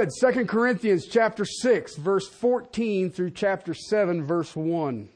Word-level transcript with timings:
would, 0.00 0.08
2 0.18 0.46
Corinthians 0.46 1.06
chapter 1.06 1.44
6, 1.44 1.96
verse 1.96 2.26
14 2.26 3.10
through 3.10 3.32
chapter 3.32 3.74
7, 3.74 4.24
verse 4.24 4.56
1. 4.56 5.10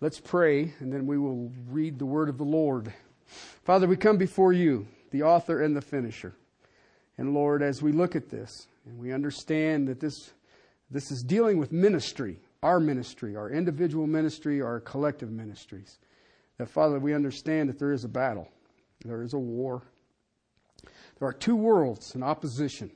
Let's 0.00 0.20
pray, 0.20 0.72
and 0.78 0.92
then 0.92 1.04
we 1.04 1.18
will 1.18 1.50
read 1.68 1.98
the 1.98 2.06
word 2.06 2.28
of 2.28 2.38
the 2.38 2.44
Lord. 2.44 2.92
Father, 3.64 3.88
we 3.88 3.96
come 3.96 4.16
before 4.16 4.52
you, 4.52 4.86
the 5.10 5.24
author 5.24 5.60
and 5.62 5.74
the 5.74 5.80
finisher. 5.80 6.36
And 7.16 7.34
Lord, 7.34 7.60
as 7.60 7.82
we 7.82 7.90
look 7.90 8.14
at 8.14 8.30
this, 8.30 8.68
and 8.86 9.00
we 9.00 9.12
understand 9.12 9.88
that 9.88 9.98
this, 9.98 10.30
this 10.92 11.10
is 11.10 11.24
dealing 11.24 11.58
with 11.58 11.72
ministry, 11.72 12.38
our 12.62 12.78
ministry, 12.78 13.34
our 13.34 13.50
individual 13.50 14.06
ministry, 14.06 14.62
our 14.62 14.78
collective 14.78 15.32
ministries, 15.32 15.98
that 16.58 16.70
Father, 16.70 17.00
we 17.00 17.14
understand 17.14 17.68
that 17.68 17.80
there 17.80 17.92
is 17.92 18.04
a 18.04 18.08
battle, 18.08 18.48
there 19.04 19.22
is 19.22 19.34
a 19.34 19.38
war. 19.38 19.82
There 21.18 21.26
are 21.26 21.32
two 21.32 21.56
worlds 21.56 22.14
in 22.14 22.22
opposition. 22.22 22.92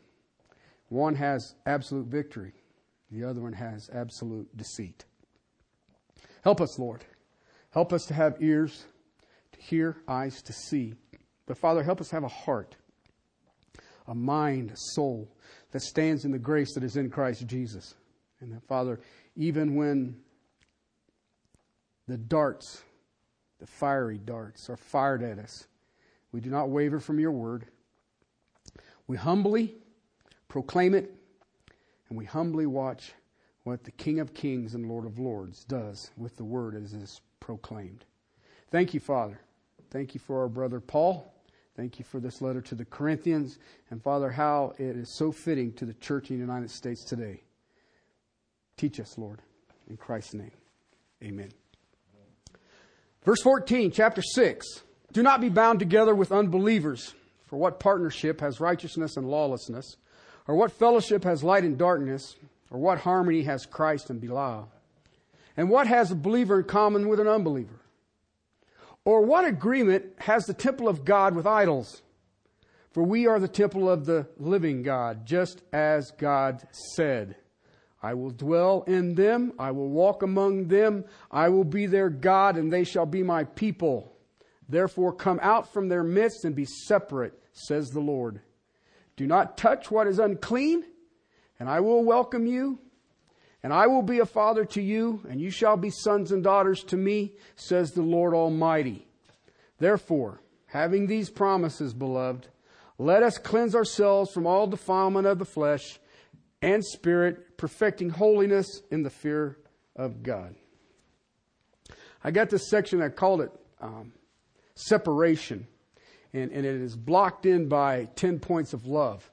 One 0.93 1.15
has 1.15 1.55
absolute 1.65 2.09
victory, 2.09 2.53
the 3.11 3.25
other 3.25 3.41
one 3.41 3.55
has 3.55 3.89
absolute 3.95 4.55
deceit. 4.59 5.07
Help 6.45 6.61
us, 6.61 6.79
Lord. 6.79 7.03
Help 7.71 7.95
us 7.95 8.05
to 8.07 8.15
have 8.15 8.37
ears 8.43 8.85
to 9.53 9.59
hear, 9.59 9.97
eyes 10.07 10.43
to 10.43 10.53
see. 10.53 10.93
But 11.47 11.57
Father, 11.57 11.83
help 11.83 12.03
us 12.03 12.11
have 12.11 12.25
a 12.25 12.29
heart, 12.29 12.77
a 14.07 14.15
mind, 14.15 14.73
a 14.73 14.77
soul 14.77 15.35
that 15.71 15.81
stands 15.81 16.27
in 16.27 16.31
the 16.31 16.39
grace 16.39 16.75
that 16.75 16.85
is 16.85 16.99
in 16.99 17.09
Christ 17.09 17.47
Jesus. 17.47 17.95
And 18.41 18.53
that, 18.53 18.63
Father, 18.69 19.01
even 19.35 19.75
when 19.75 20.17
the 22.07 22.19
darts, 22.19 22.83
the 23.61 23.67
fiery 23.67 24.19
darts, 24.19 24.69
are 24.69 24.77
fired 24.77 25.23
at 25.23 25.39
us, 25.39 25.67
we 26.33 26.41
do 26.41 26.51
not 26.51 26.69
waver 26.69 27.01
from 27.01 27.19
your 27.19 27.33
word. 27.33 27.65
We 29.07 29.17
humbly 29.17 29.77
proclaim 30.53 30.93
it, 30.93 31.11
and 32.11 32.19
we 32.19 32.27
humbly 32.27 32.67
watch 32.67 33.15
what 33.63 33.85
the 33.85 33.91
King 33.91 34.21
of 34.21 34.35
Kings 34.35 34.75
and 34.75 34.87
Lord 34.87 35.07
of 35.07 35.19
Lords 35.19 35.65
does 35.65 36.11
with 36.19 36.37
the 36.37 36.45
word 36.45 36.75
as 36.75 36.93
it 36.93 37.01
is 37.01 37.23
proclaimed. 37.41 38.05
Thank 38.71 38.93
you, 38.93 39.01
Father. 39.01 39.41
Thank 39.91 40.13
you 40.13 40.21
for 40.21 40.43
our 40.43 40.51
brother 40.51 40.79
Paul. 40.79 41.33
Thank 41.75 41.99
you 41.99 42.05
for 42.05 42.21
this 42.21 42.43
letter 42.43 42.61
to 42.61 42.75
the 42.75 42.85
Corinthians. 42.85 43.59
And 43.91 44.03
Father, 44.03 44.31
how 44.31 44.75
it 44.79 44.95
is 44.95 45.17
so 45.17 45.33
fitting 45.33 45.73
to 45.73 45.87
the 45.87 45.95
church 45.95 46.29
in 46.29 46.37
the 46.37 46.43
United 46.43 46.71
States 46.71 47.03
today. 47.03 47.41
Teach 48.77 49.01
us, 49.01 49.17
Lord. 49.17 49.41
In 49.89 49.97
Christ's 49.97 50.35
name. 50.35 50.53
Amen. 51.25 51.51
Verse 53.25 53.41
14, 53.41 53.91
chapter 53.91 54.21
6. 54.21 54.67
Do 55.15 55.23
not 55.23 55.41
be 55.41 55.49
bound 55.49 55.79
together 55.79 56.15
with 56.15 56.31
unbelievers. 56.31 57.15
For 57.47 57.57
what 57.57 57.81
partnership 57.81 58.43
has 58.43 58.61
righteousness 58.61 59.17
and 59.17 59.27
lawlessness? 59.27 59.97
Or 60.47 60.57
what 60.57 60.73
fellowship 60.73 61.25
has 61.25 61.45
light 61.45 61.65
and 61.65 61.79
darkness? 61.79 62.37
Or 62.71 62.79
what 62.79 62.99
harmony 62.99 63.43
has 63.43 63.67
Christ 63.67 64.11
and 64.11 64.21
Belial? 64.21 64.69
And 65.57 65.69
what 65.69 65.87
has 65.87 66.11
a 66.11 66.17
believer 66.17 66.61
in 66.61 66.65
common 66.67 67.09
with 67.09 67.21
an 67.21 67.29
unbeliever? 67.29 67.81
Or 69.05 69.23
what 69.23 69.45
agreement 69.45 70.05
has 70.19 70.45
the 70.45 70.55
temple 70.55 70.89
of 70.89 71.05
God 71.05 71.35
with 71.35 71.47
idols? 71.47 72.03
For 72.93 73.03
we 73.03 73.27
are 73.27 73.41
the 73.41 73.49
temple 73.49 73.91
of 73.91 74.05
the 74.05 74.27
living 74.39 74.83
God, 74.83 75.27
just 75.27 75.63
as 75.73 76.11
God 76.13 76.63
said. 76.95 77.37
I 78.03 78.15
will 78.15 78.31
dwell 78.31 78.83
in 78.87 79.15
them, 79.15 79.53
I 79.59 79.71
will 79.71 79.89
walk 79.89 80.23
among 80.23 80.69
them, 80.69 81.05
I 81.31 81.49
will 81.49 81.65
be 81.65 81.87
their 81.87 82.11
God, 82.11 82.57
and 82.57 82.73
they 82.73 82.85
shall 82.85 83.07
be 83.07 83.23
my 83.23 83.45
people. 83.45 84.13
Therefore, 84.69 85.13
come 85.13 85.39
out 85.43 85.73
from 85.73 85.89
their 85.89 86.03
midst 86.03 86.45
and 86.45 86.55
be 86.55 86.65
separate, 86.65 87.39
says 87.53 87.91
the 87.91 88.01
Lord. 88.01 88.41
Do 89.17 89.27
not 89.27 89.57
touch 89.57 89.91
what 89.91 90.07
is 90.07 90.19
unclean, 90.19 90.85
and 91.59 91.69
I 91.69 91.81
will 91.81 92.05
welcome 92.05 92.47
you. 92.47 92.79
And 93.65 93.73
I 93.73 93.87
will 93.87 94.03
be 94.03 94.19
a 94.19 94.27
father 94.27 94.65
to 94.65 94.83
you, 94.83 95.21
and 95.29 95.41
you 95.41 95.51
shall 95.51 95.77
be 95.77 95.91
sons 95.91 96.33
and 96.33 96.43
daughters 96.43 96.83
to 96.85 96.97
me, 96.97 97.35
says 97.55 97.93
the 97.93 98.03
Lord 98.03 98.35
Almighty. 98.35 99.07
Therefore, 99.79 100.41
having 100.67 101.07
these 101.07 101.31
promises, 101.31 101.95
beloved, 101.95 102.49
let 102.99 103.23
us 103.23 103.39
cleanse 103.39 103.77
ourselves 103.77 104.33
from 104.33 104.47
all 104.47 104.67
defilement 104.67 105.29
of 105.29 105.39
the 105.39 105.45
flesh 105.45 106.01
and 106.61 106.85
spirit, 106.85 107.57
perfecting 107.57 108.11
holiness 108.11 108.83
in 108.91 109.05
the 109.05 109.11
fear 109.11 109.59
of 109.95 110.23
God. 110.23 110.57
I 112.25 112.31
got 112.31 112.51
this 112.51 112.69
section, 112.69 113.01
I 113.01 113.09
called 113.11 113.43
it 113.43 113.53
um, 113.81 114.13
separation 114.75 115.67
and, 116.35 116.51
and 116.51 116.65
it 116.65 116.81
is 116.81 116.97
blocked 116.97 117.47
in 117.47 117.69
by 117.69 118.07
10 118.17 118.39
points 118.39 118.73
of 118.73 118.87
love. 118.87 119.31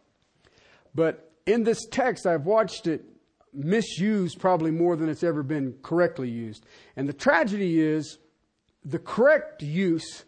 But 0.94 1.32
in 1.46 1.64
this 1.64 1.86
text, 1.86 2.26
I've 2.26 2.46
watched 2.46 2.88
it 2.88 3.06
misused 3.54 4.40
probably 4.40 4.72
more 4.72 4.96
than 4.96 5.10
it's 5.10 5.24
ever 5.24 5.44
been 5.44 5.76
correctly 5.82 6.30
used. 6.30 6.66
And 6.96 7.08
the 7.08 7.14
tragedy 7.14 7.82
is 7.82 8.18
the 8.84 9.00
correct 9.00 9.62
use 9.62 10.26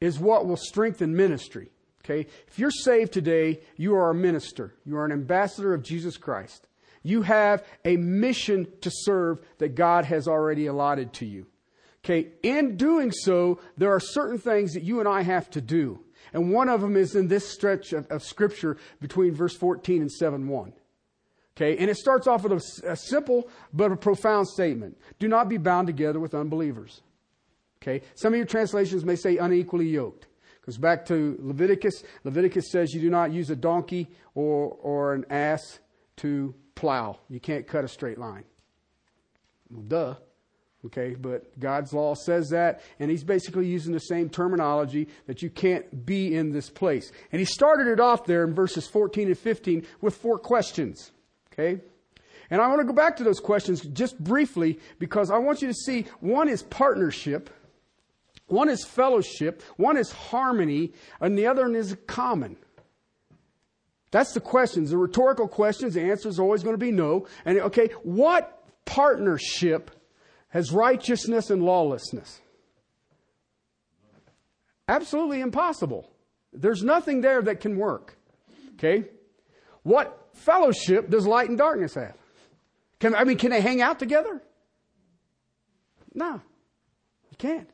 is 0.00 0.18
what 0.18 0.46
will 0.46 0.56
strengthen 0.56 1.14
ministry. 1.14 1.70
Okay? 2.04 2.28
If 2.46 2.58
you're 2.58 2.70
saved 2.70 3.12
today, 3.12 3.60
you 3.76 3.94
are 3.94 4.10
a 4.10 4.14
minister. 4.14 4.74
You 4.84 4.96
are 4.98 5.04
an 5.04 5.12
ambassador 5.12 5.72
of 5.72 5.82
Jesus 5.82 6.16
Christ. 6.16 6.68
You 7.02 7.22
have 7.22 7.64
a 7.84 7.96
mission 7.96 8.66
to 8.80 8.90
serve 8.92 9.38
that 9.58 9.74
God 9.74 10.04
has 10.06 10.28
already 10.28 10.66
allotted 10.66 11.12
to 11.14 11.26
you. 11.26 11.46
Okay? 12.04 12.32
In 12.42 12.76
doing 12.76 13.10
so, 13.10 13.60
there 13.78 13.92
are 13.92 14.00
certain 14.00 14.38
things 14.38 14.74
that 14.74 14.82
you 14.82 15.00
and 15.00 15.08
I 15.08 15.22
have 15.22 15.48
to 15.50 15.60
do. 15.60 16.00
And 16.34 16.52
one 16.52 16.68
of 16.68 16.80
them 16.80 16.96
is 16.96 17.14
in 17.14 17.28
this 17.28 17.48
stretch 17.48 17.92
of, 17.92 18.06
of 18.08 18.22
scripture 18.22 18.76
between 19.00 19.32
verse 19.32 19.56
14 19.56 20.02
and 20.02 20.12
7 20.12 20.46
1. 20.46 20.72
Okay, 21.56 21.76
and 21.78 21.88
it 21.88 21.96
starts 21.96 22.26
off 22.26 22.42
with 22.42 22.52
a, 22.52 22.90
a, 22.90 22.96
simple 22.96 23.48
but 23.72 23.92
a 23.92 23.96
profound 23.96 24.48
statement. 24.48 24.98
Do 25.20 25.28
not 25.28 25.48
be 25.48 25.56
bound 25.56 25.86
together 25.86 26.18
with 26.18 26.34
unbelievers. 26.34 27.02
Okay, 27.80 28.04
some 28.16 28.32
of 28.32 28.36
your 28.36 28.46
translations 28.46 29.04
may 29.04 29.14
say 29.14 29.36
unequally 29.36 29.86
yoked. 29.86 30.26
Goes 30.66 30.78
back 30.78 31.06
to 31.06 31.38
Leviticus. 31.40 32.02
Leviticus 32.24 32.72
says 32.72 32.92
you 32.92 33.00
do 33.00 33.10
not 33.10 33.32
use 33.32 33.50
a 33.50 33.56
donkey 33.56 34.08
or, 34.34 34.76
or 34.82 35.14
an 35.14 35.26
ass 35.30 35.78
to 36.16 36.52
plow. 36.74 37.18
You 37.28 37.38
can't 37.38 37.66
cut 37.66 37.84
a 37.84 37.88
straight 37.88 38.18
line. 38.18 38.44
Well, 39.70 39.82
duh. 39.82 40.14
Okay, 40.86 41.14
but 41.14 41.58
God's 41.58 41.94
law 41.94 42.14
says 42.14 42.50
that, 42.50 42.82
and 42.98 43.10
he's 43.10 43.24
basically 43.24 43.66
using 43.66 43.92
the 43.92 44.00
same 44.00 44.28
terminology 44.28 45.08
that 45.26 45.40
you 45.40 45.48
can't 45.48 46.04
be 46.04 46.34
in 46.34 46.52
this 46.52 46.68
place. 46.68 47.10
And 47.32 47.40
he 47.40 47.46
started 47.46 47.88
it 47.88 48.00
off 48.00 48.26
there 48.26 48.44
in 48.44 48.54
verses 48.54 48.86
14 48.86 49.28
and 49.28 49.38
15 49.38 49.86
with 50.02 50.14
four 50.14 50.38
questions. 50.38 51.12
Okay? 51.52 51.80
And 52.50 52.60
I 52.60 52.68
want 52.68 52.80
to 52.80 52.86
go 52.86 52.92
back 52.92 53.16
to 53.16 53.24
those 53.24 53.40
questions 53.40 53.80
just 53.80 54.22
briefly 54.22 54.78
because 54.98 55.30
I 55.30 55.38
want 55.38 55.62
you 55.62 55.68
to 55.68 55.74
see 55.74 56.04
one 56.20 56.48
is 56.48 56.62
partnership, 56.62 57.48
one 58.46 58.68
is 58.68 58.84
fellowship, 58.84 59.62
one 59.78 59.96
is 59.96 60.12
harmony, 60.12 60.92
and 61.18 61.38
the 61.38 61.46
other 61.46 61.62
one 61.62 61.76
is 61.76 61.96
common. 62.06 62.56
That's 64.10 64.34
the 64.34 64.40
questions, 64.40 64.90
the 64.90 64.98
rhetorical 64.98 65.48
questions. 65.48 65.94
The 65.94 66.02
answer 66.02 66.28
is 66.28 66.38
always 66.38 66.62
going 66.62 66.74
to 66.74 66.78
be 66.78 66.92
no. 66.92 67.26
And 67.46 67.58
okay, 67.58 67.88
what 68.02 68.62
partnership 68.84 69.90
has 70.54 70.70
righteousness 70.70 71.50
and 71.50 71.62
lawlessness? 71.64 72.40
Absolutely 74.88 75.40
impossible. 75.40 76.08
There's 76.52 76.84
nothing 76.84 77.20
there 77.20 77.42
that 77.42 77.60
can 77.60 77.76
work. 77.76 78.16
Okay? 78.74 79.04
What 79.82 80.28
fellowship 80.32 81.10
does 81.10 81.26
light 81.26 81.48
and 81.48 81.58
darkness 81.58 81.94
have? 81.94 82.16
Can, 83.00 83.16
I 83.16 83.24
mean, 83.24 83.36
can 83.36 83.50
they 83.50 83.60
hang 83.60 83.82
out 83.82 83.98
together? 83.98 84.40
No. 86.14 86.40
You 87.30 87.36
can't. 87.36 87.68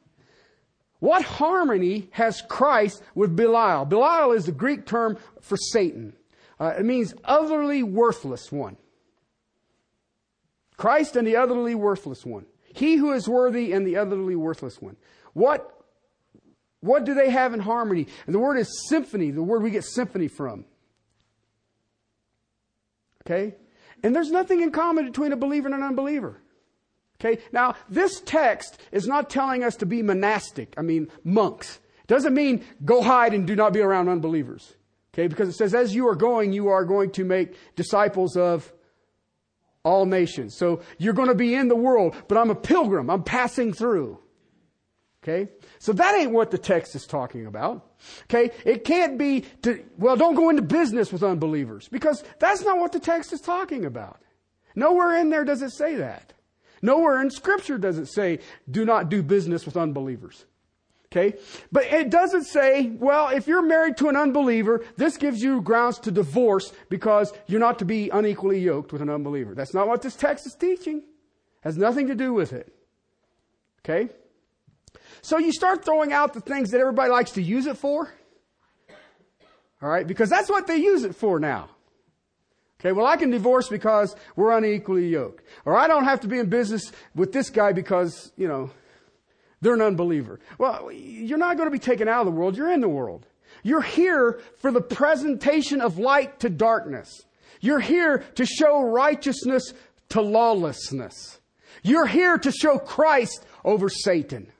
What 1.01 1.23
harmony 1.23 2.09
has 2.13 2.41
Christ 2.41 3.03
with 3.15 3.37
Belial? 3.37 3.85
Belial 3.85 4.33
is 4.33 4.47
the 4.47 4.53
Greek 4.53 4.87
term 4.87 5.19
for 5.43 5.59
Satan. 5.59 6.15
Uh, 6.59 6.75
it 6.79 6.85
means 6.85 7.15
utterly 7.25 7.83
worthless 7.83 8.51
one. 8.51 8.79
Christ 10.79 11.17
and 11.17 11.27
the 11.27 11.37
utterly 11.37 11.75
worthless 11.75 12.25
one. 12.25 12.47
He 12.75 12.97
who 12.97 13.13
is 13.13 13.29
worthy 13.29 13.73
and 13.73 13.87
the 13.87 13.97
utterly 13.97 14.37
worthless 14.37 14.81
one. 14.81 14.97
What, 15.33 15.85
what 16.81 17.05
do 17.05 17.15
they 17.15 17.31
have 17.31 17.53
in 17.53 17.61
harmony? 17.61 18.07
And 18.27 18.35
the 18.35 18.39
word 18.39 18.59
is 18.59 18.89
symphony, 18.89 19.31
the 19.31 19.43
word 19.43 19.63
we 19.63 19.71
get 19.71 19.85
symphony 19.85 20.29
from. 20.29 20.65
Okay? 23.27 23.55
And 24.03 24.15
there's 24.15 24.31
nothing 24.31 24.63
in 24.63 24.71
common 24.71 25.05
between 25.05 25.33
a 25.33 25.37
believer 25.37 25.67
and 25.67 25.75
an 25.75 25.83
unbeliever. 25.83 26.41
Okay? 27.21 27.43
Now, 27.53 27.75
this 27.89 28.21
text 28.21 28.81
is 28.93 29.07
not 29.07 29.29
telling 29.29 29.63
us 29.63 29.77
to 29.77 29.87
be 29.87 30.03
monastic. 30.03 30.75
I 30.79 30.83
mean, 30.83 31.09
monks. 31.23 31.81
It 32.01 32.07
doesn't 32.07 32.35
mean 32.35 32.65
go 32.85 33.03
hide 33.03 33.35
and 33.35 33.47
do 33.47 33.55
not 33.55 33.73
be 33.73 33.81
around 33.81 34.09
unbelievers. 34.09 34.75
Okay? 35.13 35.27
Because 35.27 35.49
it 35.49 35.55
says, 35.55 35.75
as 35.75 35.95
you 35.95 36.09
are 36.09 36.15
going, 36.15 36.53
you 36.53 36.69
are 36.69 36.85
going 36.85 37.11
to 37.13 37.25
make 37.25 37.57
disciples 37.77 38.37
of 38.37 38.73
all 39.83 40.07
nations. 40.07 40.55
So 40.55 40.83
you're 40.99 41.15
going 41.15 41.29
to 41.29 41.35
be 41.35 41.55
in 41.55 41.69
the 41.69 41.77
world, 41.77 42.15
but 42.29 42.39
I'm 42.39 42.51
a 42.51 42.55
pilgrim. 42.55 43.11
I'm 43.11 43.23
passing 43.23 43.73
through. 43.73 44.19
Okay? 45.23 45.51
So 45.79 45.93
that 45.93 46.15
ain't 46.15 46.33
what 46.33 46.51
the 46.51 46.59
text 46.59 46.95
is 46.95 47.07
talking 47.07 47.47
about. 47.47 47.87
Okay? 48.25 48.51
It 48.65 48.85
can't 48.85 49.19
be 49.19 49.43
to, 49.63 49.85
well, 49.99 50.17
don't 50.17 50.35
go 50.35 50.49
into 50.49 50.63
business 50.63 51.13
with 51.13 51.23
unbelievers 51.23 51.89
because 51.89 52.25
that's 52.39 52.63
not 52.63 52.79
what 52.79 52.93
the 52.93 53.01
text 53.01 53.33
is 53.33 53.41
talking 53.41 53.85
about. 53.85 54.21
Nowhere 54.75 55.17
in 55.19 55.31
there 55.31 55.45
does 55.45 55.63
it 55.63 55.71
say 55.71 55.97
that. 55.97 56.33
Nowhere 56.83 57.21
in 57.21 57.31
scripture 57.31 57.77
does 57.77 57.99
it 57.99 58.07
say, 58.07 58.39
do 58.71 58.87
not 58.87 59.11
do 59.11 59.23
business 59.23 59.67
with 59.67 59.77
unbelievers. 59.77 60.47
Okay? 61.13 61.37
But 61.73 61.85
it 61.87 62.11
doesn't 62.11 62.45
say, 62.45 62.91
well, 62.91 63.29
if 63.29 63.49
you're 63.49 63.63
married 63.63 63.97
to 63.97 64.09
an 64.09 64.17
unbeliever, 64.17 64.85
this 64.97 65.17
gives 65.17 65.43
you 65.43 65.61
grounds 65.61 65.99
to 66.01 66.11
divorce 66.13 66.73
because 66.89 67.33
you're 67.47 67.61
not 67.61 67.81
to 67.81 67.85
be 67.85 68.11
unequally 68.11 68.61
yoked 68.61 68.93
with 68.93 69.03
an 69.03 69.11
unbeliever. 69.11 69.55
That's 69.55 69.75
not 69.75 69.89
what 69.89 70.03
this 70.03 70.15
text 70.15 70.47
is 70.47 70.55
teaching. 70.55 71.03
Has 71.63 71.77
nothing 71.77 72.07
to 72.09 72.15
do 72.15 72.33
with 72.33 72.53
it. 72.53 72.73
Okay? 73.81 74.09
So 75.23 75.39
you 75.39 75.53
start 75.53 75.85
throwing 75.85 76.13
out 76.13 76.33
the 76.33 76.41
things 76.41 76.71
that 76.71 76.81
everybody 76.81 77.11
likes 77.11 77.33
to 77.33 77.43
use 77.43 77.67
it 77.67 77.77
for. 77.77 78.13
All 79.83 79.89
right, 79.89 80.07
because 80.07 80.29
that's 80.29 80.51
what 80.51 80.67
they 80.67 80.77
use 80.77 81.05
it 81.05 81.15
for 81.15 81.41
now. 81.41 81.71
Okay, 82.81 82.93
well, 82.93 83.07
I 83.07 83.17
can 83.17 83.31
divorce 83.31 83.69
because 83.69 84.15
we're 84.37 84.57
unequally 84.57 85.09
yoked. 85.09 85.45
Or 85.65 85.77
I 85.77 85.87
don't 85.87 86.05
have 86.05 86.21
to 86.21 86.29
be 86.29 86.39
in 86.39 86.49
business 86.49 86.93
with 87.15 87.33
this 87.33 87.51
guy 87.51 87.73
because, 87.73 88.33
you 88.37 88.49
know, 88.49 88.71
they're 89.61 89.75
an 89.75 89.83
unbeliever. 89.83 90.41
Well, 90.59 90.91
you're 90.93 91.39
not 91.39 91.57
going 91.57 91.67
to 91.67 91.73
be 91.73 91.79
taken 91.79 92.09
out 92.09 92.21
of 92.21 92.27
the 92.27 92.39
world. 92.39 92.57
You're 92.57 92.73
in 92.73 92.81
the 92.81 92.89
world. 92.89 93.27
You're 93.63 93.83
here 93.83 94.41
for 94.59 94.73
the 94.73 94.81
presentation 94.81 95.81
of 95.81 95.99
light 95.99 96.41
to 96.41 96.49
darkness. 96.49 97.25
You're 97.61 97.81
here 97.81 98.25
to 98.37 98.47
show 98.47 98.83
righteousness 98.83 99.75
to 100.11 100.23
lawlessness. 100.23 101.41
You're 101.83 102.07
here 102.07 102.39
to 102.39 102.51
show 102.51 102.79
Christ 102.79 103.45
over 103.65 103.89
Satan. 103.89 104.51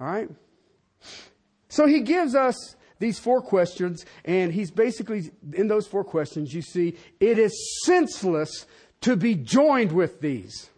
All 0.00 0.06
right? 0.06 0.30
So 1.68 1.86
he 1.86 2.00
gives 2.00 2.34
us 2.34 2.76
these 2.98 3.18
four 3.18 3.40
questions, 3.40 4.04
and 4.24 4.52
he's 4.52 4.70
basically, 4.70 5.30
in 5.52 5.68
those 5.68 5.86
four 5.86 6.04
questions, 6.04 6.52
you 6.54 6.62
see, 6.62 6.96
it 7.18 7.38
is 7.38 7.82
senseless 7.84 8.66
to 9.02 9.16
be 9.16 9.34
joined 9.34 9.92
with 9.92 10.20
these. 10.20 10.70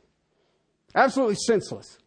Absolutely 0.94 1.36
senseless. 1.46 1.98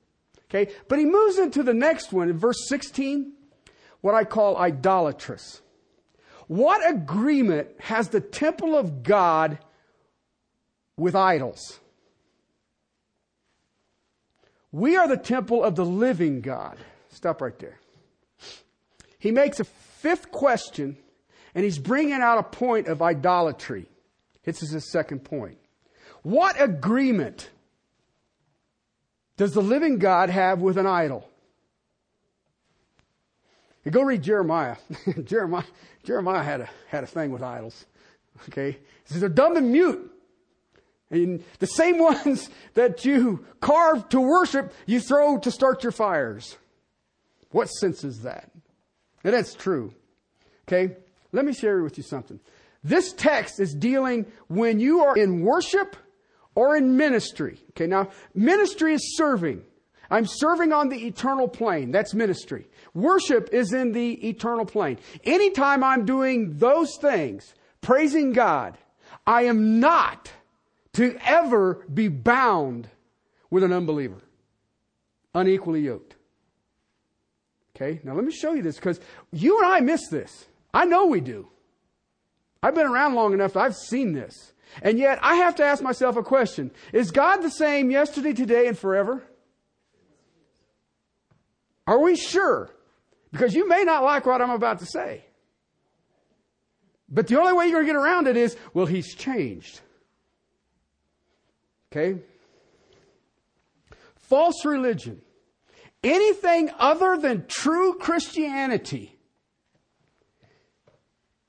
Okay? 0.55 0.71
But 0.87 0.99
he 0.99 1.05
moves 1.05 1.37
into 1.37 1.63
the 1.63 1.73
next 1.73 2.13
one 2.13 2.29
in 2.29 2.37
verse 2.37 2.67
16, 2.69 3.33
what 4.01 4.15
I 4.15 4.23
call 4.23 4.57
idolatrous. 4.57 5.61
What 6.47 6.87
agreement 6.89 7.69
has 7.79 8.09
the 8.09 8.21
temple 8.21 8.77
of 8.77 9.03
God 9.03 9.59
with 10.97 11.15
idols? 11.15 11.79
We 14.71 14.95
are 14.95 15.07
the 15.07 15.17
temple 15.17 15.63
of 15.63 15.75
the 15.75 15.85
living 15.85 16.41
God. 16.41 16.77
Stop 17.09 17.41
right 17.41 17.57
there. 17.59 17.79
He 19.17 19.31
makes 19.31 19.59
a 19.59 19.63
fifth 19.63 20.31
question, 20.31 20.97
and 21.55 21.63
he's 21.63 21.79
bringing 21.79 22.21
out 22.21 22.37
a 22.37 22.43
point 22.43 22.87
of 22.87 23.01
idolatry. 23.01 23.89
This 24.43 24.61
is 24.61 24.71
his 24.71 24.91
second 24.91 25.19
point. 25.23 25.57
What 26.21 26.61
agreement 26.61 27.49
does 29.37 29.53
the 29.53 29.61
living 29.61 29.99
God 29.99 30.29
have 30.29 30.61
with 30.61 30.77
an 30.77 30.87
idol? 30.87 31.29
You 33.83 33.91
go 33.91 34.01
read 34.01 34.23
Jeremiah. 34.23 34.77
Jeremiah, 35.23 35.65
Jeremiah 36.03 36.43
had 36.43 36.61
a, 36.61 36.69
had 36.87 37.03
a 37.03 37.07
thing 37.07 37.31
with 37.31 37.43
idols. 37.43 37.85
Okay? 38.49 38.71
He 38.71 39.13
says 39.13 39.19
they're 39.19 39.29
dumb 39.29 39.55
and 39.57 39.71
mute. 39.71 40.11
And 41.11 41.43
the 41.59 41.67
same 41.67 41.99
ones 41.99 42.49
that 42.73 43.05
you 43.05 43.45
carve 43.61 44.09
to 44.09 44.19
worship, 44.19 44.73
you 44.85 44.99
throw 44.99 45.37
to 45.39 45.51
start 45.51 45.83
your 45.83 45.91
fires. 45.91 46.57
What 47.51 47.67
sense 47.67 48.03
is 48.03 48.21
that? 48.23 48.49
And 49.23 49.33
that's 49.33 49.53
true. 49.53 49.93
Okay? 50.67 50.95
Let 51.31 51.45
me 51.45 51.53
share 51.53 51.83
with 51.83 51.97
you 51.97 52.03
something. 52.03 52.39
This 52.83 53.13
text 53.13 53.59
is 53.59 53.73
dealing 53.73 54.25
when 54.47 54.79
you 54.79 55.01
are 55.01 55.17
in 55.17 55.41
worship 55.41 55.95
or 56.55 56.75
in 56.75 56.97
ministry. 56.97 57.59
Okay, 57.71 57.87
now 57.87 58.09
ministry 58.33 58.93
is 58.93 59.15
serving. 59.17 59.63
I'm 60.09 60.25
serving 60.25 60.71
on 60.71 60.89
the 60.89 61.07
eternal 61.07 61.47
plane. 61.47 61.91
That's 61.91 62.13
ministry. 62.13 62.67
Worship 62.93 63.49
is 63.51 63.73
in 63.73 63.91
the 63.91 64.27
eternal 64.27 64.65
plane. 64.65 64.99
Anytime 65.23 65.83
I'm 65.83 66.05
doing 66.05 66.57
those 66.57 66.97
things, 66.97 67.53
praising 67.81 68.31
God, 68.31 68.77
I 69.27 69.43
am 69.43 69.79
not 69.79 70.31
to 70.93 71.17
ever 71.25 71.85
be 71.93 72.07
bound 72.07 72.87
with 73.49 73.63
an 73.63 73.73
unbeliever, 73.73 74.21
unequally 75.33 75.81
yoked. 75.81 76.15
Okay, 77.75 77.99
now 78.03 78.13
let 78.13 78.23
me 78.23 78.31
show 78.31 78.53
you 78.53 78.61
this 78.61 78.75
because 78.75 79.01
you 79.31 79.57
and 79.59 79.67
I 79.67 79.81
miss 79.81 80.07
this. 80.07 80.45
I 80.73 80.85
know 80.85 81.07
we 81.07 81.19
do. 81.19 81.49
I've 82.63 82.75
been 82.75 82.87
around 82.87 83.15
long 83.15 83.33
enough 83.33 83.57
I've 83.57 83.75
seen 83.75 84.13
this. 84.13 84.53
And 84.81 84.99
yet 84.99 85.19
I 85.21 85.35
have 85.35 85.55
to 85.55 85.63
ask 85.63 85.81
myself 85.81 86.17
a 86.17 86.23
question. 86.23 86.71
Is 86.93 87.11
God 87.11 87.37
the 87.37 87.49
same 87.49 87.91
yesterday, 87.91 88.33
today, 88.33 88.67
and 88.67 88.77
forever? 88.77 89.23
Are 91.87 91.99
we 91.99 92.15
sure? 92.15 92.69
Because 93.31 93.53
you 93.53 93.67
may 93.67 93.83
not 93.83 94.03
like 94.03 94.25
what 94.25 94.41
I'm 94.41 94.49
about 94.49 94.79
to 94.79 94.85
say. 94.85 95.23
But 97.07 97.27
the 97.27 97.39
only 97.39 97.53
way 97.53 97.65
you're 97.67 97.83
going 97.83 97.87
to 97.87 97.93
get 97.93 97.99
around 97.99 98.27
it 98.27 98.37
is, 98.37 98.57
well, 98.73 98.85
he's 98.85 99.13
changed. 99.13 99.81
Okay? 101.91 102.19
False 104.15 104.65
religion 104.65 105.21
anything 106.05 106.69
other 106.77 107.17
than 107.17 107.45
true 107.47 107.95
Christianity 107.95 109.17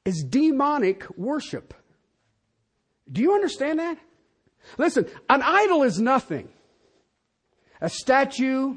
is 0.04 0.24
demonic 0.28 1.06
worship. 1.18 1.74
Do 3.10 3.22
you 3.22 3.34
understand 3.34 3.78
that? 3.78 3.98
Listen, 4.78 5.06
an 5.28 5.42
idol 5.42 5.82
is 5.82 6.00
nothing. 6.00 6.48
A 7.80 7.88
statue, 7.88 8.76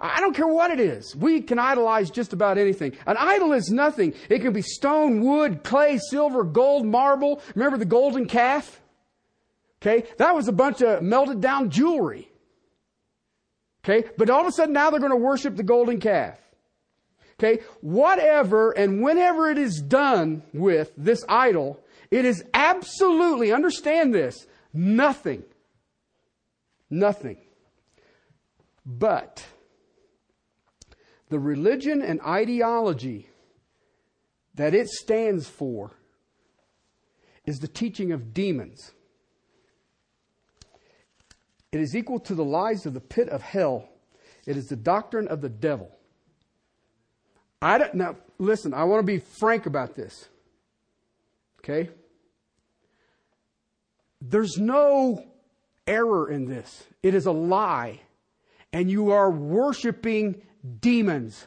I 0.00 0.20
don't 0.20 0.34
care 0.34 0.46
what 0.46 0.70
it 0.70 0.80
is. 0.80 1.14
We 1.14 1.42
can 1.42 1.58
idolize 1.58 2.10
just 2.10 2.32
about 2.32 2.58
anything. 2.58 2.92
An 3.06 3.16
idol 3.16 3.52
is 3.52 3.70
nothing. 3.70 4.14
It 4.28 4.40
can 4.40 4.52
be 4.52 4.62
stone, 4.62 5.20
wood, 5.22 5.62
clay, 5.62 5.98
silver, 6.10 6.44
gold, 6.44 6.86
marble. 6.86 7.42
Remember 7.54 7.76
the 7.76 7.84
golden 7.84 8.26
calf? 8.26 8.80
Okay, 9.80 10.08
that 10.16 10.34
was 10.34 10.48
a 10.48 10.52
bunch 10.52 10.82
of 10.82 11.02
melted 11.02 11.40
down 11.40 11.70
jewelry. 11.70 12.28
Okay? 13.84 14.08
But 14.16 14.30
all 14.30 14.40
of 14.40 14.46
a 14.46 14.52
sudden 14.52 14.74
now 14.74 14.90
they're 14.90 15.00
going 15.00 15.12
to 15.12 15.16
worship 15.16 15.56
the 15.56 15.62
golden 15.62 16.00
calf. 16.00 16.38
Okay? 17.38 17.62
Whatever 17.80 18.72
and 18.72 19.02
whenever 19.02 19.50
it 19.50 19.58
is 19.58 19.80
done 19.80 20.42
with 20.52 20.92
this 20.96 21.24
idol, 21.28 21.80
it 22.10 22.24
is 22.24 22.44
absolutely, 22.54 23.52
understand 23.52 24.14
this, 24.14 24.46
nothing. 24.72 25.44
Nothing. 26.90 27.38
But 28.86 29.44
the 31.28 31.38
religion 31.38 32.00
and 32.00 32.20
ideology 32.22 33.28
that 34.54 34.74
it 34.74 34.88
stands 34.88 35.46
for 35.46 35.92
is 37.44 37.58
the 37.58 37.68
teaching 37.68 38.12
of 38.12 38.32
demons. 38.32 38.92
It 41.70 41.80
is 41.80 41.94
equal 41.94 42.20
to 42.20 42.34
the 42.34 42.44
lies 42.44 42.86
of 42.86 42.94
the 42.94 43.00
pit 43.00 43.28
of 43.28 43.42
hell. 43.42 43.88
It 44.46 44.56
is 44.56 44.66
the 44.66 44.76
doctrine 44.76 45.28
of 45.28 45.42
the 45.42 45.50
devil. 45.50 45.90
I 47.60 47.76
don't, 47.78 47.94
now, 47.94 48.16
listen, 48.38 48.72
I 48.72 48.84
want 48.84 49.00
to 49.00 49.06
be 49.06 49.18
frank 49.18 49.66
about 49.66 49.94
this. 49.94 50.28
Okay? 51.60 51.90
There's 54.20 54.58
no 54.58 55.24
error 55.86 56.30
in 56.30 56.46
this. 56.46 56.84
It 57.02 57.14
is 57.14 57.26
a 57.26 57.32
lie. 57.32 58.00
And 58.72 58.90
you 58.90 59.12
are 59.12 59.30
worshiping 59.30 60.42
demons. 60.80 61.46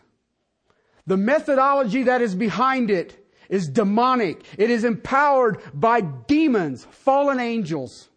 The 1.06 1.18
methodology 1.18 2.04
that 2.04 2.22
is 2.22 2.36
behind 2.36 2.90
it 2.90 3.18
is 3.50 3.68
demonic. 3.68 4.46
It 4.58 4.72
is 4.72 4.84
empowered 4.84 5.60
by 5.74 6.02
demons, 6.02 6.86
fallen 6.86 7.40
angels. 7.40 8.10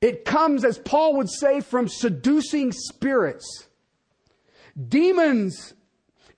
It 0.00 0.24
comes, 0.24 0.64
as 0.64 0.78
Paul 0.78 1.18
would 1.18 1.28
say, 1.28 1.60
from 1.60 1.86
seducing 1.86 2.72
spirits. 2.72 3.68
Demons 4.88 5.74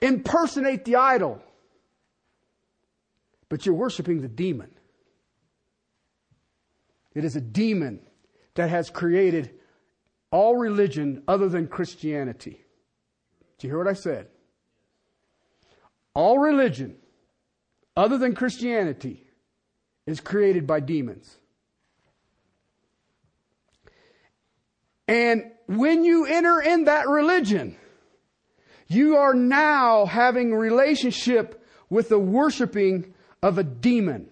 impersonate 0.01 0.85
the 0.85 0.97
idol, 0.97 1.41
but 3.53 3.67
you're 3.67 3.75
worshiping 3.75 4.23
the 4.23 4.29
demon. 4.29 4.71
It 7.15 7.23
is 7.23 7.37
a 7.37 7.41
demon 7.43 8.01
that 8.55 8.71
has 8.71 8.89
created 8.89 9.51
all 10.31 10.57
religion 10.57 11.23
other 11.29 11.51
than 11.51 11.67
Christianity. 11.67 12.65
Do 13.59 13.67
you 13.67 13.71
hear 13.71 13.77
what 13.77 13.89
I 13.89 13.93
said? 13.93 14.29
All 16.15 16.39
religion 16.39 16.97
other 17.95 18.17
than 18.17 18.35
Christianity 18.35 19.23
is 20.07 20.19
created 20.19 20.67
by 20.67 20.81
demons. 20.81 21.37
And 25.07 25.51
when 25.67 26.05
you 26.05 26.25
enter 26.25 26.63
in 26.63 26.85
that 26.85 27.07
religion, 27.07 27.77
you 28.89 29.17
are 29.17 29.35
now 29.35 30.07
having 30.07 30.55
relationship 30.55 31.63
with 31.91 32.09
the 32.09 32.19
worshiping 32.19 33.12
of 33.43 33.59
a 33.59 33.65
demon. 33.65 34.29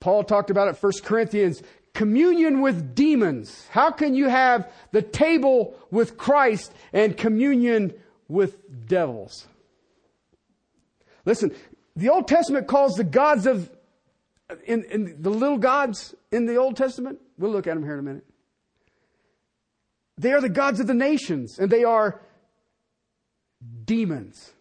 Paul 0.00 0.24
talked 0.24 0.50
about 0.50 0.68
it 0.68 0.82
1 0.82 0.92
Corinthians, 1.04 1.62
communion 1.92 2.62
with 2.62 2.94
demons. 2.94 3.66
How 3.70 3.90
can 3.90 4.14
you 4.14 4.28
have 4.28 4.72
the 4.92 5.02
table 5.02 5.74
with 5.90 6.16
Christ 6.16 6.72
and 6.92 7.16
communion 7.16 7.92
with 8.28 8.86
devils? 8.86 9.46
Listen, 11.26 11.54
the 11.94 12.08
Old 12.08 12.26
Testament 12.26 12.66
calls 12.66 12.94
the 12.94 13.04
gods 13.04 13.46
of, 13.46 13.70
in, 14.64 14.84
in 14.84 15.16
the 15.20 15.30
little 15.30 15.58
gods 15.58 16.14
in 16.32 16.46
the 16.46 16.56
Old 16.56 16.76
Testament, 16.76 17.18
we'll 17.36 17.50
look 17.50 17.66
at 17.66 17.74
them 17.74 17.82
here 17.82 17.94
in 17.94 18.00
a 18.00 18.02
minute. 18.02 18.24
They 20.16 20.32
are 20.32 20.40
the 20.40 20.48
gods 20.48 20.80
of 20.80 20.86
the 20.86 20.94
nations, 20.94 21.58
and 21.58 21.70
they 21.70 21.84
are 21.84 22.20
demons. 23.84 24.52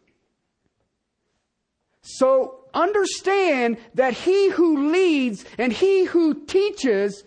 So 2.17 2.65
understand 2.73 3.77
that 3.93 4.13
he 4.13 4.49
who 4.49 4.91
leads 4.91 5.45
and 5.59 5.71
he 5.71 6.05
who 6.05 6.45
teaches 6.45 7.23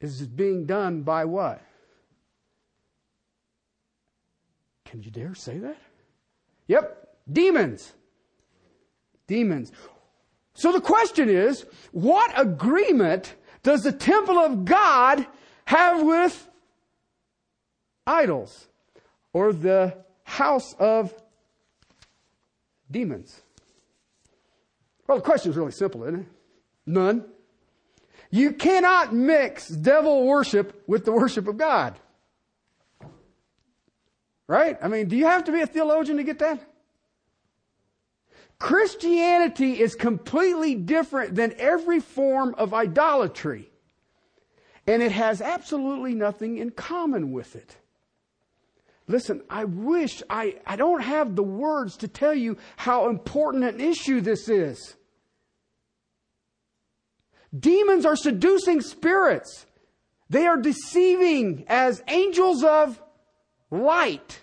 is 0.00 0.26
being 0.28 0.64
done 0.64 1.02
by 1.02 1.24
what? 1.24 1.60
Can 4.84 5.02
you 5.02 5.10
dare 5.10 5.34
say 5.34 5.58
that? 5.58 5.78
Yep, 6.68 7.08
demons. 7.32 7.92
Demons. 9.26 9.72
So 10.54 10.70
the 10.72 10.80
question 10.80 11.28
is, 11.28 11.66
what 11.90 12.32
agreement 12.40 13.34
does 13.64 13.82
the 13.82 13.92
temple 13.92 14.38
of 14.38 14.64
God 14.64 15.26
have 15.64 16.00
with 16.04 16.48
idols 18.06 18.68
or 19.32 19.52
the 19.52 19.96
house 20.22 20.74
of 20.78 21.12
demons? 22.90 23.40
Well, 25.06 25.18
the 25.18 25.24
question 25.24 25.50
is 25.50 25.56
really 25.56 25.72
simple, 25.72 26.04
isn't 26.04 26.20
it? 26.20 26.26
None. 26.86 27.24
You 28.30 28.52
cannot 28.52 29.14
mix 29.14 29.68
devil 29.68 30.26
worship 30.26 30.82
with 30.86 31.04
the 31.04 31.12
worship 31.12 31.46
of 31.48 31.56
God. 31.56 31.98
Right? 34.48 34.78
I 34.80 34.88
mean, 34.88 35.08
do 35.08 35.16
you 35.16 35.26
have 35.26 35.44
to 35.44 35.52
be 35.52 35.60
a 35.60 35.66
theologian 35.66 36.16
to 36.18 36.24
get 36.24 36.38
that? 36.40 36.60
Christianity 38.58 39.80
is 39.80 39.94
completely 39.94 40.74
different 40.74 41.34
than 41.34 41.54
every 41.58 42.00
form 42.00 42.54
of 42.56 42.72
idolatry. 42.72 43.70
And 44.86 45.02
it 45.02 45.12
has 45.12 45.42
absolutely 45.42 46.14
nothing 46.14 46.58
in 46.58 46.70
common 46.70 47.32
with 47.32 47.56
it. 47.56 47.76
Listen, 49.08 49.42
I 49.48 49.64
wish 49.64 50.22
I, 50.28 50.56
I 50.66 50.76
don't 50.76 51.02
have 51.02 51.36
the 51.36 51.42
words 51.42 51.96
to 51.98 52.08
tell 52.08 52.34
you 52.34 52.56
how 52.76 53.08
important 53.08 53.64
an 53.64 53.80
issue 53.80 54.20
this 54.20 54.48
is. 54.48 54.96
Demons 57.56 58.04
are 58.04 58.16
seducing 58.16 58.80
spirits. 58.80 59.66
They 60.28 60.46
are 60.46 60.56
deceiving 60.56 61.64
as 61.68 62.02
angels 62.08 62.64
of 62.64 63.00
light. 63.70 64.40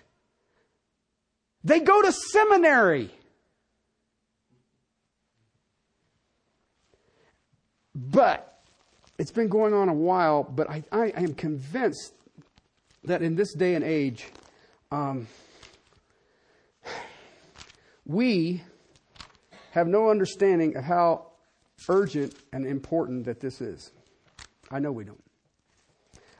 They 1.62 1.80
go 1.80 2.00
to 2.02 2.12
seminary. 2.12 3.10
But 7.94 8.62
it's 9.18 9.30
been 9.30 9.48
going 9.48 9.74
on 9.74 9.88
a 9.88 9.94
while, 9.94 10.42
but 10.42 10.68
I, 10.68 10.82
I, 10.90 11.06
am 11.08 11.34
convinced 11.34 12.12
that 13.04 13.22
in 13.22 13.36
this 13.36 13.54
day 13.54 13.74
and 13.74 13.84
age, 13.84 14.26
um, 14.94 15.26
we 18.06 18.62
have 19.72 19.88
no 19.88 20.08
understanding 20.08 20.76
of 20.76 20.84
how 20.84 21.32
urgent 21.88 22.34
and 22.52 22.64
important 22.64 23.24
that 23.24 23.40
this 23.40 23.60
is. 23.60 23.90
I 24.70 24.78
know 24.78 24.92
we 24.92 25.04
don't. 25.04 25.20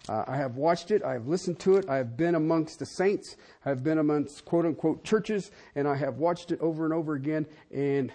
Uh, 0.09 0.25
I 0.29 0.37
have 0.37 0.57
watched 0.57 0.91
it. 0.91 1.03
I 1.03 1.15
have 1.15 1.27
listened 1.27 1.59
to 1.61 1.79
it. 1.79 1.89
I 1.89 1.97
have 1.97 2.17
been 2.17 2.35
amongst 2.35 2.79
the 2.79 2.87
saints. 2.87 3.37
I 3.65 3.71
have 3.71 3.83
been 3.83 3.99
amongst 3.99 4.45
quote 4.45 4.67
unquote 4.67 5.03
churches, 5.03 5.51
and 5.75 5.89
I 5.89 5.97
have 5.97 6.19
watched 6.19 6.53
it 6.53 6.61
over 6.61 6.85
and 6.85 6.95
over 6.95 7.15
again. 7.15 7.47
And 7.73 8.13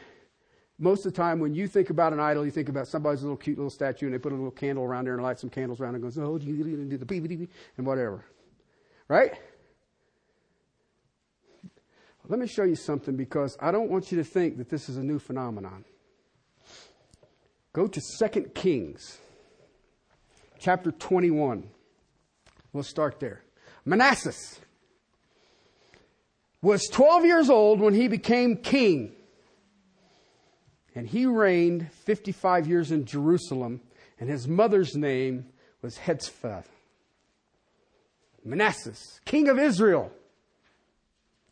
most 0.78 1.06
of 1.06 1.12
the 1.12 1.18
time, 1.18 1.40
when 1.40 1.54
you 1.54 1.68
think 1.68 1.90
about 1.90 2.14
an 2.14 2.20
idol, 2.22 2.46
you 2.46 2.52
think 2.52 2.70
about 2.70 2.88
somebody's 2.88 3.24
little 3.24 3.36
cute 3.36 3.58
little 3.58 3.72
statue, 3.72 4.06
and 4.06 4.14
they 4.14 4.20
put 4.20 4.32
a 4.32 4.36
little 4.36 4.52
candle 4.52 4.86
around 4.86 5.06
there 5.06 5.16
and 5.16 5.24
light 5.24 5.40
some 5.40 5.50
candles 5.50 5.82
around, 5.82 5.96
and 5.96 6.04
goes, 6.04 6.18
"Oh, 6.18 6.38
do 6.38 6.46
the 6.98 7.50
and 7.78 7.86
whatever," 7.86 8.24
right? 9.10 9.34
Let 12.30 12.38
me 12.40 12.46
show 12.46 12.64
you 12.64 12.76
something 12.76 13.16
because 13.16 13.58
I 13.60 13.72
don't 13.72 13.90
want 13.90 14.12
you 14.12 14.20
to 14.20 14.24
think 14.24 14.58
that 14.60 14.70
this 14.70 14.88
is 14.88 14.98
a 14.98 15.04
new 15.04 15.18
phenomenon. 15.18 15.84
Go 17.74 17.88
to 17.88 18.00
2 18.20 18.42
Kings, 18.54 19.18
chapter 20.60 20.92
21. 20.92 21.68
We'll 22.72 22.84
start 22.84 23.20
there. 23.20 23.42
Manasseh 23.84 24.60
was 26.62 26.88
12 26.92 27.26
years 27.26 27.50
old 27.50 27.80
when 27.80 27.96
he 27.96 28.08
became 28.08 28.58
king. 28.58 29.14
And 30.94 31.08
he 31.08 31.26
reigned 31.26 31.92
55 31.92 32.68
years 32.68 32.92
in 32.92 33.06
Jerusalem, 33.06 33.82
and 34.20 34.30
his 34.30 34.48
mother's 34.48 34.96
name 34.96 35.48
was 35.82 35.98
Hephzibah. 35.98 36.64
Manasseh, 38.46 38.94
king 39.26 39.48
of 39.50 39.58
Israel. 39.58 40.12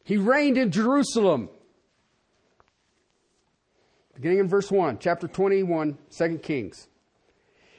He 0.08 0.16
reigned 0.16 0.58
in 0.58 0.72
Jerusalem. 0.72 1.50
Beginning 4.16 4.40
in 4.40 4.48
verse 4.48 4.72
1, 4.72 5.00
chapter 5.00 5.28
21, 5.28 5.98
2 6.18 6.38
Kings. 6.38 6.88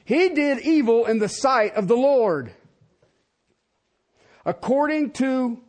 He 0.05 0.29
did 0.29 0.59
evil 0.59 1.07
in 1.07 1.17
the 1.17 1.27
sight 1.27 1.73
of 1.73 1.87
the 1.87 1.97
Lord, 1.97 2.53
according 4.45 5.13
to 5.13 5.59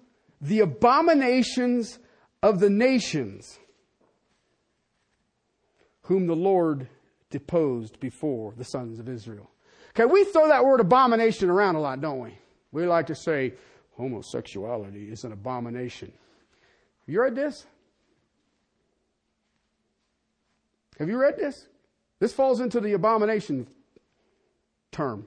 the 0.43 0.61
abominations 0.61 1.99
of 2.43 2.61
the 2.61 2.69
nations, 2.69 3.59
whom 6.03 6.27
the 6.27 6.37
Lord 6.37 6.89
deposed 7.31 7.99
before 8.01 8.53
the 8.55 8.65
sons 8.65 9.01
of 9.01 9.09
Israel. 9.09 9.51
Okay, 9.97 10.05
we 10.05 10.25
throw 10.25 10.49
that 10.49 10.67
word 10.67 10.81
abomination 10.81 11.49
around 11.49 11.77
a 11.77 11.81
lot, 11.81 12.03
don't 12.03 12.21
we? 12.21 12.37
We 12.71 12.85
like 12.85 13.07
to 13.07 13.15
say 13.15 13.55
homosexuality 13.97 15.11
is 15.11 15.25
an 15.25 15.33
abomination. 15.33 16.13
You 17.11 17.21
read 17.21 17.35
this? 17.35 17.67
Have 21.01 21.09
you 21.09 21.21
read 21.21 21.37
this? 21.37 21.67
This 22.21 22.33
falls 22.33 22.61
into 22.61 22.79
the 22.79 22.93
abomination 22.93 23.67
term. 24.93 25.27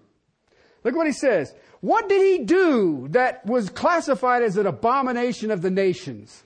Look 0.86 0.96
what 0.96 1.08
he 1.08 1.14
says. 1.14 1.54
What 1.82 2.08
did 2.08 2.22
he 2.22 2.46
do 2.46 3.10
that 3.10 3.46
was 3.46 3.70
classified 3.70 4.44
as 4.44 4.56
an 4.56 4.66
abomination 4.66 5.52
of 5.52 5.62
the 5.62 5.72
nations? 5.72 6.44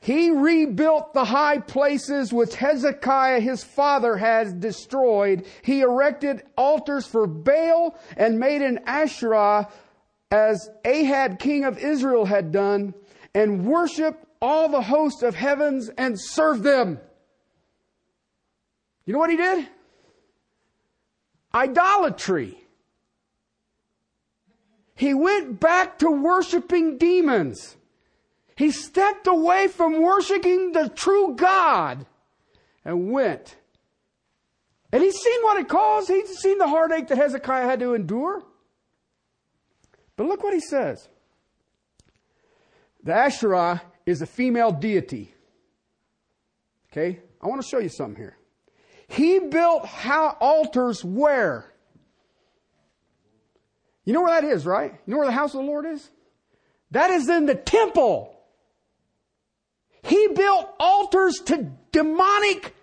He 0.00 0.30
rebuilt 0.30 1.14
the 1.14 1.26
high 1.26 1.58
places 1.58 2.32
which 2.32 2.56
Hezekiah 2.56 3.38
his 3.38 3.62
father 3.62 4.16
had 4.16 4.58
destroyed. 4.58 5.46
He 5.62 5.82
erected 5.82 6.42
altars 6.56 7.06
for 7.06 7.28
Baal 7.28 7.96
and 8.16 8.40
made 8.40 8.62
an 8.62 8.80
Asherah 8.86 9.68
as 10.32 10.68
Ahab 10.84 11.38
king 11.38 11.64
of 11.64 11.78
Israel 11.78 12.24
had 12.24 12.50
done 12.50 12.94
and 13.34 13.66
worship 13.66 14.26
all 14.40 14.68
the 14.68 14.82
hosts 14.82 15.22
of 15.22 15.34
heavens 15.34 15.90
and 15.96 16.20
serve 16.20 16.62
them. 16.62 16.98
You 19.04 19.12
know 19.12 19.18
what 19.18 19.30
he 19.30 19.36
did? 19.36 19.68
Idolatry. 21.54 22.56
He 24.94 25.14
went 25.14 25.58
back 25.60 25.98
to 26.00 26.10
worshiping 26.10 26.98
demons. 26.98 27.76
He 28.56 28.70
stepped 28.70 29.26
away 29.26 29.68
from 29.68 30.02
worshiping 30.02 30.72
the 30.72 30.90
true 30.90 31.34
God 31.34 32.04
and 32.84 33.10
went. 33.10 33.56
And 34.92 35.02
he's 35.02 35.16
seen 35.16 35.42
what 35.42 35.58
it 35.58 35.68
caused. 35.68 36.08
He's 36.08 36.38
seen 36.38 36.58
the 36.58 36.68
heartache 36.68 37.08
that 37.08 37.16
Hezekiah 37.16 37.64
had 37.64 37.80
to 37.80 37.94
endure. 37.94 38.42
But 40.16 40.26
look 40.26 40.42
what 40.42 40.52
he 40.52 40.60
says. 40.60 41.08
The 43.02 43.14
Asherah 43.14 43.82
is 44.06 44.22
a 44.22 44.26
female 44.26 44.72
deity. 44.72 45.34
Okay? 46.92 47.20
I 47.40 47.46
want 47.46 47.62
to 47.62 47.66
show 47.66 47.78
you 47.78 47.88
something 47.88 48.16
here. 48.16 48.36
He 49.08 49.38
built 49.38 49.86
altars 50.40 51.04
where? 51.04 51.72
You 54.04 54.12
know 54.12 54.22
where 54.22 54.40
that 54.40 54.48
is, 54.48 54.66
right? 54.66 54.92
You 55.06 55.12
know 55.12 55.18
where 55.18 55.26
the 55.26 55.32
house 55.32 55.54
of 55.54 55.60
the 55.60 55.66
Lord 55.66 55.86
is? 55.86 56.10
That 56.90 57.10
is 57.10 57.28
in 57.28 57.46
the 57.46 57.54
temple. 57.54 58.36
He 60.02 60.28
built 60.28 60.68
altars 60.78 61.38
to 61.46 61.70
demonic 61.92 62.74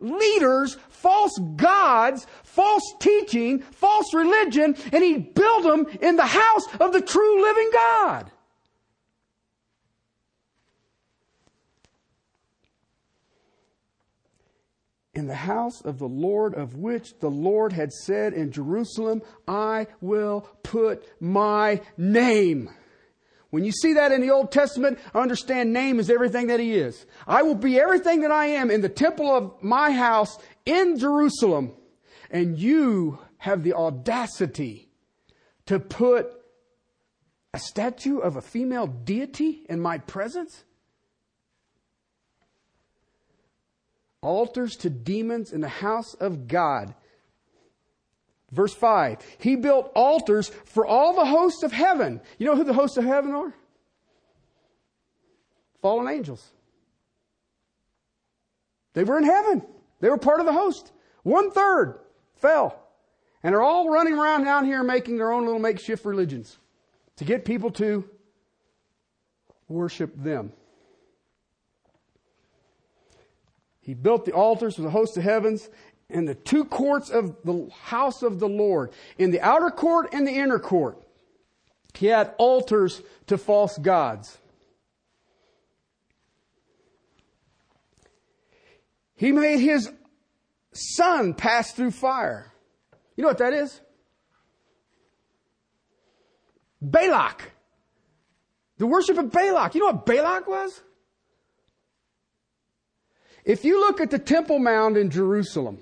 leaders, 0.00 0.76
false 0.90 1.38
gods, 1.56 2.26
false 2.44 2.94
teaching, 3.00 3.60
false 3.60 4.14
religion, 4.14 4.76
and 4.92 5.02
he 5.02 5.18
built 5.18 5.64
them 5.64 5.86
in 6.00 6.16
the 6.16 6.26
house 6.26 6.66
of 6.80 6.92
the 6.92 7.00
true 7.00 7.42
living 7.42 7.70
God. 7.72 8.30
In 15.18 15.26
the 15.26 15.34
house 15.34 15.80
of 15.80 15.98
the 15.98 16.06
Lord, 16.06 16.54
of 16.54 16.76
which 16.76 17.18
the 17.18 17.28
Lord 17.28 17.72
had 17.72 17.92
said 17.92 18.32
in 18.32 18.52
Jerusalem, 18.52 19.20
I 19.48 19.88
will 20.00 20.42
put 20.62 21.04
my 21.20 21.80
name. 21.96 22.70
When 23.50 23.64
you 23.64 23.72
see 23.72 23.94
that 23.94 24.12
in 24.12 24.20
the 24.20 24.30
Old 24.30 24.52
Testament, 24.52 25.00
understand 25.12 25.72
name 25.72 25.98
is 25.98 26.08
everything 26.08 26.46
that 26.46 26.60
he 26.60 26.74
is. 26.74 27.04
I 27.26 27.42
will 27.42 27.56
be 27.56 27.80
everything 27.80 28.20
that 28.20 28.30
I 28.30 28.46
am 28.46 28.70
in 28.70 28.80
the 28.80 28.88
temple 28.88 29.28
of 29.34 29.60
my 29.60 29.90
house 29.90 30.38
in 30.64 30.96
Jerusalem. 30.96 31.72
And 32.30 32.56
you 32.56 33.18
have 33.38 33.64
the 33.64 33.72
audacity 33.72 34.88
to 35.66 35.80
put 35.80 36.30
a 37.52 37.58
statue 37.58 38.18
of 38.18 38.36
a 38.36 38.42
female 38.42 38.86
deity 38.86 39.66
in 39.68 39.80
my 39.80 39.98
presence? 39.98 40.62
Altars 44.20 44.76
to 44.76 44.90
demons 44.90 45.52
in 45.52 45.60
the 45.60 45.68
house 45.68 46.14
of 46.14 46.48
God. 46.48 46.94
Verse 48.50 48.74
5. 48.74 49.18
He 49.38 49.56
built 49.56 49.92
altars 49.94 50.50
for 50.64 50.86
all 50.86 51.14
the 51.14 51.26
hosts 51.26 51.62
of 51.62 51.72
heaven. 51.72 52.20
You 52.38 52.46
know 52.46 52.56
who 52.56 52.64
the 52.64 52.72
hosts 52.72 52.96
of 52.96 53.04
heaven 53.04 53.32
are? 53.32 53.54
Fallen 55.82 56.08
angels. 56.08 56.44
They 58.94 59.04
were 59.04 59.18
in 59.18 59.24
heaven. 59.24 59.62
They 60.00 60.08
were 60.08 60.18
part 60.18 60.40
of 60.40 60.46
the 60.46 60.52
host. 60.52 60.92
One 61.22 61.50
third 61.50 62.00
fell. 62.36 62.82
And 63.42 63.54
they're 63.54 63.62
all 63.62 63.90
running 63.90 64.14
around 64.14 64.44
down 64.44 64.64
here 64.64 64.82
making 64.82 65.18
their 65.18 65.30
own 65.30 65.44
little 65.44 65.60
makeshift 65.60 66.04
religions 66.04 66.58
to 67.16 67.24
get 67.24 67.44
people 67.44 67.70
to 67.72 68.08
worship 69.68 70.12
them. 70.16 70.52
He 73.88 73.94
built 73.94 74.26
the 74.26 74.32
altars 74.32 74.76
for 74.76 74.82
the 74.82 74.90
host 74.90 75.16
of 75.16 75.22
heavens 75.22 75.70
and 76.10 76.28
the 76.28 76.34
two 76.34 76.66
courts 76.66 77.08
of 77.08 77.34
the 77.42 77.70
house 77.84 78.22
of 78.22 78.38
the 78.38 78.46
Lord. 78.46 78.92
In 79.16 79.30
the 79.30 79.40
outer 79.40 79.70
court 79.70 80.10
and 80.12 80.26
the 80.26 80.32
inner 80.32 80.58
court, 80.58 81.02
he 81.94 82.04
had 82.04 82.34
altars 82.36 83.00
to 83.28 83.38
false 83.38 83.78
gods. 83.78 84.36
He 89.16 89.32
made 89.32 89.60
his 89.60 89.90
son 90.74 91.32
pass 91.32 91.72
through 91.72 91.92
fire. 91.92 92.52
You 93.16 93.22
know 93.22 93.28
what 93.28 93.38
that 93.38 93.54
is? 93.54 93.80
Balak. 96.82 97.52
The 98.76 98.86
worship 98.86 99.16
of 99.16 99.32
Balak. 99.32 99.74
You 99.74 99.80
know 99.80 99.92
what 99.92 100.04
Balak 100.04 100.46
was? 100.46 100.82
If 103.48 103.64
you 103.64 103.80
look 103.80 104.02
at 104.02 104.10
the 104.10 104.18
Temple 104.18 104.58
Mound 104.58 104.98
in 104.98 105.08
Jerusalem, 105.08 105.78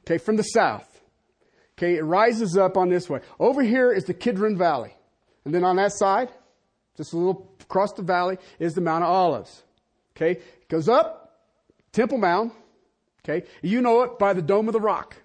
okay, 0.00 0.18
from 0.18 0.34
the 0.34 0.42
south, 0.42 1.00
okay, 1.78 1.94
it 1.94 2.02
rises 2.02 2.56
up 2.56 2.76
on 2.76 2.88
this 2.88 3.08
way. 3.08 3.20
Over 3.38 3.62
here 3.62 3.92
is 3.92 4.06
the 4.06 4.12
Kidron 4.12 4.58
Valley. 4.58 4.92
And 5.44 5.54
then 5.54 5.62
on 5.62 5.76
that 5.76 5.92
side, 5.92 6.30
just 6.96 7.12
a 7.12 7.16
little 7.16 7.48
across 7.60 7.92
the 7.92 8.02
valley, 8.02 8.38
is 8.58 8.74
the 8.74 8.80
Mount 8.80 9.04
of 9.04 9.10
Olives. 9.10 9.62
Okay, 10.16 10.32
it 10.32 10.68
goes 10.68 10.88
up, 10.88 11.38
Temple 11.92 12.18
Mound, 12.18 12.50
okay, 13.22 13.46
you 13.62 13.80
know 13.80 14.02
it 14.02 14.18
by 14.18 14.32
the 14.32 14.42
Dome 14.42 14.66
of 14.68 14.72
the 14.72 14.80
Rock, 14.80 15.16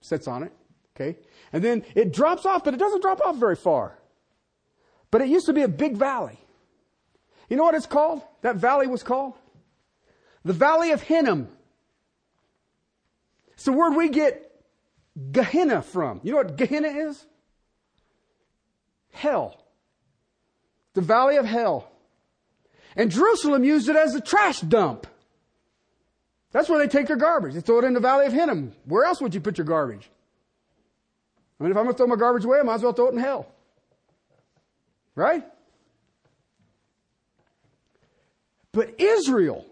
sits 0.00 0.28
on 0.28 0.44
it, 0.44 0.52
okay, 0.94 1.18
and 1.52 1.62
then 1.62 1.84
it 1.96 2.12
drops 2.12 2.46
off, 2.46 2.62
but 2.62 2.72
it 2.72 2.78
doesn't 2.78 3.02
drop 3.02 3.20
off 3.20 3.36
very 3.36 3.56
far. 3.56 3.98
But 5.10 5.22
it 5.22 5.28
used 5.28 5.46
to 5.46 5.52
be 5.52 5.62
a 5.62 5.68
big 5.68 5.96
valley. 5.96 6.38
You 7.48 7.56
know 7.56 7.64
what 7.64 7.74
it's 7.74 7.86
called? 7.86 8.22
That 8.42 8.56
valley 8.56 8.86
was 8.86 9.02
called? 9.02 9.34
The 10.44 10.52
Valley 10.52 10.90
of 10.90 11.02
Hinnom. 11.02 11.48
It's 13.54 13.64
the 13.64 13.72
word 13.72 13.96
we 13.96 14.08
get 14.08 14.62
Gehenna 15.32 15.80
from. 15.80 16.20
You 16.22 16.32
know 16.32 16.38
what 16.38 16.56
Gehenna 16.56 16.88
is? 16.88 17.24
Hell. 19.12 19.62
The 20.92 21.00
Valley 21.00 21.36
of 21.36 21.46
Hell. 21.46 21.90
And 22.96 23.10
Jerusalem 23.10 23.64
used 23.64 23.88
it 23.88 23.96
as 23.96 24.14
a 24.14 24.20
trash 24.20 24.60
dump. 24.60 25.06
That's 26.52 26.68
where 26.68 26.78
they 26.78 26.88
take 26.88 27.08
their 27.08 27.16
garbage. 27.16 27.54
They 27.54 27.60
throw 27.60 27.78
it 27.78 27.84
in 27.84 27.94
the 27.94 28.00
Valley 28.00 28.26
of 28.26 28.32
Hinnom. 28.32 28.72
Where 28.84 29.04
else 29.04 29.20
would 29.20 29.34
you 29.34 29.40
put 29.40 29.58
your 29.58 29.66
garbage? 29.66 30.08
I 31.58 31.62
mean, 31.62 31.72
if 31.72 31.76
I'm 31.76 31.84
going 31.84 31.94
to 31.94 31.96
throw 31.96 32.06
my 32.06 32.16
garbage 32.16 32.44
away, 32.44 32.58
I 32.58 32.62
might 32.62 32.74
as 32.74 32.82
well 32.82 32.92
throw 32.92 33.08
it 33.08 33.14
in 33.14 33.18
hell. 33.18 33.48
Right? 35.16 35.44
But 38.72 39.00
Israel 39.00 39.64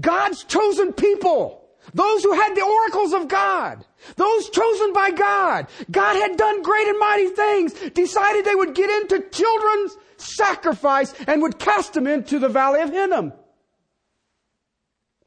God's 0.00 0.44
chosen 0.44 0.92
people. 0.92 1.62
Those 1.94 2.24
who 2.24 2.32
had 2.32 2.54
the 2.54 2.64
oracles 2.64 3.12
of 3.12 3.28
God. 3.28 3.84
Those 4.16 4.50
chosen 4.50 4.92
by 4.92 5.10
God. 5.10 5.68
God 5.90 6.16
had 6.16 6.36
done 6.36 6.62
great 6.62 6.88
and 6.88 6.98
mighty 6.98 7.28
things. 7.28 7.72
Decided 7.90 8.44
they 8.44 8.54
would 8.54 8.74
get 8.74 8.90
into 8.90 9.28
children's 9.30 9.96
sacrifice 10.16 11.14
and 11.26 11.42
would 11.42 11.58
cast 11.58 11.92
them 11.92 12.06
into 12.06 12.38
the 12.38 12.48
valley 12.48 12.80
of 12.80 12.90
Hinnom. 12.90 13.32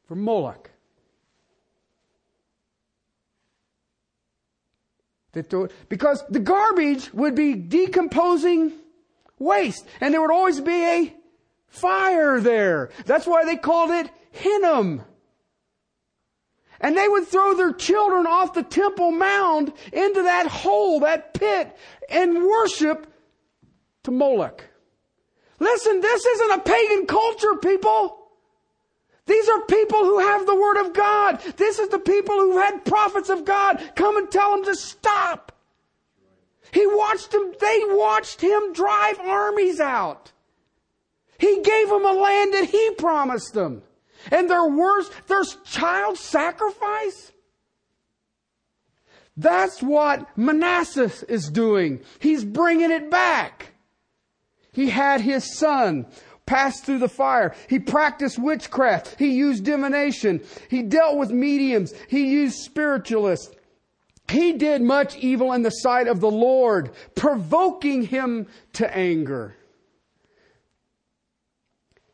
For 0.06 0.14
Moloch. 0.14 0.70
Because 5.32 6.24
the 6.28 6.40
garbage 6.40 7.12
would 7.14 7.34
be 7.34 7.54
decomposing 7.54 8.72
waste. 9.38 9.86
And 10.00 10.12
there 10.12 10.20
would 10.20 10.32
always 10.32 10.60
be 10.60 10.84
a 10.84 11.14
fire 11.68 12.40
there. 12.40 12.90
That's 13.06 13.26
why 13.26 13.44
they 13.44 13.56
called 13.56 13.90
it 13.90 14.10
Hinnom. 14.30 15.02
And 16.80 16.96
they 16.96 17.08
would 17.08 17.26
throw 17.26 17.54
their 17.54 17.72
children 17.72 18.26
off 18.26 18.54
the 18.54 18.62
temple 18.62 19.10
mound 19.10 19.72
into 19.92 20.22
that 20.22 20.46
hole, 20.46 21.00
that 21.00 21.34
pit, 21.34 21.76
and 22.08 22.42
worship 22.42 23.06
to 24.04 24.10
Moloch. 24.10 24.64
Listen, 25.58 26.00
this 26.00 26.24
isn't 26.24 26.52
a 26.52 26.62
pagan 26.62 27.06
culture, 27.06 27.54
people. 27.56 28.16
These 29.26 29.48
are 29.48 29.60
people 29.66 29.98
who 29.98 30.18
have 30.18 30.46
the 30.46 30.56
Word 30.56 30.80
of 30.80 30.94
God. 30.94 31.40
This 31.56 31.78
is 31.78 31.88
the 31.88 31.98
people 31.98 32.34
who 32.34 32.58
had 32.58 32.84
prophets 32.84 33.28
of 33.28 33.44
God 33.44 33.80
come 33.94 34.16
and 34.16 34.30
tell 34.30 34.52
them 34.52 34.64
to 34.64 34.74
stop. 34.74 35.52
He 36.72 36.86
watched 36.86 37.30
them, 37.32 37.52
they 37.60 37.82
watched 37.88 38.40
him 38.40 38.72
drive 38.72 39.18
armies 39.18 39.80
out. 39.80 40.32
He 41.38 41.60
gave 41.62 41.88
them 41.88 42.04
a 42.04 42.12
land 42.12 42.54
that 42.54 42.68
he 42.70 42.90
promised 42.96 43.54
them. 43.54 43.82
And 44.30 44.50
their 44.50 44.66
worst, 44.66 45.12
there's 45.26 45.56
child 45.64 46.18
sacrifice. 46.18 47.32
That's 49.36 49.82
what 49.82 50.26
Manasseh 50.36 51.10
is 51.28 51.48
doing. 51.48 52.00
He's 52.18 52.44
bringing 52.44 52.90
it 52.90 53.10
back. 53.10 53.72
He 54.72 54.90
had 54.90 55.20
his 55.20 55.56
son 55.56 56.06
pass 56.46 56.80
through 56.80 56.98
the 56.98 57.08
fire. 57.08 57.54
He 57.68 57.78
practiced 57.78 58.38
witchcraft. 58.38 59.16
He 59.18 59.32
used 59.32 59.64
divination. 59.64 60.42
He 60.68 60.82
dealt 60.82 61.16
with 61.16 61.30
mediums. 61.30 61.94
He 62.08 62.28
used 62.28 62.58
spiritualists. 62.58 63.54
He 64.28 64.52
did 64.52 64.82
much 64.82 65.16
evil 65.16 65.52
in 65.52 65.62
the 65.62 65.70
sight 65.70 66.06
of 66.06 66.20
the 66.20 66.30
Lord, 66.30 66.92
provoking 67.14 68.02
him 68.02 68.46
to 68.74 68.96
anger. 68.96 69.56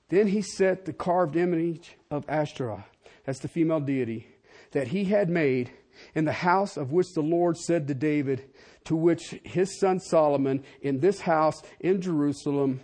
Then 0.09 0.29
he 0.29 0.43
set 0.43 0.85
the 0.85 0.93
carved 0.93 1.37
image 1.37 1.97
of 2.11 2.25
Ashtoreth, 2.29 2.85
that's 3.25 3.41
the 3.41 3.49
female 3.49 3.81
deity, 3.81 4.29
that 4.71 4.89
he 4.89 5.05
had 5.05 5.29
made 5.29 5.71
in 6.15 6.25
the 6.25 6.33
house 6.33 6.77
of 6.77 6.93
which 6.93 7.13
the 7.15 7.23
Lord 7.23 7.57
said 7.57 7.89
to 7.89 7.95
David, 7.95 8.45
to 8.85 8.95
which 8.95 9.41
his 9.43 9.81
son 9.81 9.99
Solomon, 9.99 10.63
in 10.81 11.01
this 11.01 11.21
house 11.21 11.63
in 11.81 12.01
Jerusalem, 12.01 12.81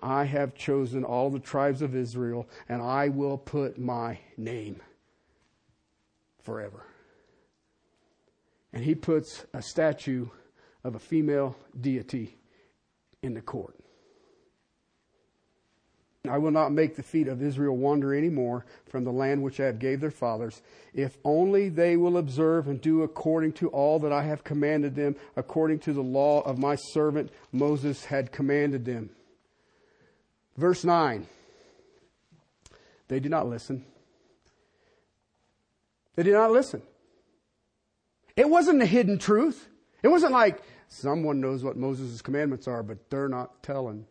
I 0.00 0.24
have 0.24 0.54
chosen 0.54 1.04
all 1.04 1.30
the 1.30 1.38
tribes 1.38 1.82
of 1.82 1.94
Israel, 1.94 2.48
and 2.68 2.80
I 2.82 3.08
will 3.08 3.38
put 3.38 3.78
my 3.78 4.18
name 4.36 4.80
forever. 6.42 6.86
And 8.72 8.84
he 8.84 8.94
puts 8.94 9.44
a 9.52 9.62
statue 9.62 10.28
of 10.82 10.94
a 10.94 10.98
female 10.98 11.56
deity 11.80 12.36
in 13.22 13.34
the 13.34 13.40
court. 13.40 13.76
I 16.26 16.38
will 16.38 16.50
not 16.50 16.72
make 16.72 16.96
the 16.96 17.02
feet 17.02 17.28
of 17.28 17.42
Israel 17.42 17.76
wander 17.76 18.14
any 18.14 18.30
more 18.30 18.64
from 18.86 19.04
the 19.04 19.12
land 19.12 19.42
which 19.42 19.60
I 19.60 19.66
have 19.66 19.78
gave 19.78 20.00
their 20.00 20.10
fathers, 20.10 20.62
if 20.94 21.18
only 21.22 21.68
they 21.68 21.96
will 21.98 22.16
observe 22.16 22.66
and 22.66 22.80
do 22.80 23.02
according 23.02 23.52
to 23.54 23.68
all 23.68 23.98
that 23.98 24.12
I 24.12 24.22
have 24.22 24.42
commanded 24.42 24.94
them, 24.94 25.16
according 25.36 25.80
to 25.80 25.92
the 25.92 26.02
law 26.02 26.40
of 26.40 26.58
my 26.58 26.76
servant 26.76 27.30
Moses 27.52 28.06
had 28.06 28.32
commanded 28.32 28.86
them. 28.86 29.10
Verse 30.56 30.82
9. 30.82 31.26
They 33.08 33.20
did 33.20 33.30
not 33.30 33.46
listen. 33.46 33.84
They 36.16 36.22
did 36.22 36.32
not 36.32 36.52
listen. 36.52 36.80
It 38.34 38.48
wasn't 38.48 38.82
a 38.82 38.86
hidden 38.86 39.18
truth. 39.18 39.68
It 40.02 40.08
wasn't 40.08 40.32
like 40.32 40.62
someone 40.88 41.40
knows 41.40 41.62
what 41.62 41.76
Moses' 41.76 42.22
commandments 42.22 42.66
are, 42.66 42.82
but 42.82 43.10
they're 43.10 43.28
not 43.28 43.62
telling. 43.62 44.06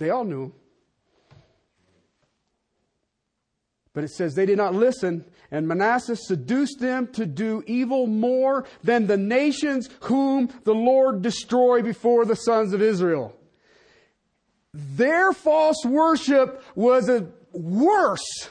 They 0.00 0.08
all 0.08 0.24
knew. 0.24 0.50
But 3.92 4.04
it 4.04 4.08
says 4.08 4.34
they 4.34 4.46
did 4.46 4.56
not 4.56 4.74
listen, 4.74 5.26
and 5.50 5.68
Manasseh 5.68 6.16
seduced 6.16 6.80
them 6.80 7.08
to 7.08 7.26
do 7.26 7.62
evil 7.66 8.06
more 8.06 8.66
than 8.82 9.06
the 9.06 9.18
nations 9.18 9.90
whom 10.04 10.48
the 10.64 10.74
Lord 10.74 11.20
destroyed 11.20 11.84
before 11.84 12.24
the 12.24 12.34
sons 12.34 12.72
of 12.72 12.80
Israel. 12.80 13.36
Their 14.72 15.32
false 15.32 15.84
worship 15.84 16.64
was 16.74 17.10
worse 17.52 18.48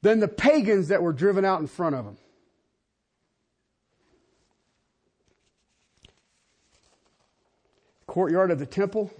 than 0.00 0.20
the 0.20 0.28
pagans 0.28 0.88
that 0.88 1.02
were 1.02 1.12
driven 1.12 1.44
out 1.44 1.60
in 1.60 1.66
front 1.66 1.94
of 1.94 2.06
them. 2.06 2.16
Courtyard 8.06 8.50
of 8.50 8.58
the 8.58 8.66
temple, 8.66 9.10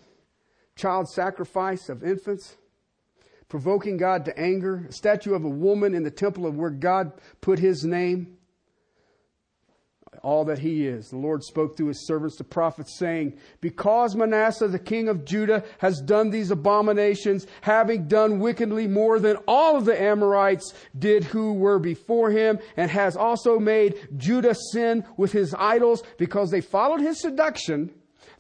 child 0.83 1.09
sacrifice 1.09 1.89
of 1.89 2.03
infants, 2.03 2.57
provoking 3.49 3.97
God 3.97 4.25
to 4.25 4.37
anger, 4.37 4.87
a 4.89 4.93
statue 4.93 5.35
of 5.35 5.45
a 5.45 5.49
woman 5.49 5.95
in 5.95 6.03
the 6.03 6.11
temple 6.11 6.45
of 6.45 6.57
where 6.57 6.71
God 6.71 7.13
put 7.41 7.61
his 7.61 7.85
name 7.85 8.37
all 10.23 10.45
that 10.45 10.59
he 10.59 10.87
is. 10.87 11.11
The 11.11 11.17
Lord 11.17 11.43
spoke 11.43 11.77
through 11.77 11.89
his 11.89 12.07
servants, 12.07 12.37
the 12.37 12.45
prophets, 12.45 12.97
saying, 12.99 13.39
Because 13.61 14.15
Manasseh, 14.15 14.69
the 14.69 14.79
king 14.79 15.09
of 15.09 15.25
Judah, 15.25 15.65
has 15.79 16.01
done 16.01 16.31
these 16.31 16.51
abominations, 16.51 17.47
having 17.61 18.07
done 18.07 18.39
wickedly 18.39 18.87
more 18.87 19.19
than 19.19 19.37
all 19.49 19.77
of 19.77 19.85
the 19.85 20.01
Amorites 20.01 20.75
did 20.99 21.25
who 21.25 21.55
were 21.55 21.79
before 21.79 22.31
him, 22.31 22.59
and 22.77 22.91
has 22.91 23.17
also 23.17 23.59
made 23.59 24.09
Judah 24.17 24.55
sin 24.73 25.05
with 25.17 25.33
his 25.33 25.55
idols, 25.59 26.03
because 26.19 26.51
they 26.51 26.61
followed 26.61 27.01
his 27.01 27.21
seduction, 27.21 27.91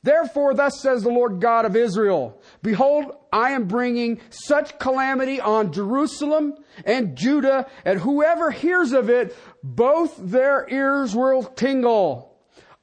Therefore, 0.03 0.53
thus 0.55 0.81
says 0.81 1.03
the 1.03 1.11
Lord 1.11 1.41
God 1.41 1.65
of 1.65 1.77
Israel, 1.77 2.41
Behold, 2.63 3.17
I 3.33 3.53
am 3.53 3.69
bringing 3.69 4.21
such 4.31 4.79
calamity 4.79 5.41
on 5.41 5.73
Jerusalem 5.73 6.55
and 6.85 7.17
Judah, 7.17 7.67
and 7.85 8.01
whoever 8.01 8.51
hears 8.51 8.93
of 8.93 9.09
it, 9.09 9.37
both 9.63 10.17
their 10.19 10.67
ears 10.69 11.15
will 11.15 11.45
tingle. 11.45 12.37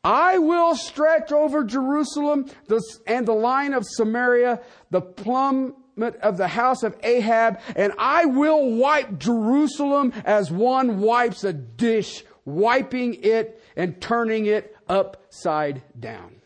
I 0.03 0.37
will 0.37 0.75
stretch 0.75 1.33
over 1.33 1.65
Jerusalem 1.65 2.45
and 3.05 3.27
the 3.27 3.33
line 3.33 3.73
of 3.73 3.85
Samaria, 3.85 4.61
the 4.89 5.01
plummet 5.01 5.75
of 6.21 6.37
the 6.37 6.47
house 6.47 6.83
of 6.83 6.95
Ahab, 7.03 7.59
and 7.75 7.91
I 7.97 8.25
will 8.25 8.75
wipe 8.77 9.19
Jerusalem 9.19 10.13
as 10.23 10.49
one 10.51 11.01
wipes 11.01 11.43
a 11.43 11.51
dish, 11.51 12.23
wiping 12.45 13.15
it 13.15 13.61
and 13.75 13.99
turning 13.99 14.45
it 14.45 14.73
upside 14.87 15.83
down. 15.99 16.38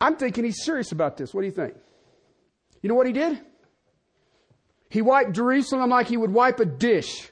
I'm 0.00 0.16
thinking 0.16 0.44
he's 0.44 0.64
serious 0.64 0.92
about 0.92 1.16
this. 1.16 1.32
What 1.32 1.40
do 1.40 1.46
you 1.46 1.52
think? 1.52 1.74
You 2.82 2.88
know 2.88 2.94
what 2.94 3.06
he 3.06 3.12
did? 3.12 3.40
He 4.90 5.02
wiped 5.02 5.32
Jerusalem 5.32 5.90
like 5.90 6.06
he 6.06 6.16
would 6.16 6.32
wipe 6.32 6.60
a 6.60 6.64
dish. 6.64 7.30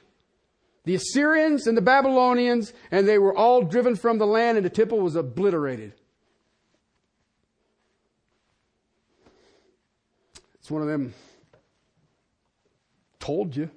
The 0.85 0.95
Assyrians 0.95 1.67
and 1.67 1.77
the 1.77 1.83
Babylonians, 1.83 2.73
and 2.91 3.07
they 3.09 3.19
were 3.19 3.37
all 3.37 3.63
driven 3.63 3.97
from 3.97 4.19
the 4.19 4.27
land, 4.27 4.59
and 4.59 4.65
the 4.65 4.71
temple 4.71 5.01
was 5.01 5.17
obliterated. 5.17 5.95
It's 10.57 10.71
one 10.71 10.83
of 10.83 10.89
them 10.89 11.15
told 13.19 13.55
you. 13.55 13.71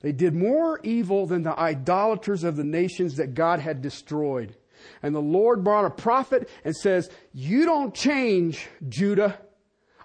They 0.00 0.12
did 0.12 0.34
more 0.34 0.78
evil 0.84 1.26
than 1.26 1.42
the 1.42 1.58
idolaters 1.58 2.44
of 2.44 2.56
the 2.56 2.64
nations 2.64 3.16
that 3.16 3.34
God 3.34 3.58
had 3.58 3.82
destroyed. 3.82 4.54
And 5.02 5.14
the 5.14 5.20
Lord 5.20 5.64
brought 5.64 5.84
a 5.84 5.90
prophet 5.90 6.48
and 6.64 6.74
says, 6.76 7.10
You 7.32 7.64
don't 7.64 7.94
change, 7.94 8.68
Judah. 8.88 9.38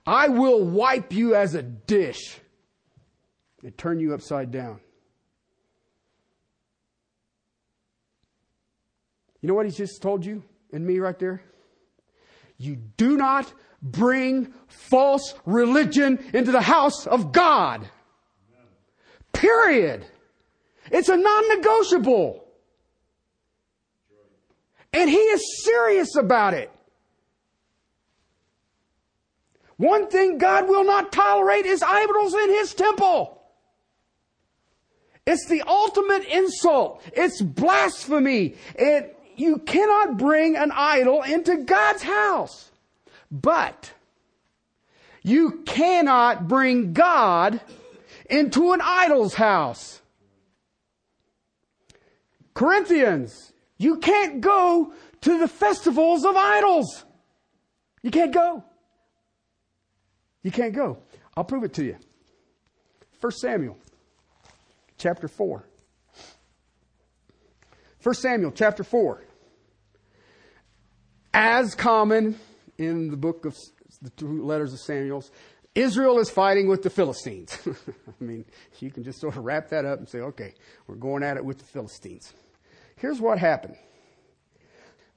I 0.06 0.28
will 0.28 0.64
wipe 0.64 1.14
you 1.14 1.36
as 1.36 1.56
a 1.56 1.64
dish 1.64 2.40
and 3.64 3.78
turn 3.78 4.00
you 4.00 4.14
upside 4.14 4.52
down. 4.52 4.80
You 9.42 9.48
know 9.48 9.56
what 9.56 9.66
he 9.66 9.72
just 9.72 10.02
told 10.02 10.26
you 10.26 10.44
and 10.72 10.86
me 10.86 11.00
right 11.00 11.18
there? 11.20 11.42
You 12.58 12.76
do 12.76 13.18
not 13.18 13.52
bring 13.82 14.54
false 14.68 15.34
religion 15.46 16.18
into 16.34 16.52
the 16.52 16.62
house 16.62 17.06
of 17.06 17.32
God. 17.32 17.90
Period. 19.34 20.06
It's 20.92 21.10
a 21.10 21.18
non 21.18 21.58
negotiable. 21.58 22.43
And 24.94 25.10
he 25.10 25.18
is 25.18 25.64
serious 25.64 26.16
about 26.16 26.54
it. 26.54 26.72
One 29.78 30.08
thing 30.08 30.38
God 30.38 30.70
will 30.70 30.84
not 30.84 31.12
tolerate 31.12 31.66
is 31.66 31.82
idols 31.82 32.34
in 32.36 32.50
his 32.50 32.74
temple. 32.74 33.42
It's 35.26 35.48
the 35.48 35.64
ultimate 35.64 36.26
insult. 36.26 37.02
It's 37.14 37.42
blasphemy. 37.42 38.56
It, 38.76 39.18
you 39.36 39.58
cannot 39.60 40.18
bring 40.18 40.56
an 40.58 40.72
idol 40.74 41.24
into 41.24 41.58
God's 41.58 42.04
house. 42.04 42.70
But 43.32 43.92
you 45.24 45.64
cannot 45.66 46.48
bring 46.48 46.94
God 46.94 47.62
into 48.30 48.74
an 48.74 48.82
idol's 48.84 49.34
house. 49.34 50.02
Corinthians 52.54 53.53
you 53.84 53.98
can't 53.98 54.42
go 54.42 54.94
to 55.22 55.40
the 55.40 55.48
festivals 55.48 56.26
of 56.26 56.36
idols. 56.36 57.04
You 58.02 58.12
can't 58.12 58.34
go. 58.34 58.64
You 60.42 60.52
can't 60.52 60.74
go. 60.74 61.00
I'll 61.36 61.44
prove 61.44 61.64
it 61.64 61.74
to 61.76 61.84
you. 61.84 61.98
1 63.20 63.32
Samuel 63.32 63.78
chapter 64.98 65.28
4. 65.28 65.66
1 68.02 68.16
Samuel 68.16 68.52
chapter 68.52 68.84
4. 68.84 69.24
As 71.34 71.76
common 71.76 72.38
in 72.78 73.10
the 73.10 73.18
book 73.18 73.46
of 73.46 73.58
the 74.02 74.10
two 74.12 74.44
letters 74.44 74.74
of 74.74 74.80
Samuel's, 74.80 75.32
Israel 75.74 76.20
is 76.20 76.30
fighting 76.30 76.68
with 76.68 76.84
the 76.84 76.90
Philistines. 76.90 77.58
I 77.68 78.24
mean, 78.24 78.46
you 78.80 78.92
can 78.92 79.04
just 79.04 79.20
sort 79.20 79.36
of 79.36 79.44
wrap 79.44 79.70
that 79.70 79.86
up 79.86 80.00
and 80.00 80.08
say, 80.08 80.20
okay, 80.20 80.54
we're 80.86 80.96
going 80.96 81.24
at 81.24 81.38
it 81.38 81.44
with 81.44 81.58
the 81.58 81.66
Philistines. 81.66 82.34
Here's 82.98 83.20
what 83.20 83.40
happened. 83.40 83.76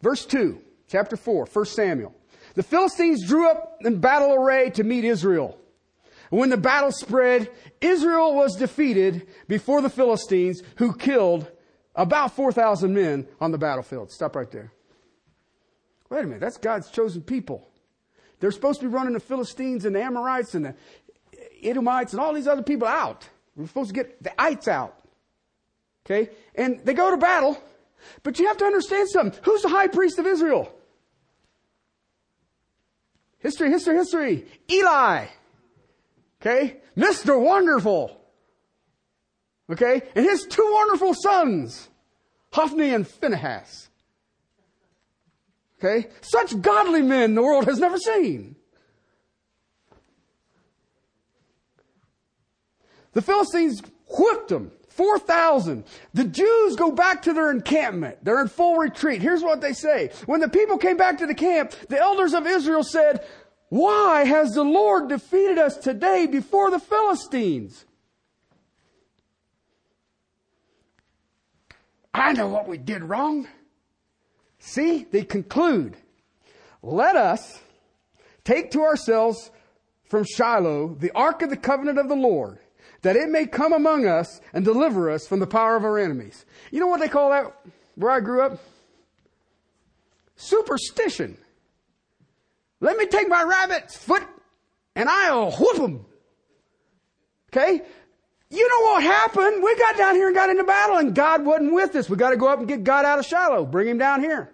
Verse 0.03 0.25
2, 0.27 0.61
chapter 0.89 1.17
4, 1.17 1.47
1 1.47 1.65
Samuel. 1.67 2.15
The 2.55 2.63
Philistines 2.63 3.27
drew 3.27 3.51
up 3.51 3.79
in 3.81 4.01
battle 4.01 4.33
array 4.33 4.71
to 4.71 4.85
meet 4.85 5.05
Israel. 5.05 5.59
When 6.31 6.51
the 6.51 6.57
battle 6.57 6.91
spread, 6.91 7.51
Israel 7.81 8.35
was 8.35 8.57
defeated 8.57 9.27
before 9.47 9.81
the 9.81 9.91
Philistines, 9.91 10.63
who 10.77 10.95
killed 10.95 11.51
about 11.95 12.35
4,000 12.35 12.93
men 12.93 13.27
on 13.41 13.53
the 13.53 13.59
battlefield. 13.59 14.11
Stop 14.11 14.37
right 14.37 14.51
there. 14.51 14.73
Wait 16.11 16.21
a 16.21 16.25
minute, 16.25 16.41
that's 16.41 16.59
God's 16.59 16.91
chosen 16.91 17.23
people. 17.23 17.69
They're 18.39 18.51
supposed 18.51 18.81
to 18.81 18.89
be 18.89 18.93
running 18.93 19.15
the 19.15 19.21
Philistines 19.21 19.85
and 19.85 19.97
the 19.97 20.03
Amorites 20.03 20.55
and 20.55 20.67
the 20.67 20.75
Edomites 21.63 22.13
and 22.13 22.21
all 22.21 22.35
these 22.35 22.47
other 22.47 22.63
people 22.63 22.87
out. 22.87 23.29
We're 23.57 23.67
supposed 23.67 23.89
to 23.89 23.95
get 23.95 24.23
the 24.23 24.41
ites 24.41 24.69
out. 24.69 24.99
Okay? 26.07 26.31
And 26.55 26.81
they 26.85 26.95
go 26.95 27.11
to 27.11 27.19
battle 27.19 27.61
but 28.23 28.39
you 28.39 28.47
have 28.47 28.57
to 28.59 28.65
understand 28.65 29.09
something. 29.09 29.39
Who's 29.45 29.63
the 29.63 29.69
high 29.69 29.89
priest 29.89 30.19
of 30.19 30.27
Israel? 30.27 30.73
History, 33.39 33.71
history, 33.71 33.97
history. 33.97 34.47
Eli. 34.71 35.27
Okay? 36.41 36.79
Mr. 36.97 37.41
Wonderful. 37.41 38.21
Okay? 39.71 40.03
And 40.15 40.25
his 40.25 40.47
two 40.49 40.69
wonderful 40.73 41.15
sons, 41.15 41.89
Hophni 42.53 42.91
and 42.95 43.07
Phinehas. 43.07 43.89
Okay? 45.79 46.09
Such 46.21 46.61
godly 46.61 47.03
men 47.03 47.35
the 47.35 47.43
world 47.43 47.67
has 47.67 47.79
never 47.79 47.99
seen. 47.99 48.57
The 53.13 53.23
Philistines 53.23 53.81
whipped 54.09 54.49
them. 54.49 54.73
4,000. 54.97 55.85
The 56.15 56.25
Jews 56.25 56.77
go 56.77 56.91
back 56.91 57.23
to 57.23 57.33
their 57.33 57.51
encampment. 57.51 58.25
They're 58.25 58.41
in 58.41 58.49
full 58.49 58.77
retreat. 58.77 59.23
Here's 59.23 59.43
what 59.43 59.61
they 59.61 59.73
say. 59.73 60.11
When 60.27 60.41
the 60.41 60.49
people 60.49 60.79
came 60.79 60.97
back 60.97 61.19
to 61.19 61.27
the 61.27 61.35
camp, 61.35 61.73
the 61.89 61.99
elders 61.99 62.35
of 62.35 62.47
Israel 62.47 62.83
said, 62.83 63.25
why 63.69 64.25
has 64.25 64.55
the 64.55 64.63
Lord 64.63 65.09
defeated 65.09 65.59
us 65.59 65.77
today 65.77 66.27
before 66.27 66.71
the 66.71 66.79
Philistines? 66.79 67.85
I 72.15 72.33
know 72.33 72.49
what 72.49 72.69
we 72.69 72.79
did 72.79 73.03
wrong. 73.03 73.47
See, 74.59 75.07
they 75.11 75.23
conclude, 75.23 75.97
let 76.83 77.17
us 77.17 77.61
take 78.45 78.71
to 78.71 78.83
ourselves 78.83 79.51
from 80.05 80.25
Shiloh 80.25 80.95
the 80.95 81.11
ark 81.13 81.43
of 81.43 81.51
the 81.51 81.57
covenant 81.57 81.99
of 81.99 82.09
the 82.09 82.17
Lord, 82.17 82.59
that 83.07 83.15
it 83.15 83.29
may 83.29 83.47
come 83.47 83.73
among 83.73 84.05
us 84.05 84.41
and 84.53 84.65
deliver 84.65 85.09
us 85.13 85.29
from 85.29 85.39
the 85.39 85.47
power 85.47 85.77
of 85.77 85.85
our 85.85 85.97
enemies. 85.97 86.45
You 86.73 86.81
know 86.81 86.89
what 86.89 86.99
they 86.99 87.07
call 87.07 87.31
that 87.31 87.57
where 87.95 88.11
I 88.11 88.19
grew 88.19 88.43
up? 88.43 88.59
Superstition. 90.35 91.39
Let 92.81 92.97
me 92.97 93.07
take 93.07 93.29
my 93.29 93.45
rabbit's 93.45 93.97
foot 93.97 94.25
and 94.97 95.09
I'll 95.09 95.53
whoop 95.53 95.77
him. 95.77 96.05
Okay? 97.53 97.81
You 98.51 98.69
know 98.69 98.81
what 98.91 99.05
happened? 99.05 99.63
We 99.63 99.77
got 99.77 99.97
down 99.97 100.17
here 100.17 100.27
and 100.27 100.35
got 100.35 100.51
into 100.51 100.65
battle 100.65 100.97
and 100.97 101.15
God 101.15 101.45
wasn't 101.45 101.75
with 101.75 101.95
us. 101.95 102.11
We 102.11 102.17
got 102.17 102.31
to 102.31 102.37
go 102.37 102.49
up 102.49 102.59
and 102.59 102.67
get 102.67 102.83
God 102.83 103.05
out 103.05 103.21
of 103.21 103.25
Shiloh. 103.25 103.67
Bring 103.67 103.87
him 103.87 103.99
down 103.99 104.21
here. 104.21 104.53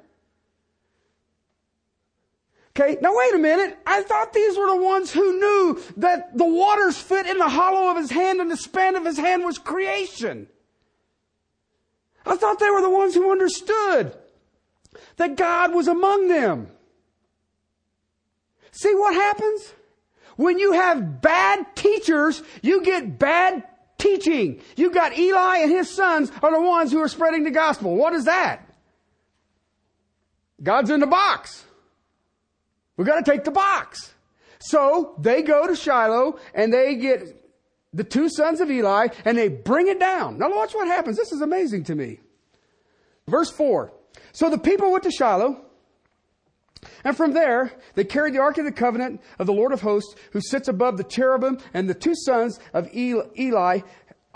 Okay, 2.75 2.97
now 3.03 3.15
wait 3.15 3.35
a 3.35 3.39
minute. 3.39 3.79
I 3.87 4.03
thought 4.03 4.33
these 4.33 4.57
were 4.57 4.69
the 4.69 4.83
ones 4.83 5.13
who 5.13 5.39
knew 5.39 5.83
that 5.99 6.37
the 6.37 6.47
waters 6.47 6.97
fit 6.97 7.27
in 7.27 7.37
the 7.37 7.49
hollow 7.49 7.91
of 7.91 7.99
his 7.99 8.11
hand 8.11 8.41
and 8.41 8.51
the 8.51 8.57
span 8.57 8.97
of 8.97 9.05
his 9.05 9.19
hand 9.19 9.45
was 9.45 9.59
creation. 9.59 10.49
I 12.25 12.37
thought 12.37 12.59
they 12.59 12.71
were 12.71 12.81
the 12.81 12.89
ones 12.89 13.15
who 13.15 13.31
understood 13.31 14.17
that 15.17 15.37
God 15.37 15.75
was 15.75 15.87
among 15.87 16.29
them. 16.29 16.69
See 18.71 18.95
what 18.95 19.15
happens? 19.15 19.75
When 20.37 20.59
you 20.59 20.73
have 20.73 21.21
bad 21.21 21.77
teachers, 21.77 22.43
you 22.63 22.83
get 22.83 23.19
bad 23.19 23.65
teaching. 23.99 24.63
You 24.77 24.91
got 24.91 25.19
Eli 25.19 25.59
and 25.59 25.71
his 25.71 25.91
sons 25.91 26.33
are 26.43 26.51
the 26.51 26.61
ones 26.61 26.91
who 26.91 27.01
are 27.01 27.09
spreading 27.09 27.45
the 27.45 27.51
gospel. 27.51 27.95
What 27.97 28.15
is 28.15 28.25
that? 28.25 28.67
God's 30.63 30.89
in 30.89 31.01
the 31.01 31.07
box. 31.07 31.67
We've 33.03 33.09
got 33.09 33.25
to 33.25 33.29
take 33.29 33.43
the 33.43 33.51
box. 33.51 34.15
So 34.61 35.17
they 35.19 35.43
go 35.43 35.67
to 35.67 35.75
Shiloh 35.75 36.39
and 36.55 36.73
they 36.73 36.95
get 36.95 37.37
the 37.93 38.05
two 38.05 38.29
sons 38.29 38.61
of 38.61 38.71
Eli 38.71 39.09
and 39.25 39.37
they 39.37 39.49
bring 39.49 39.89
it 39.89 39.99
down. 39.99 40.39
Now 40.39 40.55
watch 40.55 40.73
what 40.73 40.87
happens. 40.87 41.17
This 41.17 41.33
is 41.33 41.41
amazing 41.41 41.83
to 41.87 41.97
me. 41.97 42.21
Verse 43.27 43.51
4. 43.51 43.93
So 44.31 44.51
the 44.51 44.59
people 44.59 44.93
went 44.93 45.03
to 45.03 45.11
Shiloh 45.11 45.65
and 47.03 47.17
from 47.17 47.33
there, 47.33 47.73
they 47.97 48.05
carried 48.05 48.35
the 48.35 48.39
Ark 48.39 48.59
of 48.59 48.67
the 48.67 48.71
Covenant 48.71 49.21
of 49.41 49.49
the 49.49 49.53
Lord 49.53 49.73
of 49.73 49.81
hosts, 49.81 50.15
who 50.31 50.41
sits 50.41 50.69
above 50.69 50.97
the 50.97 51.03
cherubim, 51.03 51.59
and 51.75 51.91
the 51.91 51.95
two 51.95 52.15
sons 52.15 52.61
of 52.73 52.89
Eli, 52.95 53.81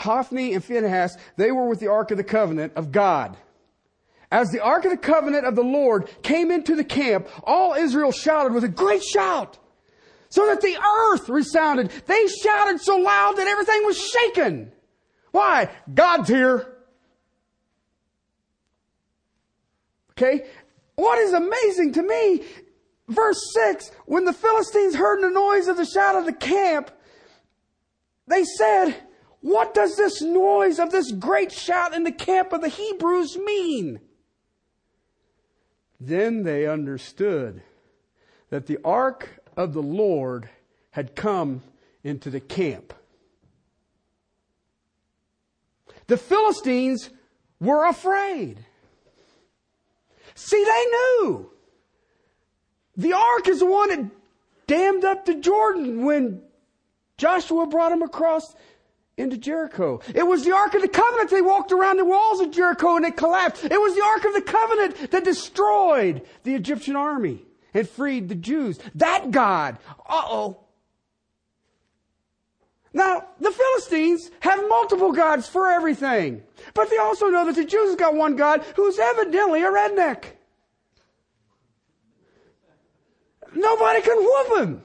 Hophni 0.01 0.55
and 0.55 0.65
Phinehas, 0.65 1.17
they 1.37 1.53
were 1.53 1.69
with 1.69 1.79
the 1.79 1.87
Ark 1.87 2.11
of 2.11 2.17
the 2.17 2.25
Covenant 2.25 2.73
of 2.75 2.91
God. 2.91 3.37
As 4.31 4.51
the 4.51 4.61
Ark 4.61 4.85
of 4.85 4.91
the 4.91 4.97
Covenant 4.97 5.47
of 5.47 5.55
the 5.55 5.63
Lord 5.63 6.11
came 6.23 6.51
into 6.51 6.75
the 6.75 6.85
camp, 6.85 7.29
all 7.45 7.75
Israel 7.75 8.13
shouted 8.13 8.53
with 8.53 8.65
a 8.65 8.69
great 8.69 9.03
shout, 9.03 9.59
so 10.29 10.47
that 10.47 10.61
the 10.61 10.77
earth 10.77 11.29
resounded. 11.29 11.91
They 12.07 12.27
shouted 12.27 12.81
so 12.81 12.97
loud 12.97 13.37
that 13.37 13.47
everything 13.47 13.85
was 13.85 13.99
shaken. 13.99 14.73
Why? 15.31 15.71
God's 15.93 16.29
here. 16.29 16.77
Okay? 20.13 20.47
What 20.97 21.19
is 21.19 21.33
amazing 21.33 21.93
to 21.93 22.03
me, 22.03 22.43
verse 23.07 23.39
6, 23.55 23.91
when 24.07 24.25
the 24.25 24.33
Philistines 24.33 24.97
heard 24.97 25.23
the 25.23 25.31
noise 25.31 25.69
of 25.69 25.77
the 25.77 25.85
shout 25.85 26.17
of 26.17 26.25
the 26.25 26.33
camp, 26.33 26.91
they 28.27 28.45
said, 28.45 28.97
What 29.41 29.75
does 29.75 29.97
this 29.97 30.23
noise 30.23 30.79
of 30.79 30.91
this 30.91 31.13
great 31.13 31.53
shout 31.53 31.95
in 31.95 32.03
the 32.03 32.13
camp 32.13 32.53
of 32.53 32.63
the 32.63 32.69
Hebrews 32.69 33.37
mean? 33.37 34.01
Then 36.01 36.43
they 36.43 36.67
understood 36.67 37.63
that 38.51 38.67
the 38.67 38.79
ark 38.85 39.41
of 39.57 39.73
the 39.73 39.83
Lord 39.83 40.49
had 40.91 41.15
come 41.15 41.63
into 42.05 42.31
the 42.31 42.41
camp. 42.41 42.93
The 46.07 46.17
Philistines 46.17 47.11
were 47.61 47.87
afraid. 47.87 48.65
See, 50.35 50.63
they 50.63 50.85
knew. 50.91 51.51
The 52.97 53.13
ark 53.15 53.49
is 53.49 53.59
the 53.59 53.67
one 53.67 53.89
that 53.89 54.11
dammed 54.67 55.05
up 55.05 55.25
the 55.25 55.35
Jordan 55.35 56.05
when 56.05 56.43
Joshua 57.17 57.67
brought 57.67 57.93
him 57.93 58.03
across 58.03 58.55
into 59.17 59.39
Jericho. 59.39 60.01
It 60.15 60.27
was 60.27 60.45
the 60.45 60.53
Ark 60.53 60.75
of 60.75 60.83
the 60.83 60.89
Covenant. 60.89 61.31
They 61.31 61.43
walked 61.43 61.73
around 61.73 61.97
the 61.97 62.05
walls 62.05 62.41
of 62.41 62.51
Jericho 62.51 62.97
and 62.97 63.07
it 63.07 63.17
collapsed. 63.17 63.65
It 63.65 63.81
was 63.81 63.95
the 63.95 64.05
Ark 64.05 64.25
of 64.25 64.35
the 64.35 64.43
Covenant 64.43 65.11
that 65.11 65.25
destroyed 65.25 66.23
the 66.43 66.55
Egyptian 66.55 66.97
army 66.97 67.43
and 67.73 67.89
freed 67.89 68.29
the 68.29 68.35
Jews. 68.35 68.79
That 68.95 69.31
God. 69.31 69.79
Uh-oh. 70.07 70.61
Now, 72.93 73.27
the 73.41 73.51
Philistines 73.51 74.31
have 74.41 74.69
multiple 74.69 75.13
gods 75.13 75.47
for 75.49 75.71
everything. 75.71 76.43
But 76.73 76.89
they 76.89 76.97
also 76.97 77.27
know 77.27 77.45
that 77.47 77.55
the 77.55 77.65
Jews 77.65 77.91
have 77.91 77.99
got 77.99 78.15
one 78.15 78.37
God 78.37 78.65
who's 78.75 78.99
evidently 78.99 79.63
a 79.63 79.71
redneck. 79.71 80.25
Nobody 83.55 84.03
can 84.03 84.17
whoop 84.17 84.59
him. 84.59 84.83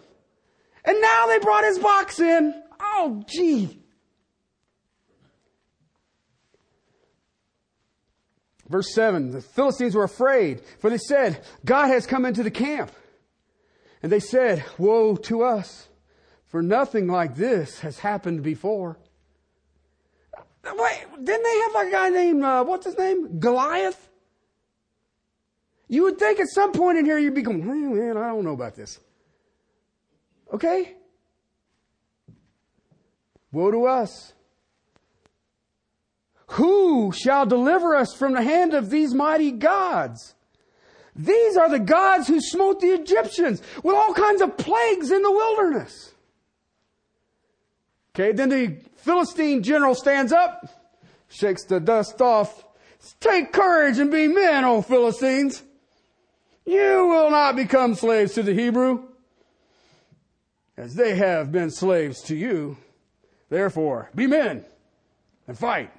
And 0.86 1.02
now 1.02 1.28
they 1.28 1.40
brought 1.40 1.64
his 1.64 1.80
box 1.80 2.20
in. 2.20 2.64
Oh, 2.80 3.24
gee. 3.28 3.81
Verse 8.72 8.94
7 8.94 9.32
The 9.32 9.42
Philistines 9.42 9.94
were 9.94 10.04
afraid, 10.04 10.62
for 10.80 10.90
they 10.90 10.98
said, 10.98 11.44
God 11.66 11.88
has 11.88 12.08
come 12.08 12.26
into 12.26 12.42
the 12.42 12.52
camp. 12.52 12.92
And 14.02 14.12
they 14.12 14.20
said, 14.20 14.64
Woe 14.78 15.16
to 15.18 15.44
us! 15.44 15.90
For 16.46 16.62
nothing 16.62 17.08
like 17.08 17.36
this 17.36 17.80
has 17.80 18.00
happened 18.00 18.44
before. 18.44 18.98
Wait, 20.66 21.06
didn't 21.24 21.44
they 21.44 21.60
have 21.60 21.88
a 21.88 21.92
guy 21.92 22.10
named, 22.10 22.44
uh, 22.44 22.64
what's 22.64 22.86
his 22.86 22.98
name? 22.98 23.40
Goliath? 23.40 24.10
You 25.88 26.04
would 26.04 26.20
think 26.20 26.40
at 26.40 26.48
some 26.50 26.72
point 26.72 26.98
in 26.98 27.06
here 27.06 27.18
you'd 27.18 27.36
be 27.36 27.42
going, 27.42 27.66
man, 27.66 28.18
I 28.18 28.28
don't 28.30 28.44
know 28.44 28.54
about 28.54 28.76
this. 28.76 29.00
Okay? 30.54 30.96
Woe 33.52 33.72
to 33.72 33.86
us. 33.86 34.34
Who 36.52 37.14
shall 37.14 37.46
deliver 37.46 37.96
us 37.96 38.14
from 38.14 38.34
the 38.34 38.42
hand 38.42 38.74
of 38.74 38.90
these 38.90 39.14
mighty 39.14 39.52
gods? 39.52 40.36
These 41.16 41.56
are 41.56 41.70
the 41.70 41.80
gods 41.80 42.28
who 42.28 42.42
smote 42.42 42.82
the 42.82 42.88
Egyptians 42.88 43.62
with 43.84 43.96
all 43.96 44.14
kinds 44.14 44.42
of 44.42 44.58
plagues 44.58 45.12
in 45.12 45.22
the 45.22 45.32
wilderness. 45.32 46.14
Okay, 48.14 48.34
then 48.34 48.50
the 48.50 48.78
Philistine 48.98 49.64
general 49.64 49.96
stands 49.96 50.34
up, 50.34 50.68
shakes 51.30 51.64
the 51.64 51.80
dust 51.80 52.22
off. 52.22 52.66
Take 53.22 53.54
courage 53.54 53.98
and 53.98 54.12
be 54.12 54.28
men, 54.28 54.66
O 54.66 54.82
Philistines. 54.82 55.64
You 56.66 57.08
will 57.08 57.32
not 57.32 57.56
become 57.56 57.96
slaves 57.96 58.34
to 58.34 58.44
the 58.44 58.54
Hebrew, 58.54 59.06
as 60.76 60.96
they 60.96 61.16
have 61.16 61.50
been 61.50 61.72
slaves 61.72 62.22
to 62.24 62.36
you. 62.36 62.76
Therefore, 63.50 64.10
be 64.14 64.28
men 64.28 64.66
and 65.48 65.58
fight. 65.58 65.92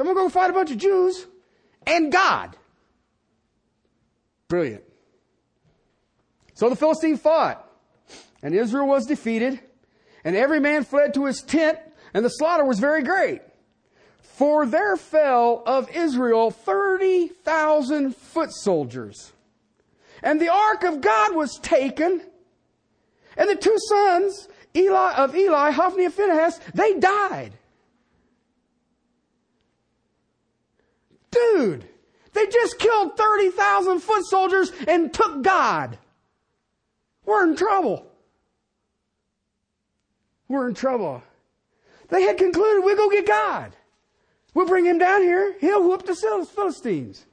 So 0.00 0.08
I'm 0.08 0.14
going 0.14 0.28
to 0.30 0.34
go 0.34 0.40
fight 0.40 0.48
a 0.48 0.54
bunch 0.54 0.70
of 0.70 0.78
Jews 0.78 1.26
and 1.86 2.10
God. 2.10 2.56
Brilliant. 4.48 4.82
So 6.54 6.70
the 6.70 6.74
Philistine 6.74 7.18
fought, 7.18 7.70
and 8.42 8.54
Israel 8.54 8.88
was 8.88 9.04
defeated. 9.04 9.60
And 10.24 10.34
every 10.34 10.58
man 10.58 10.84
fled 10.84 11.12
to 11.12 11.26
his 11.26 11.42
tent, 11.42 11.78
and 12.14 12.24
the 12.24 12.30
slaughter 12.30 12.64
was 12.64 12.78
very 12.78 13.02
great. 13.02 13.42
For 14.22 14.64
there 14.64 14.96
fell 14.96 15.62
of 15.66 15.90
Israel 15.90 16.50
30,000 16.50 18.16
foot 18.16 18.54
soldiers. 18.54 19.34
And 20.22 20.40
the 20.40 20.48
ark 20.48 20.82
of 20.82 21.02
God 21.02 21.36
was 21.36 21.58
taken, 21.58 22.22
and 23.36 23.50
the 23.50 23.54
two 23.54 23.76
sons 23.86 24.48
Eli, 24.74 25.12
of 25.16 25.36
Eli, 25.36 25.72
Hophni 25.72 26.06
and 26.06 26.14
Phinehas, 26.14 26.58
they 26.72 26.94
died. 26.94 27.52
Dude, 31.30 31.88
they 32.32 32.46
just 32.46 32.78
killed 32.78 33.16
30,000 33.16 34.00
foot 34.00 34.24
soldiers 34.26 34.72
and 34.86 35.12
took 35.12 35.42
God. 35.42 35.98
We're 37.24 37.48
in 37.48 37.56
trouble 37.56 38.10
we're 40.50 40.68
in 40.68 40.74
trouble. 40.74 41.22
They 42.08 42.22
had 42.22 42.36
concluded, 42.36 42.84
we'll 42.84 42.96
go 42.96 43.08
get 43.08 43.26
God. 43.26 43.72
We'll 44.52 44.66
bring 44.66 44.84
him 44.84 44.98
down 44.98 45.22
here. 45.22 45.54
He'll 45.60 45.88
whoop 45.88 46.04
the 46.04 46.14
Philistines. 46.14 47.24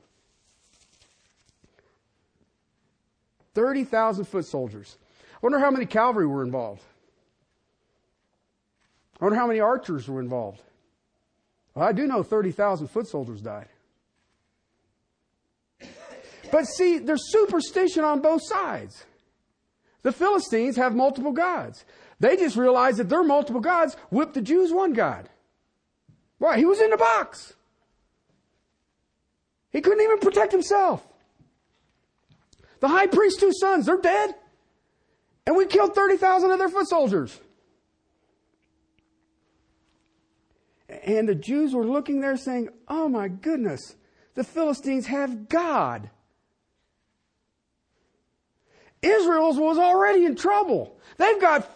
30,000 3.55 4.25
foot 4.25 4.45
soldiers. 4.45 4.97
I 5.33 5.39
wonder 5.41 5.57
how 5.57 5.71
many 5.71 5.87
cavalry 5.87 6.27
were 6.27 6.43
involved. 6.43 6.83
I 9.19 9.25
wonder 9.25 9.39
how 9.39 9.47
many 9.47 9.59
archers 9.59 10.07
were 10.07 10.21
involved. 10.21 10.61
Well, 11.73 11.87
I 11.87 11.91
do 11.91 12.05
know 12.05 12.21
30,000 12.21 12.87
foot 12.87 13.07
soldiers 13.07 13.41
died. 13.41 13.67
But 16.51 16.65
see, 16.65 16.97
there's 16.97 17.31
superstition 17.31 18.03
on 18.03 18.21
both 18.21 18.41
sides. 18.43 19.05
The 20.03 20.11
Philistines 20.11 20.77
have 20.77 20.95
multiple 20.95 21.31
gods. 21.31 21.83
They 22.19 22.35
just 22.35 22.55
realized 22.55 22.97
that 22.97 23.09
their 23.09 23.23
multiple 23.23 23.61
gods 23.61 23.95
whipped 24.09 24.33
the 24.33 24.41
Jews 24.41 24.71
one 24.71 24.93
God. 24.93 25.29
Why? 26.37 26.57
He 26.57 26.65
was 26.65 26.81
in 26.81 26.89
the 26.89 26.97
box. 26.97 27.53
He 29.71 29.81
couldn't 29.81 30.03
even 30.03 30.19
protect 30.19 30.51
himself. 30.51 31.05
The 32.79 32.87
high 32.87 33.07
priest's 33.07 33.39
two 33.39 33.51
sons, 33.53 33.85
they're 33.85 33.97
dead. 33.97 34.35
And 35.45 35.55
we 35.55 35.65
killed 35.65 35.95
30,000 35.95 36.51
of 36.51 36.59
their 36.59 36.69
foot 36.69 36.87
soldiers. 36.87 37.39
And 40.89 41.27
the 41.27 41.35
Jews 41.35 41.73
were 41.73 41.85
looking 41.85 42.21
there 42.21 42.37
saying, 42.37 42.69
Oh 42.87 43.09
my 43.09 43.27
goodness, 43.27 43.95
the 44.35 44.43
Philistines 44.43 45.07
have 45.07 45.49
God. 45.49 46.09
Israel 49.01 49.53
was 49.55 49.77
already 49.77 50.25
in 50.25 50.35
trouble. 50.35 50.97
They've 51.17 51.39
got 51.39 51.69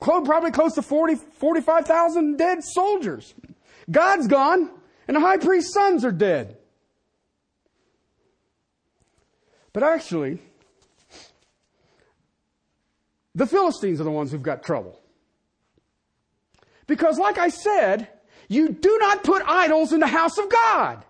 probably 0.00 0.50
close 0.50 0.74
to 0.74 0.82
40, 0.82 1.14
45,000 1.14 2.36
dead 2.36 2.58
soldiers. 2.62 3.34
God's 3.90 4.26
gone, 4.26 4.70
and 5.08 5.16
the 5.16 5.20
high 5.20 5.36
priest's 5.36 5.74
sons 5.74 6.04
are 6.04 6.12
dead. 6.12 6.56
But 9.72 9.82
actually, 9.82 10.38
the 13.34 13.46
Philistines 13.46 14.00
are 14.00 14.04
the 14.04 14.10
ones 14.10 14.30
who've 14.30 14.42
got 14.42 14.62
trouble. 14.62 14.98
Because, 16.86 17.18
like 17.18 17.38
I 17.38 17.48
said, 17.48 18.08
you 18.48 18.68
do 18.68 18.98
not 18.98 19.24
put 19.24 19.42
idols 19.46 19.92
in 19.92 20.00
the 20.00 20.06
house 20.06 20.36
of 20.36 20.50
God, 20.50 21.04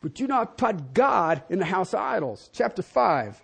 but 0.00 0.20
you 0.20 0.26
do 0.26 0.32
not 0.32 0.58
put 0.58 0.92
God 0.92 1.42
in 1.48 1.58
the 1.58 1.64
house 1.64 1.94
of 1.94 2.00
idols. 2.00 2.50
Chapter 2.52 2.82
5, 2.82 3.40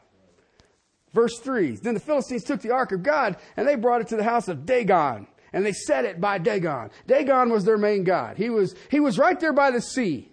verse 1.12 1.38
3. 1.38 1.77
Then 1.77 1.94
the 1.94 2.01
Philistines 2.01 2.44
took 2.44 2.61
the 2.61 2.73
ark 2.73 2.92
of 2.92 3.03
God 3.03 3.37
and 3.57 3.66
they 3.66 3.77
brought 3.77 4.01
it 4.01 4.09
to 4.09 4.16
the 4.16 4.25
house 4.25 4.49
of 4.49 4.66
Dagon 4.66 5.27
and 5.53 5.64
they 5.64 5.73
set 5.73 6.05
it 6.05 6.21
by 6.21 6.38
Dagon. 6.38 6.90
Dagon 7.07 7.51
was 7.51 7.64
their 7.64 7.79
main 7.79 8.05
god. 8.05 8.37
He 8.37 8.51
was, 8.51 8.75
he 8.90 9.01
was 9.01 9.18
right 9.18 9.38
there 9.38 9.53
by 9.53 9.71
the 9.71 9.81
sea. 9.81 10.31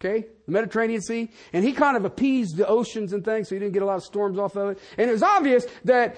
Okay? 0.00 0.26
The 0.46 0.52
Mediterranean 0.52 1.00
Sea. 1.00 1.30
And 1.52 1.64
he 1.64 1.72
kind 1.72 1.96
of 1.96 2.04
appeased 2.04 2.56
the 2.56 2.66
oceans 2.66 3.12
and 3.12 3.24
things, 3.24 3.48
so 3.48 3.54
he 3.54 3.60
didn't 3.60 3.72
get 3.72 3.82
a 3.82 3.86
lot 3.86 3.96
of 3.96 4.04
storms 4.04 4.38
off 4.38 4.56
of 4.56 4.70
it. 4.70 4.78
And 4.98 5.08
it 5.08 5.12
was 5.12 5.22
obvious 5.22 5.64
that 5.84 6.16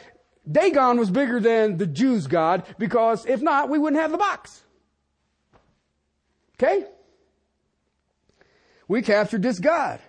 Dagon 0.50 0.98
was 0.98 1.10
bigger 1.10 1.38
than 1.40 1.76
the 1.76 1.86
Jews' 1.86 2.26
God, 2.26 2.64
because 2.78 3.26
if 3.26 3.42
not, 3.42 3.68
we 3.68 3.78
wouldn't 3.78 4.00
have 4.00 4.10
the 4.10 4.18
box. 4.18 4.62
Okay? 6.58 6.86
We 8.88 9.02
captured 9.02 9.42
this 9.42 9.58
God. 9.58 10.00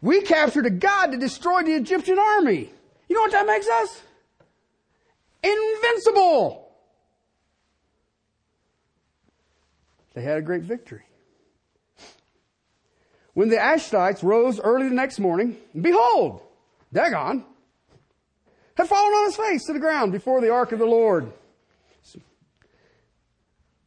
We 0.00 0.20
captured 0.22 0.66
a 0.66 0.70
God 0.70 1.12
that 1.12 1.20
destroyed 1.20 1.66
the 1.66 1.74
Egyptian 1.74 2.18
army. 2.18 2.72
You 3.12 3.16
know 3.16 3.24
what 3.24 3.32
that 3.32 3.46
makes 3.46 3.68
us? 3.68 4.00
Invincible. 5.42 6.72
They 10.14 10.22
had 10.22 10.38
a 10.38 10.40
great 10.40 10.62
victory. 10.62 11.02
When 13.34 13.50
the 13.50 13.56
Ashdodites 13.56 14.22
rose 14.22 14.58
early 14.58 14.88
the 14.88 14.94
next 14.94 15.18
morning, 15.18 15.58
behold, 15.78 16.40
Dagon 16.90 17.44
had 18.76 18.88
fallen 18.88 19.12
on 19.12 19.26
his 19.26 19.36
face 19.36 19.66
to 19.66 19.74
the 19.74 19.78
ground 19.78 20.12
before 20.12 20.40
the 20.40 20.50
ark 20.50 20.72
of 20.72 20.78
the 20.78 20.86
Lord. 20.86 21.30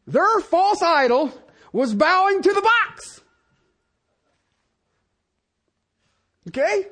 Their 0.05 0.39
false 0.41 0.83
idol 0.83 1.33
was 1.73 1.95
bowing 1.95 2.43
to 2.43 2.53
the 2.53 2.61
box. 2.61 3.21
Okay? 6.49 6.89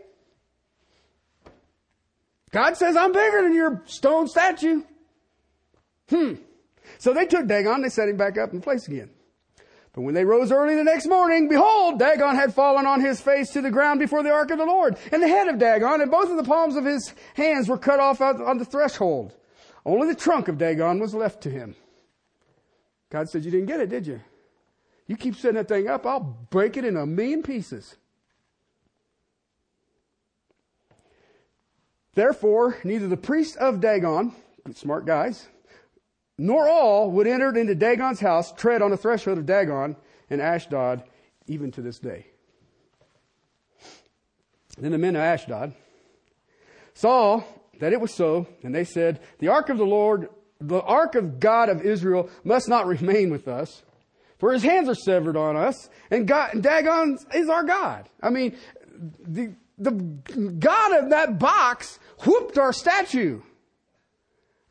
God 2.53 2.77
says, 2.77 2.95
I'm 2.95 3.11
bigger 3.11 3.41
than 3.41 3.53
your 3.53 3.81
stone 3.85 4.27
statue. 4.27 4.83
Hmm. 6.09 6.35
So 6.99 7.13
they 7.13 7.25
took 7.25 7.47
Dagon, 7.47 7.81
they 7.81 7.89
set 7.89 8.07
him 8.07 8.15
back 8.15 8.37
up 8.37 8.53
in 8.53 8.61
place 8.61 8.87
again. 8.87 9.09
But 9.93 10.01
when 10.01 10.13
they 10.13 10.23
rose 10.23 10.51
early 10.51 10.75
the 10.75 10.83
next 10.83 11.07
morning, 11.07 11.49
behold, 11.49 11.99
Dagon 11.99 12.35
had 12.35 12.53
fallen 12.53 12.85
on 12.85 13.01
his 13.01 13.19
face 13.19 13.49
to 13.51 13.61
the 13.61 13.71
ground 13.71 13.99
before 13.99 14.23
the 14.23 14.31
ark 14.31 14.51
of 14.51 14.59
the 14.59 14.65
Lord. 14.65 14.97
And 15.11 15.21
the 15.21 15.27
head 15.27 15.47
of 15.47 15.57
Dagon 15.57 16.01
and 16.01 16.11
both 16.11 16.29
of 16.29 16.37
the 16.37 16.43
palms 16.43 16.75
of 16.75 16.85
his 16.85 17.13
hands 17.35 17.67
were 17.67 17.77
cut 17.77 17.99
off 17.99 18.21
on 18.21 18.57
the 18.57 18.65
threshold. 18.65 19.33
Only 19.85 20.07
the 20.07 20.19
trunk 20.19 20.47
of 20.47 20.57
Dagon 20.57 20.99
was 20.99 21.13
left 21.13 21.41
to 21.43 21.49
him. 21.49 21.75
God 23.09 23.29
said, 23.29 23.45
You 23.45 23.51
didn't 23.51 23.67
get 23.67 23.79
it, 23.79 23.89
did 23.89 24.07
you? 24.07 24.21
You 25.07 25.17
keep 25.17 25.35
setting 25.35 25.55
that 25.55 25.67
thing 25.67 25.87
up, 25.87 26.05
I'll 26.05 26.37
break 26.49 26.77
it 26.77 26.85
in 26.85 26.97
a 26.97 27.05
million 27.05 27.43
pieces. 27.43 27.97
Therefore, 32.15 32.77
neither 32.83 33.07
the 33.07 33.17
priest 33.17 33.57
of 33.57 33.79
Dagon, 33.79 34.33
smart 34.75 35.05
guys, 35.05 35.47
nor 36.37 36.67
all 36.67 37.11
would 37.11 37.27
enter 37.27 37.55
into 37.55 37.75
Dagon's 37.75 38.19
house, 38.19 38.51
tread 38.51 38.81
on 38.81 38.91
the 38.91 38.97
threshold 38.97 39.37
of 39.37 39.45
Dagon 39.45 39.95
and 40.29 40.41
Ashdod, 40.41 41.03
even 41.47 41.71
to 41.71 41.81
this 41.81 41.99
day. 41.99 42.27
Then 44.77 44.91
the 44.91 44.97
men 44.97 45.15
of 45.15 45.21
Ashdod 45.21 45.73
saw 46.93 47.43
that 47.79 47.93
it 47.93 48.01
was 48.01 48.13
so, 48.13 48.47
and 48.63 48.73
they 48.73 48.83
said, 48.83 49.19
The 49.39 49.49
ark 49.49 49.69
of 49.69 49.77
the 49.77 49.85
Lord, 49.85 50.29
the 50.59 50.81
ark 50.81 51.15
of 51.15 51.39
God 51.39 51.69
of 51.69 51.81
Israel 51.81 52.29
must 52.43 52.69
not 52.69 52.87
remain 52.87 53.29
with 53.29 53.47
us, 53.47 53.83
for 54.39 54.51
his 54.51 54.63
hands 54.63 54.89
are 54.89 54.95
severed 54.95 55.37
on 55.37 55.55
us, 55.55 55.89
and 56.09 56.27
God, 56.27 56.53
and 56.53 56.63
Dagon 56.63 57.17
is 57.33 57.49
our 57.49 57.63
God. 57.63 58.09
I 58.21 58.29
mean, 58.29 58.57
the, 58.95 59.53
the 59.77 59.91
God 59.91 61.03
of 61.03 61.09
that 61.11 61.39
box 61.39 61.99
whooped 62.25 62.57
our 62.57 62.73
statue. 62.73 63.41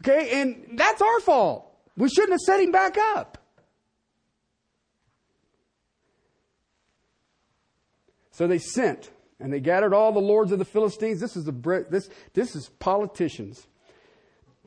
Okay, 0.02 0.40
and 0.40 0.78
that's 0.78 1.00
our 1.00 1.20
fault. 1.20 1.72
We 1.96 2.08
shouldn't 2.08 2.32
have 2.32 2.40
set 2.40 2.60
him 2.60 2.72
back 2.72 2.96
up. 2.98 3.38
So 8.32 8.46
they 8.46 8.58
sent 8.58 9.10
and 9.38 9.52
they 9.52 9.60
gathered 9.60 9.92
all 9.92 10.12
the 10.12 10.20
lords 10.20 10.52
of 10.52 10.58
the 10.58 10.64
Philistines. 10.64 11.20
This 11.20 11.36
is 11.36 11.44
the 11.44 11.86
this 11.90 12.08
this 12.32 12.56
is 12.56 12.68
politicians. 12.78 13.66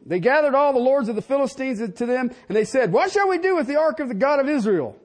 They 0.06 0.20
gathered 0.20 0.54
all 0.54 0.72
the 0.72 0.80
lords 0.80 1.10
of 1.10 1.16
the 1.16 1.22
Philistines 1.22 1.80
to 1.80 2.06
them, 2.06 2.32
and 2.48 2.56
they 2.56 2.66
said, 2.66 2.92
"What 2.92 3.12
shall 3.12 3.28
we 3.28 3.40
do 3.40 3.56
with 3.56 3.68
the 3.68 3.78
ark 3.78 4.00
of 4.00 4.08
the 4.08 4.14
God 4.14 4.40
of 4.40 4.48
Israel?" 4.48 4.96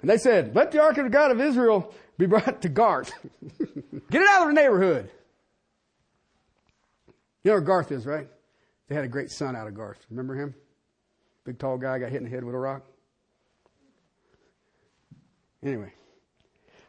And 0.00 0.08
they 0.08 0.16
said, 0.18 0.54
"Let 0.54 0.70
the 0.70 0.80
ark 0.80 0.96
of 0.98 1.04
the 1.04 1.10
God 1.10 1.32
of 1.32 1.40
Israel 1.40 1.92
be 2.16 2.26
brought 2.26 2.62
to 2.62 2.68
Gath. 2.68 3.12
Get 4.10 4.22
it 4.22 4.28
out 4.28 4.42
of 4.42 4.48
the 4.48 4.60
neighborhood." 4.60 5.10
You 7.46 7.52
know 7.52 7.60
where 7.60 7.80
Gath 7.80 7.92
is, 7.92 8.06
right? 8.06 8.26
They 8.88 8.96
had 8.96 9.04
a 9.04 9.08
great 9.08 9.30
son 9.30 9.54
out 9.54 9.68
of 9.68 9.76
Gath. 9.76 10.04
Remember 10.10 10.34
him? 10.34 10.52
Big 11.44 11.60
tall 11.60 11.78
guy 11.78 12.00
got 12.00 12.10
hit 12.10 12.16
in 12.16 12.24
the 12.24 12.28
head 12.28 12.42
with 12.42 12.56
a 12.56 12.58
rock. 12.58 12.82
Anyway, 15.62 15.92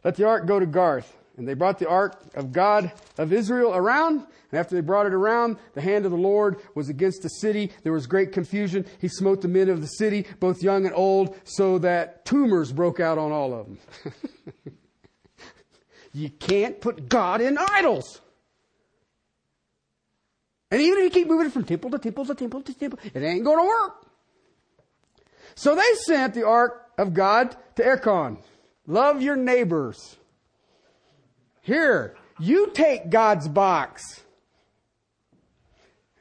let 0.04 0.16
the 0.16 0.26
ark 0.26 0.48
go 0.48 0.60
to 0.60 0.66
Gath. 0.66 1.16
And 1.38 1.48
they 1.48 1.54
brought 1.54 1.78
the 1.78 1.88
ark 1.88 2.20
of 2.34 2.54
God 2.54 2.92
of 3.20 3.32
Israel 3.32 3.76
around. 3.76 4.26
And 4.50 4.60
after 4.60 4.74
they 4.74 4.82
brought 4.82 5.06
it 5.06 5.14
around, 5.14 5.58
the 5.76 5.82
hand 5.82 6.06
of 6.06 6.12
the 6.12 6.18
Lord 6.18 6.58
was 6.74 6.90
against 6.90 7.22
the 7.22 7.30
city. 7.30 7.72
There 7.84 7.94
was 7.94 8.08
great 8.08 8.32
confusion. 8.32 8.88
He 8.98 9.10
smote 9.10 9.44
the 9.44 9.48
men 9.48 9.70
of 9.70 9.82
the 9.82 9.88
city, 9.88 10.26
both 10.40 10.64
young 10.64 10.88
and 10.88 10.96
old, 10.96 11.40
so 11.44 11.78
that 11.78 12.26
tumors 12.26 12.72
broke 12.72 13.00
out 13.00 13.20
on 13.20 13.32
all 13.32 13.54
of 13.54 13.68
them. 13.68 13.80
you 16.14 16.32
can't 16.32 16.82
put 16.82 17.10
God 17.10 17.42
in 17.42 17.60
idols. 17.60 18.22
And 20.70 20.82
even 20.82 21.00
if 21.00 21.04
you 21.06 21.10
keep 21.10 21.28
moving 21.28 21.48
it 21.48 21.54
from 21.54 21.64
temple 21.64 21.92
to 21.92 22.00
temple 22.00 22.26
to 22.26 22.36
temple 22.36 22.62
to 22.62 22.74
temple, 22.74 23.00
it 23.14 23.24
ain't 23.24 23.44
going 23.44 23.58
to 23.58 23.66
work. 23.66 24.06
So 25.56 25.76
they 25.76 25.94
sent 26.06 26.34
the 26.34 26.46
ark 26.46 26.90
of 26.98 27.14
God 27.14 27.56
to 27.76 27.86
Ekron. 27.86 28.38
Love 28.86 29.22
your 29.22 29.36
neighbors. 29.36 30.18
Here, 31.62 32.16
you 32.40 32.72
take 32.74 33.10
God's 33.10 33.48
box. 33.48 34.22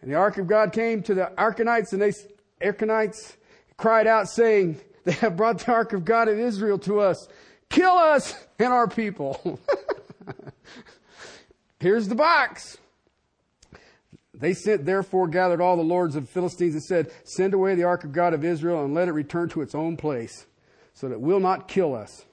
And 0.00 0.10
the 0.10 0.16
ark 0.16 0.38
of 0.38 0.46
God 0.46 0.72
came 0.72 1.02
to 1.02 1.14
the 1.14 1.32
Ekronites, 1.36 1.92
and 1.92 2.00
they 2.00 2.12
Ekronites 2.60 3.36
cried 3.76 4.06
out, 4.06 4.28
saying, 4.28 4.80
They 5.04 5.12
have 5.12 5.36
brought 5.36 5.58
the 5.58 5.72
ark 5.72 5.92
of 5.92 6.04
God 6.04 6.28
of 6.28 6.38
Israel 6.38 6.78
to 6.80 7.00
us. 7.00 7.28
Kill 7.68 7.92
us 7.92 8.34
and 8.58 8.72
our 8.72 8.88
people. 8.88 9.60
Here's 11.80 12.08
the 12.08 12.14
box. 12.14 12.78
They 14.38 14.52
sent, 14.52 14.84
therefore, 14.84 15.28
gathered 15.28 15.62
all 15.62 15.76
the 15.76 15.82
lords 15.82 16.14
of 16.14 16.26
the 16.26 16.32
Philistines 16.32 16.74
and 16.74 16.82
said, 16.82 17.10
Send 17.24 17.54
away 17.54 17.74
the 17.74 17.84
ark 17.84 18.04
of 18.04 18.12
God 18.12 18.34
of 18.34 18.44
Israel 18.44 18.84
and 18.84 18.92
let 18.92 19.08
it 19.08 19.12
return 19.12 19.48
to 19.50 19.62
its 19.62 19.74
own 19.74 19.96
place, 19.96 20.46
so 20.92 21.08
that 21.08 21.14
it 21.14 21.20
will 21.20 21.40
not 21.40 21.68
kill 21.68 21.94
us 21.94 22.24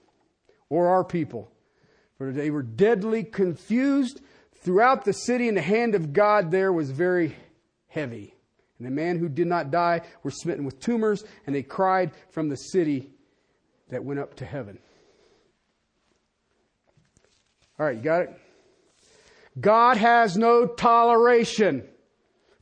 or 0.70 0.90
our 0.90 1.04
people. 1.04 1.50
For 2.18 2.32
they 2.32 2.50
were 2.50 2.64
deadly 2.64 3.24
confused 3.24 4.22
throughout 4.56 5.06
the 5.06 5.14
city, 5.14 5.48
and 5.48 5.56
the 5.56 5.62
hand 5.62 5.96
of 5.96 6.12
God 6.12 6.52
there 6.52 6.74
was 6.74 6.92
very 6.92 7.36
heavy. 7.88 8.36
And 8.78 8.88
the 8.88 8.92
man 8.92 9.18
who 9.18 9.30
did 9.30 9.48
not 9.48 9.72
die 9.72 10.02
were 10.24 10.32
smitten 10.32 10.66
with 10.66 10.80
tumors, 10.80 11.24
and 11.48 11.56
they 11.56 11.64
cried 11.64 12.12
from 12.32 12.50
the 12.50 12.58
city 12.58 13.12
that 13.90 14.04
went 14.04 14.20
up 14.20 14.36
to 14.36 14.46
heaven. 14.46 14.78
All 17.80 17.86
right, 17.86 17.96
you 17.96 18.04
got 18.04 18.24
it? 18.24 18.40
God 19.60 19.98
has 19.98 20.36
no 20.36 20.66
toleration 20.66 21.88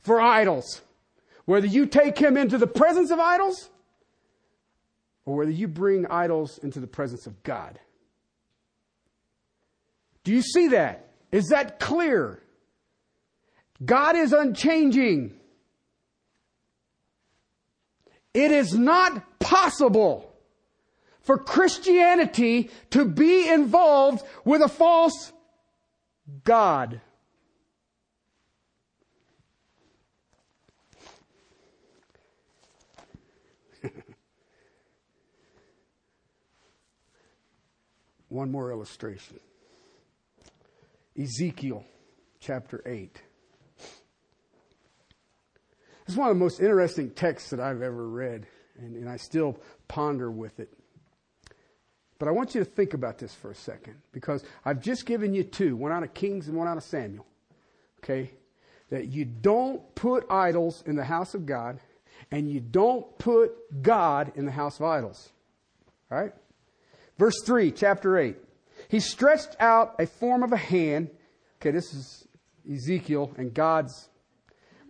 for 0.02 0.20
idols. 0.20 0.82
Whether 1.44 1.66
you 1.66 1.86
take 1.86 2.18
him 2.18 2.36
into 2.36 2.58
the 2.58 2.66
presence 2.66 3.10
of 3.10 3.18
idols 3.18 3.70
or 5.24 5.36
whether 5.36 5.50
you 5.50 5.68
bring 5.68 6.06
idols 6.06 6.58
into 6.58 6.80
the 6.80 6.86
presence 6.86 7.26
of 7.26 7.42
God. 7.42 7.78
Do 10.24 10.32
you 10.32 10.42
see 10.42 10.68
that? 10.68 11.08
Is 11.30 11.48
that 11.48 11.80
clear? 11.80 12.42
God 13.84 14.16
is 14.16 14.32
unchanging. 14.32 15.34
It 18.34 18.50
is 18.50 18.74
not 18.74 19.40
possible 19.40 20.32
for 21.22 21.38
Christianity 21.38 22.70
to 22.90 23.04
be 23.04 23.48
involved 23.48 24.22
with 24.44 24.62
a 24.62 24.68
false 24.68 25.32
God. 26.44 27.00
One 38.32 38.50
more 38.50 38.72
illustration. 38.72 39.38
Ezekiel 41.20 41.84
chapter 42.40 42.82
8. 42.86 43.20
It's 46.06 46.16
one 46.16 46.30
of 46.30 46.34
the 46.34 46.40
most 46.40 46.58
interesting 46.58 47.10
texts 47.10 47.50
that 47.50 47.60
I've 47.60 47.82
ever 47.82 48.08
read, 48.08 48.46
and, 48.78 48.96
and 48.96 49.06
I 49.06 49.18
still 49.18 49.58
ponder 49.86 50.30
with 50.30 50.60
it. 50.60 50.72
But 52.18 52.28
I 52.28 52.30
want 52.30 52.54
you 52.54 52.64
to 52.64 52.70
think 52.70 52.94
about 52.94 53.18
this 53.18 53.34
for 53.34 53.50
a 53.50 53.54
second, 53.54 53.96
because 54.12 54.42
I've 54.64 54.80
just 54.80 55.04
given 55.04 55.34
you 55.34 55.44
two 55.44 55.76
one 55.76 55.92
out 55.92 56.02
of 56.02 56.14
Kings 56.14 56.48
and 56.48 56.56
one 56.56 56.68
out 56.68 56.78
of 56.78 56.84
Samuel. 56.84 57.26
Okay? 58.02 58.30
That 58.88 59.08
you 59.08 59.26
don't 59.26 59.94
put 59.94 60.24
idols 60.30 60.82
in 60.86 60.96
the 60.96 61.04
house 61.04 61.34
of 61.34 61.44
God, 61.44 61.80
and 62.30 62.50
you 62.50 62.60
don't 62.60 63.18
put 63.18 63.82
God 63.82 64.32
in 64.36 64.46
the 64.46 64.52
house 64.52 64.80
of 64.80 64.86
idols. 64.86 65.30
All 66.10 66.16
right? 66.16 66.32
Verse 67.18 67.36
3, 67.44 67.70
chapter 67.70 68.18
8. 68.18 68.36
He 68.88 69.00
stretched 69.00 69.56
out 69.60 69.94
a 69.98 70.06
form 70.06 70.42
of 70.42 70.52
a 70.52 70.56
hand. 70.56 71.10
Okay, 71.60 71.70
this 71.70 71.92
is 71.94 72.26
Ezekiel 72.70 73.32
and 73.36 73.54
God's. 73.54 74.08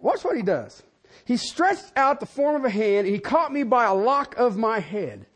Watch 0.00 0.24
what 0.24 0.36
he 0.36 0.42
does. 0.42 0.82
He 1.24 1.36
stretched 1.36 1.92
out 1.94 2.20
the 2.20 2.26
form 2.26 2.56
of 2.56 2.64
a 2.64 2.70
hand, 2.70 3.06
and 3.06 3.14
he 3.14 3.20
caught 3.20 3.52
me 3.52 3.62
by 3.62 3.84
a 3.84 3.94
lock 3.94 4.36
of 4.36 4.56
my 4.56 4.80
head. 4.80 5.26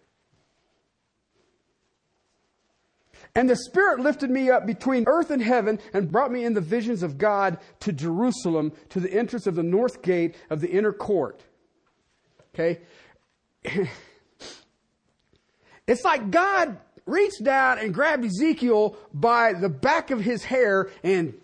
And 3.35 3.51
the 3.51 3.57
Spirit 3.57 4.01
lifted 4.01 4.31
me 4.31 4.49
up 4.49 4.65
between 4.67 5.05
earth 5.07 5.31
and 5.31 5.43
heaven 5.43 5.79
and 5.93 6.11
brought 6.11 6.33
me 6.33 6.45
in 6.45 6.55
the 6.55 6.61
visions 6.63 7.03
of 7.03 7.19
God 7.19 7.59
to 7.81 7.93
Jerusalem, 7.93 8.73
to 8.89 9.01
the 9.01 9.13
entrance 9.13 9.47
of 9.47 9.55
the 9.55 9.63
north 9.63 10.01
gate 10.01 10.37
of 10.49 10.63
the 10.63 10.71
inner 10.71 10.93
court. 10.93 11.45
Okay? 12.55 12.81
it's 15.87 16.05
like 16.05 16.31
God 16.31 16.79
reached 17.07 17.45
down 17.45 17.79
and 17.79 17.95
grabbed 17.95 18.25
Ezekiel 18.25 18.97
by 19.15 19.53
the 19.53 19.69
back 19.69 20.11
of 20.11 20.21
his 20.21 20.45
hair 20.45 20.91
and 21.03 21.35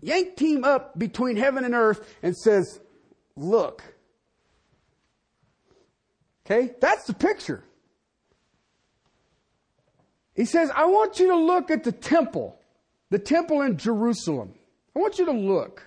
yanked 0.00 0.40
him 0.40 0.64
up 0.64 0.98
between 0.98 1.36
heaven 1.36 1.64
and 1.64 1.74
earth 1.74 2.16
and 2.22 2.36
says, 2.36 2.80
look. 3.36 3.82
Okay? 6.46 6.74
That's 6.80 7.04
the 7.04 7.14
picture. 7.14 7.62
He 10.34 10.44
says, 10.44 10.70
I 10.74 10.86
want 10.86 11.18
you 11.18 11.26
to 11.28 11.36
look 11.36 11.70
at 11.70 11.84
the 11.84 11.92
temple, 11.92 12.58
the 13.10 13.18
temple 13.18 13.60
in 13.62 13.76
Jerusalem. 13.76 14.54
I 14.94 15.00
want 15.00 15.18
you 15.18 15.26
to 15.26 15.32
look. 15.32 15.82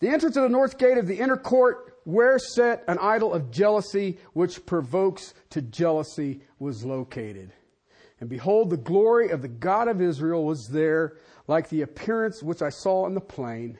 The 0.00 0.08
entrance 0.08 0.36
of 0.36 0.42
the 0.42 0.48
north 0.48 0.78
gate 0.78 0.96
of 0.96 1.06
the 1.06 1.18
inner 1.18 1.36
court, 1.36 1.89
where 2.04 2.38
set 2.38 2.84
an 2.88 2.98
idol 3.00 3.32
of 3.32 3.50
jealousy 3.50 4.18
which 4.32 4.64
provokes 4.66 5.34
to 5.50 5.62
jealousy, 5.62 6.40
was 6.58 6.84
located. 6.84 7.52
And 8.20 8.28
behold, 8.28 8.70
the 8.70 8.76
glory 8.76 9.30
of 9.30 9.42
the 9.42 9.48
God 9.48 9.88
of 9.88 10.00
Israel 10.00 10.44
was 10.44 10.68
there, 10.68 11.16
like 11.48 11.68
the 11.68 11.82
appearance 11.82 12.42
which 12.42 12.62
I 12.62 12.68
saw 12.68 13.06
in 13.06 13.14
the 13.14 13.20
plain. 13.20 13.78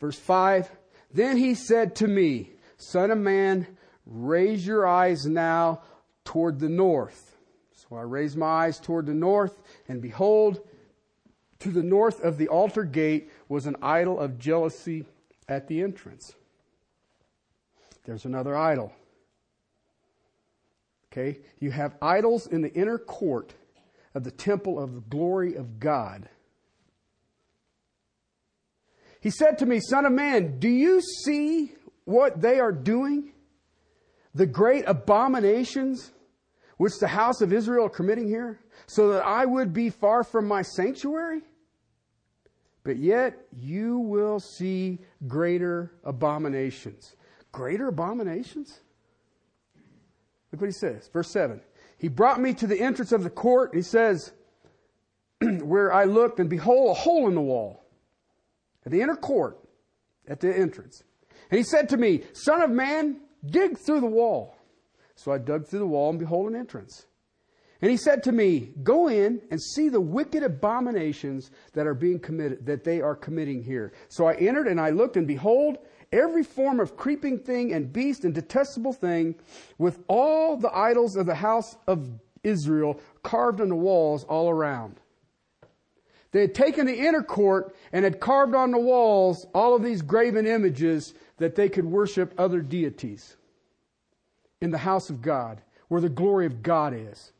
Verse 0.00 0.18
5 0.18 0.70
Then 1.12 1.36
he 1.36 1.54
said 1.54 1.96
to 1.96 2.08
me, 2.08 2.50
Son 2.78 3.10
of 3.10 3.18
man, 3.18 3.66
raise 4.06 4.66
your 4.66 4.86
eyes 4.86 5.26
now 5.26 5.82
toward 6.24 6.58
the 6.58 6.68
north. 6.68 7.36
So 7.72 7.96
I 7.96 8.02
raised 8.02 8.36
my 8.36 8.46
eyes 8.46 8.80
toward 8.80 9.06
the 9.06 9.14
north, 9.14 9.60
and 9.86 10.00
behold, 10.00 10.66
to 11.60 11.70
the 11.70 11.82
north 11.82 12.20
of 12.24 12.38
the 12.38 12.48
altar 12.48 12.84
gate 12.84 13.30
was 13.48 13.66
an 13.66 13.76
idol 13.82 14.18
of 14.18 14.38
jealousy 14.38 15.04
at 15.48 15.68
the 15.68 15.82
entrance. 15.82 16.34
There's 18.04 18.24
another 18.24 18.56
idol. 18.56 18.92
Okay? 21.12 21.40
You 21.60 21.70
have 21.70 21.96
idols 22.00 22.46
in 22.46 22.62
the 22.62 22.72
inner 22.72 22.98
court 22.98 23.54
of 24.14 24.24
the 24.24 24.30
temple 24.30 24.82
of 24.82 24.94
the 24.94 25.00
glory 25.00 25.54
of 25.54 25.78
God. 25.78 26.28
He 29.20 29.30
said 29.30 29.58
to 29.58 29.66
me, 29.66 29.78
Son 29.80 30.04
of 30.04 30.12
man, 30.12 30.58
do 30.58 30.68
you 30.68 31.00
see 31.00 31.72
what 32.04 32.40
they 32.40 32.58
are 32.58 32.72
doing? 32.72 33.32
The 34.34 34.46
great 34.46 34.84
abominations 34.86 36.10
which 36.82 36.98
the 36.98 37.06
house 37.06 37.40
of 37.40 37.52
Israel 37.52 37.86
are 37.86 37.90
committing 37.90 38.26
here, 38.26 38.58
so 38.86 39.12
that 39.12 39.24
I 39.24 39.44
would 39.44 39.72
be 39.72 39.90
far 39.90 40.24
from 40.24 40.48
my 40.48 40.62
sanctuary? 40.62 41.42
But 42.82 42.96
yet 42.96 43.38
you 43.56 43.98
will 43.98 44.40
see 44.40 44.98
greater 45.28 45.92
abominations. 46.02 47.14
Greater 47.52 47.88
abominations? 47.88 48.80
Look 50.50 50.60
what 50.60 50.68
he 50.68 50.72
says. 50.72 51.08
Verse 51.12 51.30
7. 51.30 51.60
He 51.98 52.08
brought 52.08 52.40
me 52.40 52.52
to 52.54 52.66
the 52.66 52.80
entrance 52.80 53.12
of 53.12 53.22
the 53.22 53.30
court. 53.30 53.74
He 53.74 53.82
says, 53.82 54.32
Where 55.40 55.92
I 55.92 56.04
looked, 56.04 56.40
and 56.40 56.50
behold, 56.50 56.90
a 56.90 56.94
hole 56.94 57.28
in 57.28 57.34
the 57.34 57.40
wall 57.40 57.84
at 58.84 58.92
the 58.92 59.00
inner 59.00 59.16
court 59.16 59.58
at 60.26 60.40
the 60.40 60.54
entrance. 60.54 61.04
And 61.50 61.58
he 61.58 61.64
said 61.64 61.88
to 61.90 61.96
me, 61.96 62.22
Son 62.32 62.62
of 62.62 62.70
man, 62.70 63.20
dig 63.44 63.78
through 63.78 64.00
the 64.00 64.06
wall. 64.06 64.56
So 65.14 65.32
I 65.32 65.38
dug 65.38 65.66
through 65.66 65.80
the 65.80 65.86
wall 65.86 66.10
and 66.10 66.18
behold 66.18 66.50
an 66.50 66.56
entrance. 66.56 67.06
And 67.80 67.90
he 67.90 67.96
said 67.96 68.22
to 68.24 68.32
me, 68.32 68.72
Go 68.82 69.08
in 69.08 69.42
and 69.50 69.60
see 69.60 69.88
the 69.88 70.00
wicked 70.00 70.42
abominations 70.42 71.50
that 71.74 71.86
are 71.86 71.94
being 71.94 72.18
committed, 72.18 72.64
that 72.66 72.84
they 72.84 73.00
are 73.00 73.16
committing 73.16 73.62
here. 73.62 73.92
So 74.08 74.26
I 74.26 74.34
entered 74.34 74.68
and 74.68 74.80
I 74.80 74.90
looked, 74.90 75.16
and 75.16 75.26
behold, 75.26 75.78
every 76.12 76.42
form 76.42 76.80
of 76.80 76.96
creeping 76.96 77.38
thing 77.38 77.72
and 77.72 77.92
beast 77.92 78.24
and 78.24 78.34
detestable 78.34 78.92
thing, 78.92 79.34
with 79.78 79.98
all 80.08 80.56
the 80.56 80.74
idols 80.76 81.16
of 81.16 81.26
the 81.26 81.34
house 81.34 81.76
of 81.86 82.08
Israel 82.44 83.00
carved 83.22 83.60
on 83.60 83.68
the 83.68 83.74
walls 83.76 84.24
all 84.24 84.50
around. 84.50 85.00
They 86.32 86.40
had 86.40 86.54
taken 86.54 86.86
the 86.86 86.98
inner 86.98 87.22
court 87.22 87.74
and 87.92 88.04
had 88.04 88.18
carved 88.18 88.54
on 88.54 88.70
the 88.70 88.78
walls 88.78 89.46
all 89.54 89.76
of 89.76 89.82
these 89.82 90.02
graven 90.02 90.46
images 90.46 91.14
that 91.36 91.54
they 91.54 91.68
could 91.68 91.84
worship 91.84 92.34
other 92.38 92.60
deities 92.60 93.36
in 94.60 94.70
the 94.70 94.78
house 94.78 95.10
of 95.10 95.20
God, 95.20 95.60
where 95.88 96.00
the 96.00 96.08
glory 96.08 96.46
of 96.46 96.62
God 96.62 96.94
is. 96.94 97.32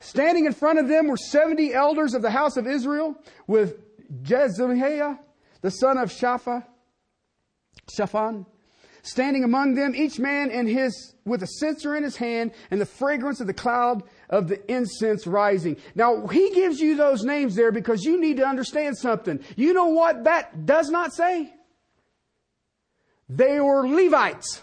Standing 0.00 0.44
in 0.44 0.52
front 0.52 0.78
of 0.78 0.88
them 0.88 1.08
were 1.08 1.16
70 1.16 1.74
elders 1.74 2.14
of 2.14 2.22
the 2.22 2.30
house 2.30 2.56
of 2.56 2.66
Israel 2.66 3.16
with 3.48 3.76
Jezreiah, 4.22 5.18
the 5.60 5.70
son 5.70 5.98
of 5.98 6.10
Shapha, 6.10 6.64
Shaphan, 7.90 8.46
standing 9.02 9.44
among 9.44 9.74
them, 9.74 9.94
each 9.94 10.18
man 10.18 10.50
in 10.50 10.66
his, 10.66 11.14
with 11.24 11.42
a 11.42 11.46
censer 11.46 11.96
in 11.96 12.02
his 12.02 12.16
hand 12.16 12.52
and 12.70 12.80
the 12.80 12.86
fragrance 12.86 13.40
of 13.40 13.46
the 13.46 13.54
cloud 13.54 14.02
of 14.28 14.48
the 14.48 14.60
incense 14.70 15.26
rising. 15.26 15.76
Now, 15.94 16.26
he 16.26 16.50
gives 16.50 16.80
you 16.80 16.96
those 16.96 17.24
names 17.24 17.54
there 17.54 17.72
because 17.72 18.04
you 18.04 18.20
need 18.20 18.36
to 18.38 18.46
understand 18.46 18.98
something. 18.98 19.40
You 19.56 19.72
know 19.72 19.86
what 19.86 20.24
that 20.24 20.66
does 20.66 20.90
not 20.90 21.12
say? 21.12 21.52
They 23.28 23.60
were 23.60 23.86
Levites. 23.86 24.62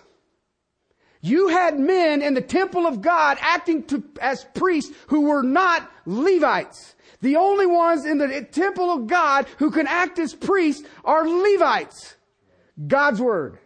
You 1.21 1.47
had 1.47 1.79
men 1.79 2.21
in 2.21 2.35
the 2.35 2.41
temple 2.41 2.85
of 2.85 3.01
God 3.01 3.37
acting 3.41 3.83
to, 3.85 4.03
as 4.21 4.45
priests 4.53 4.95
who 5.07 5.21
were 5.21 5.41
not 5.41 5.89
Levites. 6.05 6.95
The 7.21 7.37
only 7.37 7.65
ones 7.65 8.05
in 8.05 8.19
the 8.19 8.43
temple 8.43 8.91
of 8.91 9.07
God 9.07 9.47
who 9.57 9.71
can 9.71 9.87
act 9.87 10.19
as 10.19 10.35
priests 10.35 10.87
are 11.03 11.27
Levites. 11.27 12.15
God's 12.87 13.21
word. 13.21 13.59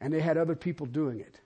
And 0.00 0.12
they 0.12 0.20
had 0.20 0.36
other 0.36 0.56
people 0.56 0.86
doing 0.86 1.20
it. 1.20 1.40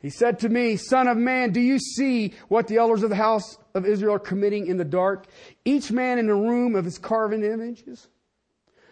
He 0.00 0.10
said 0.10 0.40
to 0.40 0.48
me, 0.48 0.76
Son 0.76 1.08
of 1.08 1.16
man, 1.16 1.52
do 1.52 1.60
you 1.60 1.78
see 1.78 2.34
what 2.48 2.68
the 2.68 2.76
elders 2.76 3.02
of 3.02 3.10
the 3.10 3.16
house 3.16 3.58
of 3.74 3.86
Israel 3.86 4.14
are 4.14 4.20
committing 4.20 4.66
in 4.66 4.76
the 4.76 4.84
dark? 4.84 5.26
Each 5.64 5.90
man 5.90 6.18
in 6.18 6.26
the 6.26 6.34
room 6.34 6.76
of 6.76 6.84
his 6.84 6.98
carven 6.98 7.42
images? 7.42 8.06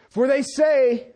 For 0.09 0.27
they 0.27 0.43
say, 0.43 1.09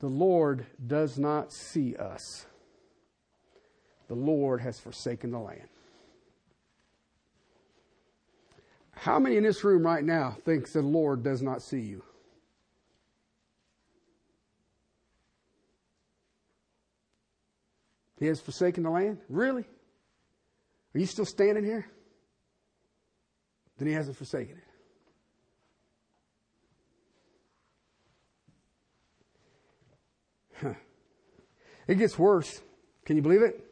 The 0.00 0.08
Lord 0.08 0.66
does 0.84 1.18
not 1.18 1.52
see 1.52 1.94
us. 1.94 2.46
The 4.08 4.14
Lord 4.14 4.60
has 4.62 4.80
forsaken 4.80 5.30
the 5.30 5.38
land. 5.38 5.68
How 9.00 9.20
many 9.20 9.36
in 9.36 9.44
this 9.44 9.62
room 9.62 9.86
right 9.86 10.02
now 10.02 10.36
thinks 10.44 10.72
the 10.72 10.82
Lord 10.82 11.22
does 11.22 11.40
not 11.40 11.62
see 11.62 11.80
you? 11.80 12.02
He 18.18 18.26
has 18.26 18.40
forsaken 18.40 18.82
the 18.82 18.90
land? 18.90 19.18
Really? 19.28 19.64
Are 20.94 20.98
you 20.98 21.06
still 21.06 21.24
standing 21.24 21.64
here? 21.64 21.88
Then 23.78 23.86
he 23.86 23.94
hasn't 23.94 24.16
forsaken 24.16 24.56
it. 24.56 24.64
Huh. 30.60 30.74
It 31.86 31.98
gets 31.98 32.18
worse. 32.18 32.60
Can 33.04 33.14
you 33.14 33.22
believe 33.22 33.42
it? 33.42 33.64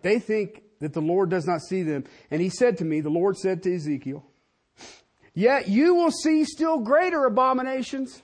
They 0.00 0.18
think 0.18 0.63
that 0.80 0.92
the 0.92 1.00
Lord 1.00 1.30
does 1.30 1.46
not 1.46 1.60
see 1.60 1.82
them. 1.82 2.04
And 2.30 2.40
he 2.40 2.48
said 2.48 2.78
to 2.78 2.84
me, 2.84 3.00
the 3.00 3.10
Lord 3.10 3.36
said 3.36 3.62
to 3.62 3.74
Ezekiel, 3.74 4.24
Yet 5.34 5.68
you 5.68 5.94
will 5.94 6.10
see 6.10 6.44
still 6.44 6.78
greater 6.78 7.24
abominations, 7.24 8.22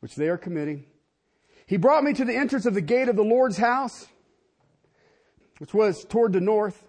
which 0.00 0.16
they 0.16 0.28
are 0.28 0.38
committing. 0.38 0.86
He 1.66 1.76
brought 1.76 2.02
me 2.02 2.12
to 2.14 2.24
the 2.24 2.34
entrance 2.34 2.66
of 2.66 2.74
the 2.74 2.80
gate 2.80 3.08
of 3.08 3.16
the 3.16 3.22
Lord's 3.22 3.58
house, 3.58 4.06
which 5.58 5.72
was 5.72 6.04
toward 6.08 6.32
the 6.32 6.40
north. 6.40 6.84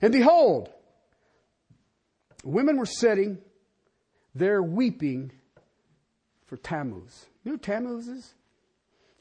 And 0.00 0.12
behold, 0.12 0.70
women 2.42 2.78
were 2.78 2.86
sitting 2.86 3.38
there 4.34 4.62
weeping 4.62 5.32
for 6.46 6.56
Tammuz. 6.56 7.26
You 7.44 7.52
know 7.52 7.58
Tammuz 7.58 8.08
is? 8.08 8.34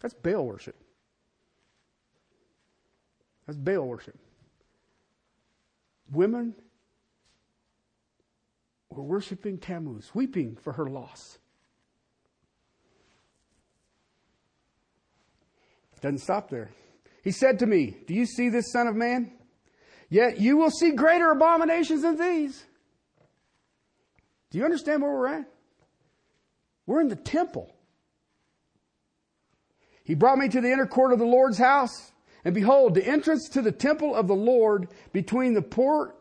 That's 0.01 0.13
Baal 0.13 0.45
worship. 0.45 0.75
That's 3.49 3.57
Baal 3.57 3.87
worship. 3.87 4.15
Women 6.11 6.53
were 8.91 9.01
worshiping 9.01 9.57
Tammuz, 9.57 10.11
weeping 10.13 10.55
for 10.55 10.71
her 10.73 10.87
loss. 10.87 11.39
Doesn't 15.99 16.19
stop 16.19 16.51
there. 16.51 16.69
He 17.23 17.31
said 17.31 17.57
to 17.59 17.65
me, 17.65 17.97
Do 18.05 18.13
you 18.13 18.27
see 18.27 18.49
this, 18.49 18.71
Son 18.71 18.85
of 18.85 18.95
Man? 18.95 19.31
Yet 20.09 20.39
you 20.39 20.55
will 20.55 20.69
see 20.69 20.91
greater 20.91 21.31
abominations 21.31 22.03
than 22.03 22.19
these. 22.19 22.63
Do 24.51 24.59
you 24.59 24.63
understand 24.63 25.01
where 25.01 25.11
we're 25.11 25.39
at? 25.39 25.45
We're 26.85 27.01
in 27.01 27.07
the 27.07 27.15
temple. 27.15 27.73
He 30.03 30.13
brought 30.13 30.37
me 30.37 30.49
to 30.49 30.61
the 30.61 30.71
inner 30.71 30.85
court 30.85 31.13
of 31.13 31.17
the 31.17 31.25
Lord's 31.25 31.57
house. 31.57 32.11
And 32.45 32.55
behold, 32.55 32.95
the 32.95 33.05
entrance 33.05 33.49
to 33.49 33.61
the 33.61 33.71
temple 33.71 34.15
of 34.15 34.27
the 34.27 34.35
Lord 34.35 34.87
between 35.11 35.53
the 35.53 35.61
porch 35.61 36.13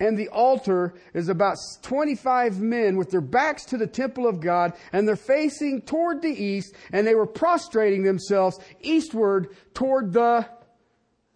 and 0.00 0.18
the 0.18 0.28
altar 0.28 0.94
is 1.14 1.28
about 1.28 1.56
25 1.82 2.60
men 2.60 2.96
with 2.96 3.10
their 3.10 3.20
backs 3.20 3.64
to 3.66 3.76
the 3.76 3.86
temple 3.86 4.26
of 4.26 4.40
God 4.40 4.72
and 4.92 5.06
they're 5.06 5.14
facing 5.14 5.82
toward 5.82 6.22
the 6.22 6.28
east 6.28 6.74
and 6.90 7.06
they 7.06 7.14
were 7.14 7.26
prostrating 7.26 8.02
themselves 8.02 8.58
eastward 8.80 9.54
toward 9.74 10.12
the 10.12 10.46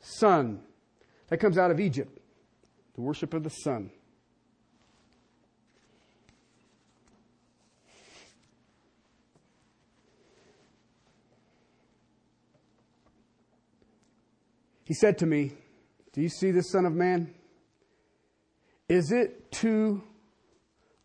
sun. 0.00 0.60
That 1.28 1.38
comes 1.38 1.58
out 1.58 1.70
of 1.70 1.78
Egypt, 1.78 2.18
the 2.94 3.02
worship 3.02 3.34
of 3.34 3.44
the 3.44 3.50
sun. 3.50 3.90
He 14.84 14.94
said 14.94 15.18
to 15.18 15.26
me, 15.26 15.52
Do 16.12 16.20
you 16.20 16.28
see 16.28 16.50
this, 16.50 16.70
Son 16.70 16.86
of 16.86 16.92
Man? 16.92 17.34
Is 18.88 19.12
it 19.12 19.50
too 19.50 20.02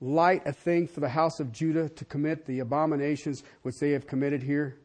light 0.01 0.45
a 0.45 0.51
thing 0.51 0.87
for 0.87 0.99
the 0.99 1.09
house 1.09 1.39
of 1.39 1.51
Judah 1.51 1.89
to 1.89 2.05
commit 2.05 2.45
the 2.45 2.59
abominations 2.59 3.43
which 3.61 3.79
they 3.79 3.91
have 3.91 4.05
committed 4.05 4.43
here? 4.43 4.77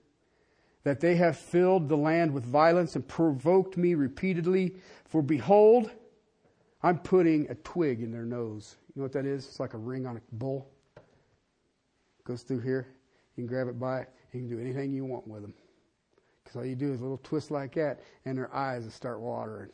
That 0.85 1.01
they 1.01 1.17
have 1.17 1.37
filled 1.37 1.89
the 1.89 1.97
land 1.97 2.33
with 2.33 2.45
violence 2.45 2.95
and 2.95 3.07
provoked 3.07 3.77
me 3.77 3.95
repeatedly. 3.95 4.77
For 5.07 5.23
behold, 5.23 5.91
I'm 6.83 6.99
putting 6.99 7.51
a 7.51 7.55
twig 7.57 8.01
in 8.01 8.13
their 8.13 8.25
nose. 8.25 8.77
You 8.95 9.01
know 9.01 9.05
what 9.05 9.13
that 9.13 9.27
is? 9.27 9.47
It's 9.47 9.59
like 9.59 9.75
a 9.75 9.79
ring 9.79 10.07
on 10.07 10.19
a 10.19 10.21
bull. 10.33 10.71
Goes 12.25 12.43
through 12.43 12.61
here. 12.61 12.87
You 13.37 13.43
can 13.43 13.47
grab 13.49 13.69
it 13.69 13.81
by 13.81 14.01
it. 14.01 14.11
You 14.33 14.41
can 14.41 14.49
do 14.49 14.61
anything 14.61 14.93
you 14.93 15.05
want 15.05 15.27
with 15.27 15.43
them. 15.43 15.55
Because 16.55 16.67
all 16.67 16.71
you 16.71 16.77
do 16.77 16.93
is 16.93 17.01
a 17.01 17.03
little 17.03 17.19
twist 17.19 17.51
like 17.51 17.75
that, 17.75 17.99
and 18.25 18.39
their 18.39 18.55
eyes 18.55 18.85
will 18.85 18.93
start 18.93 19.19
watering. 19.19 19.71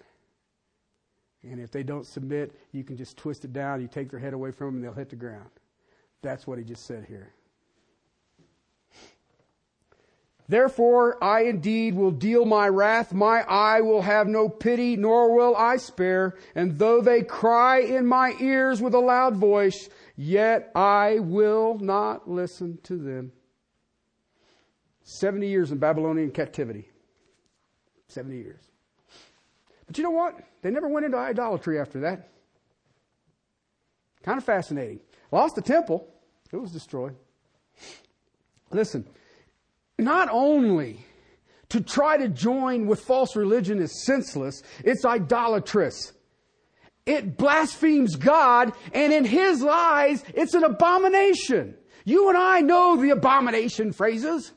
And 1.42 1.60
if 1.60 1.70
they 1.70 1.82
don't 1.82 2.06
submit, 2.06 2.58
you 2.72 2.84
can 2.84 2.96
just 2.96 3.18
twist 3.18 3.44
it 3.44 3.52
down. 3.52 3.82
You 3.82 3.86
take 3.86 4.10
their 4.10 4.18
head 4.18 4.32
away 4.32 4.50
from 4.50 4.68
them, 4.68 4.74
and 4.76 4.84
they'll 4.84 4.94
hit 4.94 5.10
the 5.10 5.16
ground. 5.16 5.50
That's 6.22 6.46
what 6.46 6.56
he 6.56 6.64
just 6.64 6.86
said 6.86 7.04
here. 7.06 7.34
Therefore, 10.48 11.22
I 11.22 11.42
indeed 11.42 11.94
will 11.94 12.12
deal 12.12 12.46
my 12.46 12.68
wrath. 12.68 13.12
My 13.12 13.42
eye 13.42 13.82
will 13.82 14.02
have 14.02 14.26
no 14.26 14.48
pity, 14.48 14.96
nor 14.96 15.34
will 15.34 15.54
I 15.56 15.76
spare. 15.76 16.34
And 16.54 16.78
though 16.78 17.02
they 17.02 17.22
cry 17.22 17.80
in 17.80 18.06
my 18.06 18.34
ears 18.40 18.80
with 18.80 18.94
a 18.94 19.00
loud 19.00 19.36
voice, 19.36 19.90
yet 20.16 20.72
I 20.74 21.18
will 21.18 21.78
not 21.78 22.28
listen 22.28 22.78
to 22.84 22.96
them. 22.96 23.32
70 25.18 25.48
years 25.48 25.72
in 25.72 25.78
Babylonian 25.78 26.30
captivity. 26.30 26.88
70 28.08 28.36
years. 28.36 28.60
But 29.86 29.98
you 29.98 30.04
know 30.04 30.10
what? 30.10 30.40
They 30.62 30.70
never 30.70 30.88
went 30.88 31.06
into 31.06 31.18
idolatry 31.18 31.80
after 31.80 32.00
that. 32.00 32.28
Kind 34.22 34.38
of 34.38 34.44
fascinating. 34.44 35.00
Lost 35.32 35.56
the 35.56 35.62
temple, 35.62 36.06
it 36.52 36.56
was 36.56 36.70
destroyed. 36.70 37.16
Listen, 38.70 39.04
not 39.98 40.28
only 40.30 41.04
to 41.70 41.80
try 41.80 42.16
to 42.16 42.28
join 42.28 42.86
with 42.86 43.00
false 43.00 43.34
religion 43.34 43.80
is 43.80 44.04
senseless, 44.04 44.62
it's 44.84 45.04
idolatrous. 45.04 46.12
It 47.06 47.36
blasphemes 47.36 48.16
God, 48.16 48.72
and 48.92 49.12
in 49.12 49.24
His 49.24 49.64
eyes, 49.64 50.22
it's 50.34 50.54
an 50.54 50.64
abomination. 50.64 51.74
You 52.04 52.28
and 52.28 52.38
I 52.38 52.60
know 52.60 52.96
the 52.96 53.10
abomination 53.10 53.92
phrases. 53.92 54.52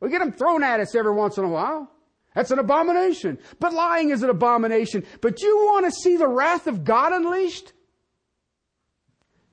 We 0.00 0.10
get 0.10 0.20
them 0.20 0.32
thrown 0.32 0.62
at 0.62 0.80
us 0.80 0.94
every 0.94 1.12
once 1.12 1.38
in 1.38 1.44
a 1.44 1.48
while. 1.48 1.90
That's 2.34 2.50
an 2.50 2.58
abomination. 2.58 3.38
But 3.58 3.72
lying 3.72 4.10
is 4.10 4.22
an 4.22 4.30
abomination. 4.30 5.04
But 5.20 5.42
you 5.42 5.56
want 5.66 5.86
to 5.86 5.90
see 5.90 6.16
the 6.16 6.28
wrath 6.28 6.66
of 6.66 6.84
God 6.84 7.12
unleashed? 7.12 7.72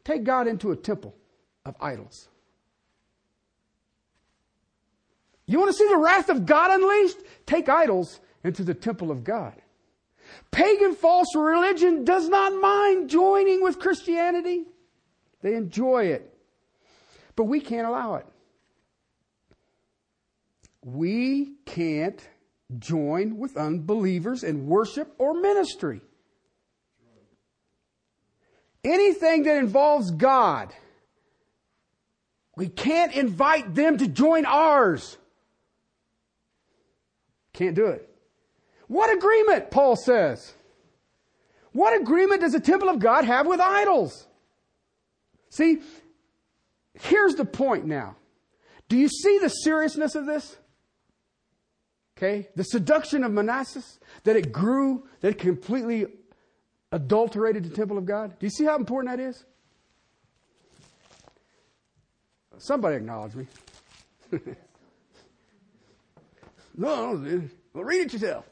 Take 0.04 0.24
God 0.24 0.48
into 0.48 0.72
a 0.72 0.76
temple 0.76 1.16
of 1.66 1.76
idols. 1.80 2.30
You 5.48 5.60
want 5.60 5.72
to 5.72 5.78
see 5.78 5.88
the 5.88 5.98
wrath 5.98 6.30
of 6.30 6.46
God 6.46 6.72
unleashed? 6.72 7.18
Take 7.46 7.70
idols 7.70 8.20
into 8.44 8.64
the 8.64 8.74
temple 8.74 9.12
of 9.12 9.24
God. 9.24 9.56
Pagan 10.52 10.96
false 10.96 11.36
religion 11.36 12.04
does 12.04 12.30
not 12.30 12.60
mind 12.60 13.10
joining 13.10 13.64
with 13.64 13.80
Christianity. 13.80 14.66
They 15.42 15.56
enjoy 15.56 16.06
it. 16.06 16.32
But 17.36 17.46
we 17.46 17.60
can't 17.60 17.88
allow 17.88 18.16
it. 18.16 18.26
We 20.86 21.54
can't 21.66 22.22
join 22.78 23.40
with 23.40 23.58
unbelievers 23.58 24.44
in 24.44 24.68
worship 24.68 25.16
or 25.18 25.34
ministry. 25.34 26.02
Anything 28.84 29.44
that 29.44 29.58
involves 29.58 30.12
God, 30.12 30.72
we 32.56 32.68
can't 32.68 33.16
invite 33.16 33.74
them 33.74 33.98
to 33.98 34.08
join 34.08 34.46
ours. 34.46 35.18
Can't 37.54 37.76
do 37.76 37.88
it. 37.88 38.08
What 38.88 39.12
agreement, 39.12 39.72
Paul 39.72 39.96
says? 39.96 40.54
What 41.72 42.00
agreement 42.00 42.42
does 42.42 42.52
the 42.52 42.60
temple 42.60 42.90
of 42.90 43.00
God 43.00 43.26
have 43.26 43.48
with 43.48 43.60
idols? 43.60 44.28
See, 45.50 45.80
here's 46.94 47.34
the 47.34 47.46
point 47.46 47.86
now. 47.86 48.18
Do 48.88 48.98
you 48.98 49.10
see 49.10 49.40
the 49.40 49.50
seriousness 49.50 50.14
of 50.14 50.28
this? 50.28 50.58
Okay? 52.18 52.48
The 52.56 52.64
seduction 52.64 53.24
of 53.24 53.32
Manasseh, 53.32 53.84
that 54.24 54.36
it 54.36 54.52
grew, 54.52 55.08
that 55.22 55.30
it 55.30 55.38
completely 55.38 56.06
adulterated 56.92 57.64
the 57.64 57.76
temple 57.76 57.98
of 57.98 58.06
God. 58.06 58.40
Do 58.40 58.46
you 58.46 58.50
see 58.50 58.64
how 58.66 58.78
important 58.78 59.18
that 59.18 59.24
is? 59.24 59.44
Somebody 62.58 62.96
acknowledge 62.98 63.36
me. 63.36 63.48
no, 66.78 67.14
no, 67.14 67.42
well, 67.74 67.84
read 67.84 68.02
it 68.02 68.14
yourself. 68.14 68.46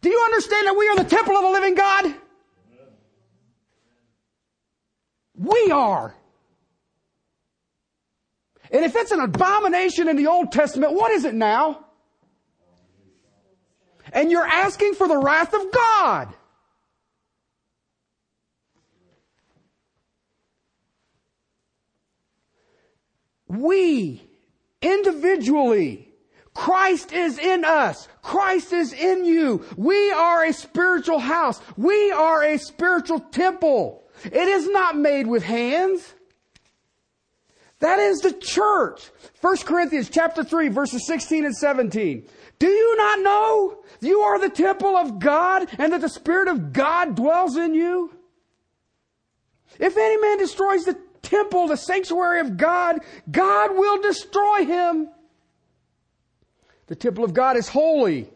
Do 0.00 0.08
you 0.08 0.22
understand 0.24 0.68
that 0.68 0.76
we 0.76 0.88
are 0.88 0.96
the 0.96 1.04
temple 1.04 1.36
of 1.36 1.42
the 1.42 1.50
living 1.50 1.74
God? 1.74 2.14
We 5.34 5.70
are. 5.72 6.14
And 8.70 8.84
if 8.84 8.94
it's 8.94 9.10
an 9.10 9.20
abomination 9.20 10.08
in 10.08 10.16
the 10.16 10.28
Old 10.28 10.52
Testament, 10.52 10.92
what 10.92 11.10
is 11.10 11.24
it 11.24 11.34
now? 11.34 11.86
And 14.12 14.30
you're 14.30 14.46
asking 14.46 14.94
for 14.94 15.08
the 15.08 15.18
wrath 15.18 15.54
of 15.54 15.72
God. 15.72 16.34
We, 23.48 24.22
individually, 24.80 26.08
Christ 26.54 27.12
is 27.12 27.38
in 27.38 27.64
us. 27.64 28.06
Christ 28.22 28.72
is 28.72 28.92
in 28.92 29.24
you. 29.24 29.64
We 29.76 30.12
are 30.12 30.44
a 30.44 30.52
spiritual 30.52 31.18
house. 31.18 31.60
We 31.76 32.12
are 32.12 32.44
a 32.44 32.58
spiritual 32.58 33.20
temple. 33.20 34.04
It 34.24 34.46
is 34.48 34.68
not 34.68 34.96
made 34.96 35.26
with 35.26 35.42
hands. 35.42 36.14
That 37.80 37.98
is 37.98 38.20
the 38.20 38.32
church. 38.32 39.10
1 39.40 39.56
Corinthians 39.58 40.10
chapter 40.10 40.44
3 40.44 40.68
verses 40.68 41.06
16 41.06 41.46
and 41.46 41.56
17. 41.56 42.26
Do 42.58 42.68
you 42.68 42.96
not 42.96 43.20
know 43.20 43.82
you 44.00 44.20
are 44.20 44.38
the 44.38 44.50
temple 44.50 44.96
of 44.96 45.18
God 45.18 45.68
and 45.78 45.92
that 45.92 46.02
the 46.02 46.08
Spirit 46.08 46.48
of 46.48 46.72
God 46.72 47.16
dwells 47.16 47.56
in 47.56 47.74
you? 47.74 48.14
If 49.78 49.96
any 49.96 50.20
man 50.20 50.38
destroys 50.38 50.84
the 50.84 50.98
temple, 51.22 51.68
the 51.68 51.76
sanctuary 51.76 52.40
of 52.40 52.58
God, 52.58 53.00
God 53.30 53.74
will 53.74 54.00
destroy 54.02 54.66
him. 54.66 55.08
The 56.86 56.96
temple 56.96 57.24
of 57.24 57.32
God 57.32 57.56
is 57.56 57.68
holy, 57.68 58.28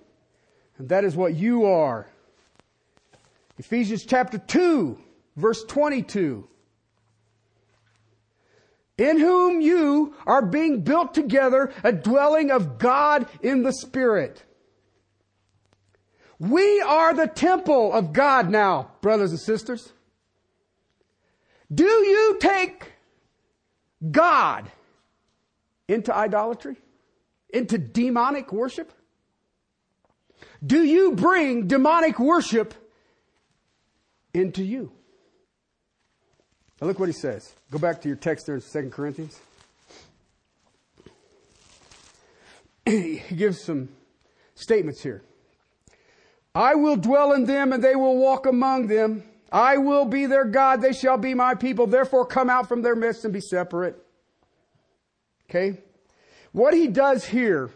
and 0.79 0.89
that 0.89 1.05
is 1.05 1.17
what 1.17 1.35
you 1.35 1.67
are. 1.67 2.07
Ephesians 3.59 4.07
chapter 4.07 4.39
2, 4.39 4.97
verse 5.37 5.65
22. 5.65 6.49
In 8.97 9.19
whom 9.19 9.61
you 9.61 10.15
are 10.27 10.45
being 10.45 10.83
built 10.83 11.15
together 11.15 11.73
a 11.83 11.93
dwelling 11.93 12.51
of 12.51 12.79
God 12.79 13.27
in 13.43 13.63
the 13.63 13.73
Spirit. 13.73 14.45
We 16.39 16.81
are 16.81 17.15
the 17.15 17.27
temple 17.27 17.93
of 17.93 18.13
God 18.13 18.51
now, 18.51 18.93
brothers 19.01 19.31
and 19.31 19.41
sisters. 19.41 19.93
Do 21.73 21.85
you 21.85 22.37
take 22.41 22.93
God 24.11 24.71
into 25.89 26.15
idolatry? 26.15 26.77
into 27.55 27.79
demonic 27.79 28.53
worship? 28.53 28.93
Do 30.67 30.83
you 30.83 31.13
bring 31.13 31.69
demonic 31.69 32.19
worship 32.19 32.75
into 34.35 34.63
you? 34.65 34.93
Now 36.85 36.89
look 36.89 36.99
what 36.99 37.09
he 37.09 37.15
says. 37.15 37.51
Go 37.71 37.79
back 37.79 38.03
to 38.03 38.09
your 38.09 38.17
text 38.19 38.45
there 38.45 38.57
in 38.57 38.61
2 38.61 38.91
Corinthians. 38.91 39.41
he 42.85 43.23
gives 43.35 43.65
some 43.65 43.89
statements 44.55 45.03
here. 45.03 45.23
I 46.55 46.75
will 46.75 46.97
dwell 46.97 47.33
in 47.33 47.47
them 47.47 47.73
and 47.73 47.83
they 47.83 47.97
will 47.97 48.19
walk 48.19 48.45
among 48.45 48.89
them. 48.89 49.23
I 49.51 49.79
will 49.79 50.05
be 50.05 50.27
their 50.27 50.45
God. 50.45 50.83
They 50.83 50.93
shall 50.93 51.17
be 51.17 51.33
my 51.33 51.55
people. 51.55 51.87
Therefore 51.87 52.27
come 52.27 52.51
out 52.51 52.69
from 52.69 52.83
their 52.83 52.95
midst 52.95 53.25
and 53.25 53.33
be 53.33 53.41
separate. 53.41 53.97
Okay? 55.49 55.79
What 56.53 56.75
he 56.75 56.89
does 56.89 57.25
here 57.25 57.71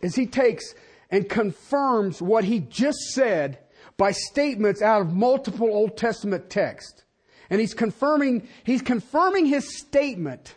is 0.00 0.14
he 0.14 0.24
takes 0.24 0.74
and 1.10 1.28
confirms 1.28 2.22
what 2.22 2.44
he 2.44 2.60
just 2.60 3.10
said 3.12 3.58
by 3.98 4.12
statements 4.12 4.80
out 4.80 5.02
of 5.02 5.12
multiple 5.14 5.68
Old 5.68 5.98
Testament 5.98 6.48
texts. 6.48 7.04
And 7.50 7.60
he's 7.60 7.74
confirming, 7.74 8.48
he's 8.64 8.82
confirming 8.82 9.46
his 9.46 9.78
statement 9.78 10.56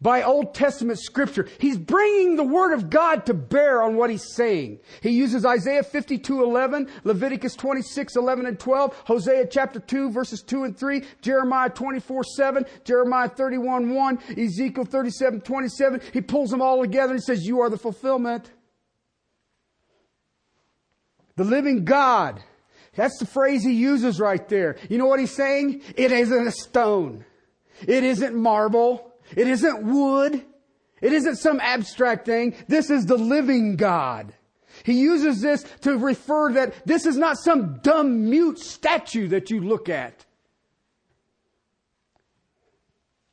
by 0.00 0.22
Old 0.22 0.54
Testament 0.54 0.98
scripture. 0.98 1.48
He's 1.58 1.78
bringing 1.78 2.36
the 2.36 2.44
Word 2.44 2.72
of 2.74 2.90
God 2.90 3.26
to 3.26 3.34
bear 3.34 3.82
on 3.82 3.96
what 3.96 4.10
he's 4.10 4.34
saying. 4.34 4.80
He 5.02 5.10
uses 5.10 5.46
Isaiah 5.46 5.82
52, 5.82 6.42
11, 6.42 6.88
Leviticus 7.04 7.54
26, 7.54 8.16
11 8.16 8.46
and 8.46 8.58
12, 8.58 9.02
Hosea 9.06 9.46
chapter 9.46 9.80
2, 9.80 10.10
verses 10.10 10.42
2 10.42 10.64
and 10.64 10.78
3, 10.78 11.02
Jeremiah 11.22 11.70
24, 11.70 12.24
7, 12.24 12.64
Jeremiah 12.84 13.28
31, 13.28 13.94
1, 13.94 14.18
Ezekiel 14.36 14.84
37, 14.84 15.40
27. 15.40 16.00
He 16.12 16.20
pulls 16.20 16.50
them 16.50 16.62
all 16.62 16.82
together 16.82 17.14
and 17.14 17.22
says, 17.22 17.46
you 17.46 17.60
are 17.60 17.70
the 17.70 17.78
fulfillment. 17.78 18.50
The 21.36 21.44
living 21.44 21.84
God. 21.84 22.42
That's 22.96 23.18
the 23.18 23.26
phrase 23.26 23.62
he 23.62 23.74
uses 23.74 24.18
right 24.18 24.48
there. 24.48 24.76
You 24.88 24.98
know 24.98 25.06
what 25.06 25.20
he's 25.20 25.34
saying? 25.34 25.82
It 25.96 26.10
isn't 26.10 26.46
a 26.46 26.50
stone. 26.50 27.24
It 27.86 28.02
isn't 28.04 28.34
marble. 28.34 29.12
It 29.36 29.46
isn't 29.46 29.82
wood. 29.82 30.42
It 31.00 31.12
isn't 31.12 31.36
some 31.36 31.60
abstract 31.60 32.26
thing. 32.26 32.54
This 32.68 32.90
is 32.90 33.06
the 33.06 33.18
living 33.18 33.76
God. 33.76 34.32
He 34.82 34.94
uses 34.94 35.40
this 35.40 35.64
to 35.82 35.96
refer 35.96 36.52
that 36.54 36.86
this 36.86 37.06
is 37.06 37.16
not 37.16 37.38
some 37.38 37.78
dumb 37.82 38.28
mute 38.28 38.58
statue 38.58 39.28
that 39.28 39.50
you 39.50 39.60
look 39.60 39.88
at. 39.88 40.24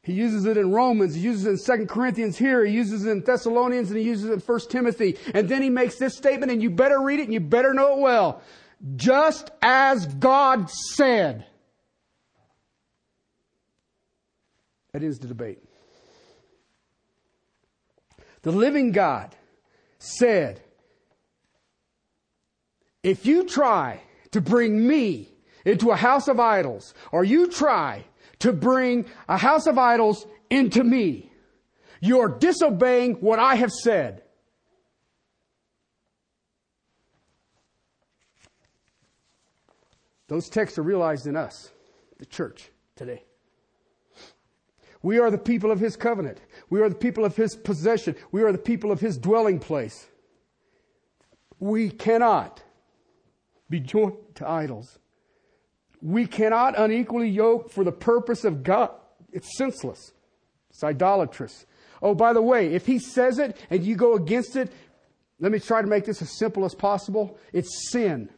He 0.02 0.12
uses 0.12 0.46
it 0.46 0.58
in 0.58 0.74
Romans, 0.74 1.16
he 1.16 1.22
uses 1.22 1.46
it 1.46 1.72
in 1.72 1.86
2 1.86 1.86
Corinthians 1.86 2.38
here, 2.38 2.66
he 2.66 2.74
uses 2.74 3.06
it 3.06 3.10
in 3.10 3.22
Thessalonians, 3.22 3.90
and 3.90 3.98
he 3.98 4.04
uses 4.04 4.26
it 4.26 4.34
in 4.34 4.40
1 4.42 4.60
Timothy. 4.70 5.18
And 5.34 5.48
then 5.48 5.62
he 5.62 5.70
makes 5.70 5.96
this 5.96 6.18
statement, 6.18 6.52
and 6.52 6.62
you 6.62 6.70
better 6.70 7.02
read 7.02 7.22
it 7.22 7.24
and 7.24 7.34
you 7.34 7.40
better 7.40 7.74
know 7.74 7.94
it 7.94 8.00
well. 8.00 8.42
Just 8.96 9.52
as 9.62 10.06
God 10.06 10.70
said. 10.70 11.46
That 14.92 15.04
is 15.04 15.20
the 15.20 15.28
debate. 15.28 15.64
The 18.44 18.52
living 18.52 18.92
God 18.92 19.36
said, 20.00 20.62
if 23.04 23.26
you 23.26 23.46
try 23.46 24.02
to 24.32 24.42
bring 24.42 24.86
me 24.86 25.30
into 25.66 25.92
a 25.92 25.96
house 25.96 26.28
of 26.28 26.40
idols, 26.40 26.94
or 27.12 27.24
you 27.24 27.48
try 27.48 28.04
to 28.40 28.52
bring 28.52 29.06
a 29.30 29.38
house 29.38 29.66
of 29.66 29.78
idols 29.78 30.28
into 30.50 30.84
me, 30.84 31.32
you're 32.02 32.28
disobeying 32.28 33.16
what 33.16 33.40
I 33.40 33.56
have 33.56 33.72
said. 33.72 34.23
Those 40.34 40.50
texts 40.50 40.80
are 40.80 40.82
realized 40.82 41.28
in 41.28 41.36
us, 41.36 41.70
the 42.18 42.26
church, 42.26 42.72
today. 42.96 43.24
We 45.04 45.20
are 45.20 45.30
the 45.30 45.38
people 45.38 45.70
of 45.70 45.80
His 45.80 45.96
covenant. 45.96 46.40
We 46.72 46.82
are 46.82 46.90
the 46.90 46.96
people 46.96 47.24
of 47.24 47.36
His 47.36 47.56
possession. 47.56 48.16
We 48.32 48.42
are 48.42 48.52
the 48.52 48.58
people 48.58 48.92
of 48.92 49.00
His 49.00 49.16
dwelling 49.20 49.60
place. 49.60 50.08
We 51.60 51.92
cannot 51.92 52.64
be 53.70 53.80
joined 53.80 54.16
to 54.34 54.50
idols. 54.50 54.98
We 56.02 56.26
cannot 56.26 56.80
unequally 56.80 57.30
yoke 57.30 57.70
for 57.70 57.84
the 57.84 57.92
purpose 57.92 58.44
of 58.44 58.64
God. 58.64 58.90
It's 59.32 59.56
senseless. 59.56 60.14
It's 60.72 60.84
idolatrous. 60.84 61.68
Oh, 62.02 62.16
by 62.16 62.34
the 62.34 62.42
way, 62.42 62.74
if 62.74 62.88
He 62.88 62.98
says 62.98 63.38
it 63.38 63.56
and 63.70 63.84
you 63.84 63.96
go 63.96 64.16
against 64.16 64.56
it, 64.56 64.74
let 65.40 65.52
me 65.52 65.60
try 65.60 65.84
to 65.84 65.88
make 65.88 66.06
this 66.06 66.24
as 66.24 66.36
simple 66.40 66.66
as 66.66 66.74
possible. 66.74 67.38
It's 67.52 67.92
sin. 67.92 68.32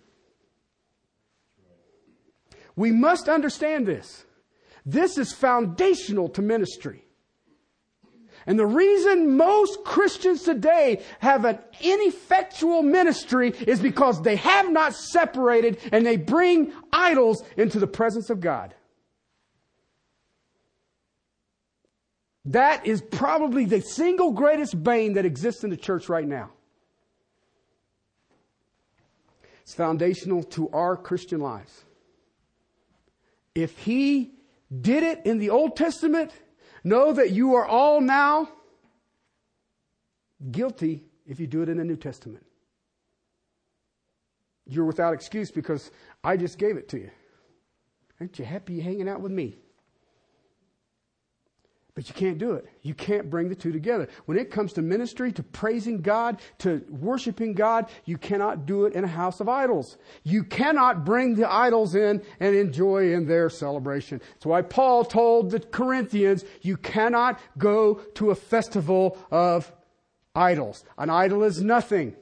We 2.75 2.91
must 2.91 3.29
understand 3.29 3.85
this. 3.85 4.25
This 4.85 5.17
is 5.17 5.33
foundational 5.33 6.29
to 6.29 6.41
ministry. 6.41 7.05
And 8.47 8.59
the 8.59 8.67
reason 8.67 9.37
most 9.37 9.83
Christians 9.83 10.43
today 10.43 11.01
have 11.19 11.45
an 11.45 11.57
ineffectual 11.81 12.83
ministry 12.83 13.49
is 13.49 13.79
because 13.79 14.21
they 14.21 14.35
have 14.35 14.71
not 14.71 14.93
separated 14.93 15.79
and 15.91 16.05
they 16.05 16.17
bring 16.17 16.71
idols 16.93 17.43
into 17.57 17.79
the 17.79 17.87
presence 17.87 18.29
of 18.29 18.41
God. 18.41 18.75
That 22.45 22.85
is 22.85 23.01
probably 23.01 23.65
the 23.65 23.81
single 23.81 24.31
greatest 24.31 24.83
bane 24.83 25.13
that 25.13 25.25
exists 25.25 25.63
in 25.63 25.71
the 25.71 25.77
church 25.77 26.07
right 26.09 26.27
now. 26.27 26.51
It's 29.63 29.73
foundational 29.73 30.43
to 30.43 30.69
our 30.69 30.95
Christian 30.95 31.39
lives. 31.39 31.84
If 33.55 33.77
he 33.79 34.33
did 34.81 35.03
it 35.03 35.25
in 35.25 35.39
the 35.39 35.49
Old 35.49 35.77
Testament, 35.77 36.31
know 36.83 37.13
that 37.13 37.31
you 37.31 37.55
are 37.55 37.65
all 37.65 38.01
now 38.01 38.49
guilty 40.51 41.05
if 41.25 41.39
you 41.39 41.47
do 41.47 41.61
it 41.61 41.69
in 41.69 41.77
the 41.77 41.83
New 41.83 41.95
Testament. 41.95 42.45
You're 44.67 44.85
without 44.85 45.13
excuse 45.13 45.51
because 45.51 45.91
I 46.23 46.37
just 46.37 46.57
gave 46.57 46.75
it 46.75 46.89
to 46.89 46.99
you. 46.99 47.11
Aren't 48.19 48.37
you 48.39 48.45
happy 48.45 48.79
hanging 48.79 49.07
out 49.07 49.21
with 49.21 49.31
me? 49.31 49.57
But 51.95 52.09
you 52.09 52.13
can't 52.13 52.37
do 52.37 52.51
it. 52.51 52.65
You 52.81 52.93
can't 52.93 53.29
bring 53.29 53.47
the 53.47 53.55
two 53.55 53.71
together. 53.71 54.09
When 54.25 54.37
it 54.37 54.51
comes 54.51 54.73
to 54.73 54.81
ministry, 54.81 55.31
to 55.31 55.43
praising 55.43 56.01
God, 56.01 56.41
to 56.59 56.83
worshiping 56.89 57.53
God, 57.53 57.89
you 58.03 58.17
cannot 58.17 58.65
do 58.65 58.83
it 58.83 58.93
in 58.93 59.05
a 59.05 59.07
house 59.07 59.39
of 59.39 59.47
idols. 59.47 59.97
You 60.23 60.43
cannot 60.43 61.05
bring 61.05 61.35
the 61.35 61.49
idols 61.49 61.95
in 61.95 62.21
and 62.41 62.53
enjoy 62.53 63.13
in 63.13 63.27
their 63.27 63.49
celebration. 63.49 64.19
That's 64.33 64.45
why 64.45 64.61
Paul 64.61 65.05
told 65.05 65.51
the 65.51 65.61
Corinthians, 65.61 66.43
you 66.61 66.75
cannot 66.75 67.39
go 67.57 67.95
to 68.15 68.31
a 68.31 68.35
festival 68.35 69.17
of 69.31 69.71
idols. 70.35 70.83
An 70.97 71.09
idol 71.09 71.43
is 71.43 71.61
nothing. 71.61 72.13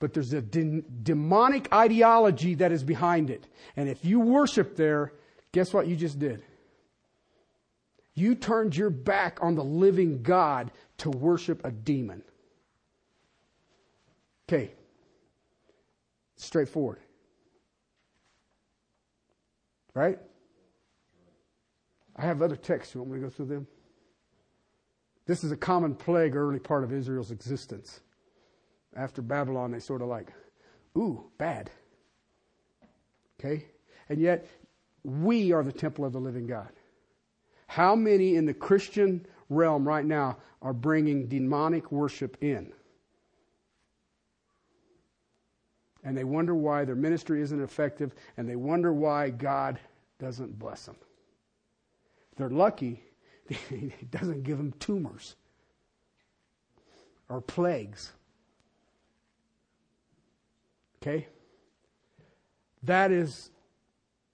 But 0.00 0.12
there's 0.12 0.32
a 0.32 0.42
de- 0.42 0.82
demonic 0.82 1.72
ideology 1.72 2.56
that 2.56 2.72
is 2.72 2.82
behind 2.82 3.30
it. 3.30 3.46
And 3.76 3.88
if 3.88 4.04
you 4.04 4.18
worship 4.18 4.74
there, 4.74 5.12
guess 5.52 5.72
what 5.72 5.86
you 5.86 5.94
just 5.94 6.18
did? 6.18 6.42
You 8.20 8.34
turned 8.34 8.76
your 8.76 8.90
back 8.90 9.38
on 9.40 9.54
the 9.54 9.64
living 9.64 10.22
God 10.22 10.72
to 10.98 11.08
worship 11.08 11.64
a 11.64 11.70
demon. 11.70 12.22
Okay. 14.46 14.72
Straightforward. 16.36 17.00
Right? 19.94 20.18
I 22.14 22.26
have 22.26 22.42
other 22.42 22.56
texts. 22.56 22.94
You 22.94 23.00
want 23.00 23.12
me 23.12 23.20
to 23.20 23.24
go 23.24 23.30
through 23.30 23.46
them? 23.46 23.66
This 25.24 25.42
is 25.42 25.50
a 25.50 25.56
common 25.56 25.94
plague 25.94 26.36
early 26.36 26.58
part 26.58 26.84
of 26.84 26.92
Israel's 26.92 27.30
existence. 27.30 28.00
After 28.94 29.22
Babylon, 29.22 29.70
they 29.70 29.78
sort 29.78 30.02
of 30.02 30.08
like, 30.08 30.30
ooh, 30.98 31.30
bad. 31.38 31.70
Okay? 33.38 33.64
And 34.10 34.20
yet, 34.20 34.46
we 35.04 35.52
are 35.52 35.62
the 35.62 35.72
temple 35.72 36.04
of 36.04 36.12
the 36.12 36.20
living 36.20 36.46
God. 36.46 36.68
How 37.70 37.94
many 37.94 38.34
in 38.34 38.46
the 38.46 38.52
Christian 38.52 39.24
realm 39.48 39.86
right 39.86 40.04
now 40.04 40.38
are 40.60 40.72
bringing 40.72 41.28
demonic 41.28 41.92
worship 41.92 42.36
in? 42.40 42.72
And 46.02 46.16
they 46.16 46.24
wonder 46.24 46.52
why 46.52 46.84
their 46.84 46.96
ministry 46.96 47.40
isn't 47.42 47.62
effective, 47.62 48.12
and 48.36 48.48
they 48.48 48.56
wonder 48.56 48.92
why 48.92 49.30
God 49.30 49.78
doesn't 50.18 50.58
bless 50.58 50.86
them. 50.86 50.96
They're 52.34 52.50
lucky 52.50 53.04
he 53.48 53.92
doesn't 54.10 54.42
give 54.42 54.58
them 54.58 54.72
tumors 54.80 55.36
or 57.28 57.40
plagues. 57.40 58.10
Okay? 61.00 61.28
That 62.82 63.12
is 63.12 63.52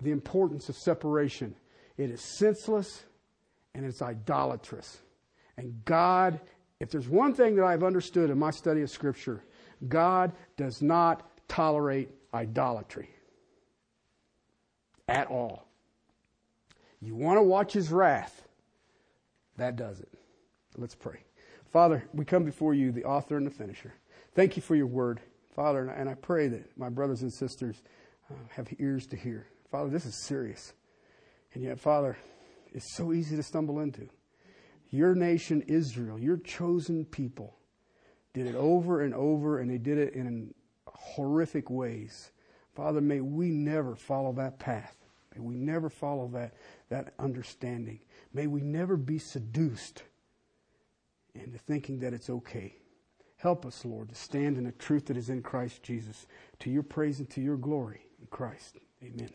the 0.01 0.11
importance 0.11 0.71
of 0.71 0.75
separation. 0.75 1.55
It 1.99 2.09
is 2.09 2.23
senseless 2.23 3.05
and 3.77 3.85
it's 3.85 4.01
idolatrous. 4.01 4.99
And 5.59 5.85
God, 5.85 6.41
if 6.81 6.91
there's 6.91 7.09
one 7.09 7.35
thing 7.35 7.57
that 7.57 7.65
I've 7.65 7.85
understood 7.85 8.31
in 8.31 8.39
my 8.39 8.51
study 8.51 8.81
of 8.81 8.91
Scripture, 8.91 9.45
God 9.87 10.33
does 10.57 10.81
not 10.81 11.29
tolerate 11.47 12.09
idolatry 12.33 13.11
at 15.07 15.29
all. 15.29 15.69
You 17.03 17.15
want 17.15 17.37
to 17.37 17.43
watch 17.43 17.75
his 17.75 17.93
wrath, 17.93 18.49
that 19.59 19.77
does 19.77 20.01
it. 20.01 20.09
Let's 20.79 20.95
pray. 20.95 21.21
Father, 21.71 22.03
we 22.15 22.25
come 22.25 22.45
before 22.45 22.73
you, 22.73 22.91
the 22.93 23.05
author 23.05 23.37
and 23.37 23.47
the 23.47 23.51
finisher. 23.51 23.93
Thank 24.35 24.57
you 24.57 24.63
for 24.63 24.75
your 24.75 24.87
word. 24.87 25.21
Father, 25.55 25.89
and 25.89 26.09
I 26.09 26.15
pray 26.15 26.49
that 26.49 26.79
my 26.79 26.89
brothers 26.89 27.21
and 27.23 27.33
sisters 27.33 27.83
uh, 28.31 28.35
have 28.49 28.69
ears 28.79 29.07
to 29.09 29.17
hear. 29.17 29.47
Father, 29.71 29.91
this 29.91 30.07
is 30.07 30.25
serious. 30.25 30.73
And 31.53 31.63
yet, 31.63 31.79
Father, 31.79 32.17
it's 32.77 32.95
so 32.95 33.15
easy 33.15 33.35
to 33.37 33.43
stumble 33.43 33.81
into. 33.81 34.09
Your 34.91 35.15
nation, 35.15 35.63
Israel, 35.63 36.19
your 36.19 36.37
chosen 36.37 37.07
people, 37.07 37.57
did 38.35 38.47
it 38.47 38.55
over 38.55 39.01
and 39.01 39.15
over, 39.15 39.59
and 39.59 39.71
they 39.71 39.79
did 39.79 39.97
it 39.97 40.13
in 40.15 40.55
horrific 40.87 41.71
ways. 41.71 42.31
Father, 42.75 43.01
may 43.01 43.21
we 43.21 43.49
never 43.49 43.97
follow 43.97 44.33
that 44.35 44.59
path. 44.59 44.95
May 45.35 45.41
we 45.41 45.55
never 45.55 45.89
follow 45.89 46.29
that, 46.35 46.55
that 46.91 47.15
understanding. 47.19 48.01
May 48.35 48.47
we 48.47 48.61
never 48.61 48.97
be 48.97 49.19
seduced 49.19 50.03
into 51.35 51.59
thinking 51.59 51.99
that 52.01 52.13
it's 52.13 52.29
okay. 52.29 52.77
Help 53.39 53.65
us, 53.65 53.85
Lord, 53.85 54.11
to 54.11 54.15
stand 54.15 54.59
in 54.59 54.65
the 54.65 54.73
truth 54.73 55.07
that 55.07 55.17
is 55.17 55.31
in 55.31 55.43
Christ 55.43 55.83
Jesus, 55.83 56.27
to 56.61 56.71
your 56.71 56.83
praise 56.83 57.21
and 57.21 57.31
to 57.31 57.41
your 57.41 57.57
glory 57.57 58.03
in 58.21 58.27
Christ. 58.27 58.77
Amen. 59.03 59.31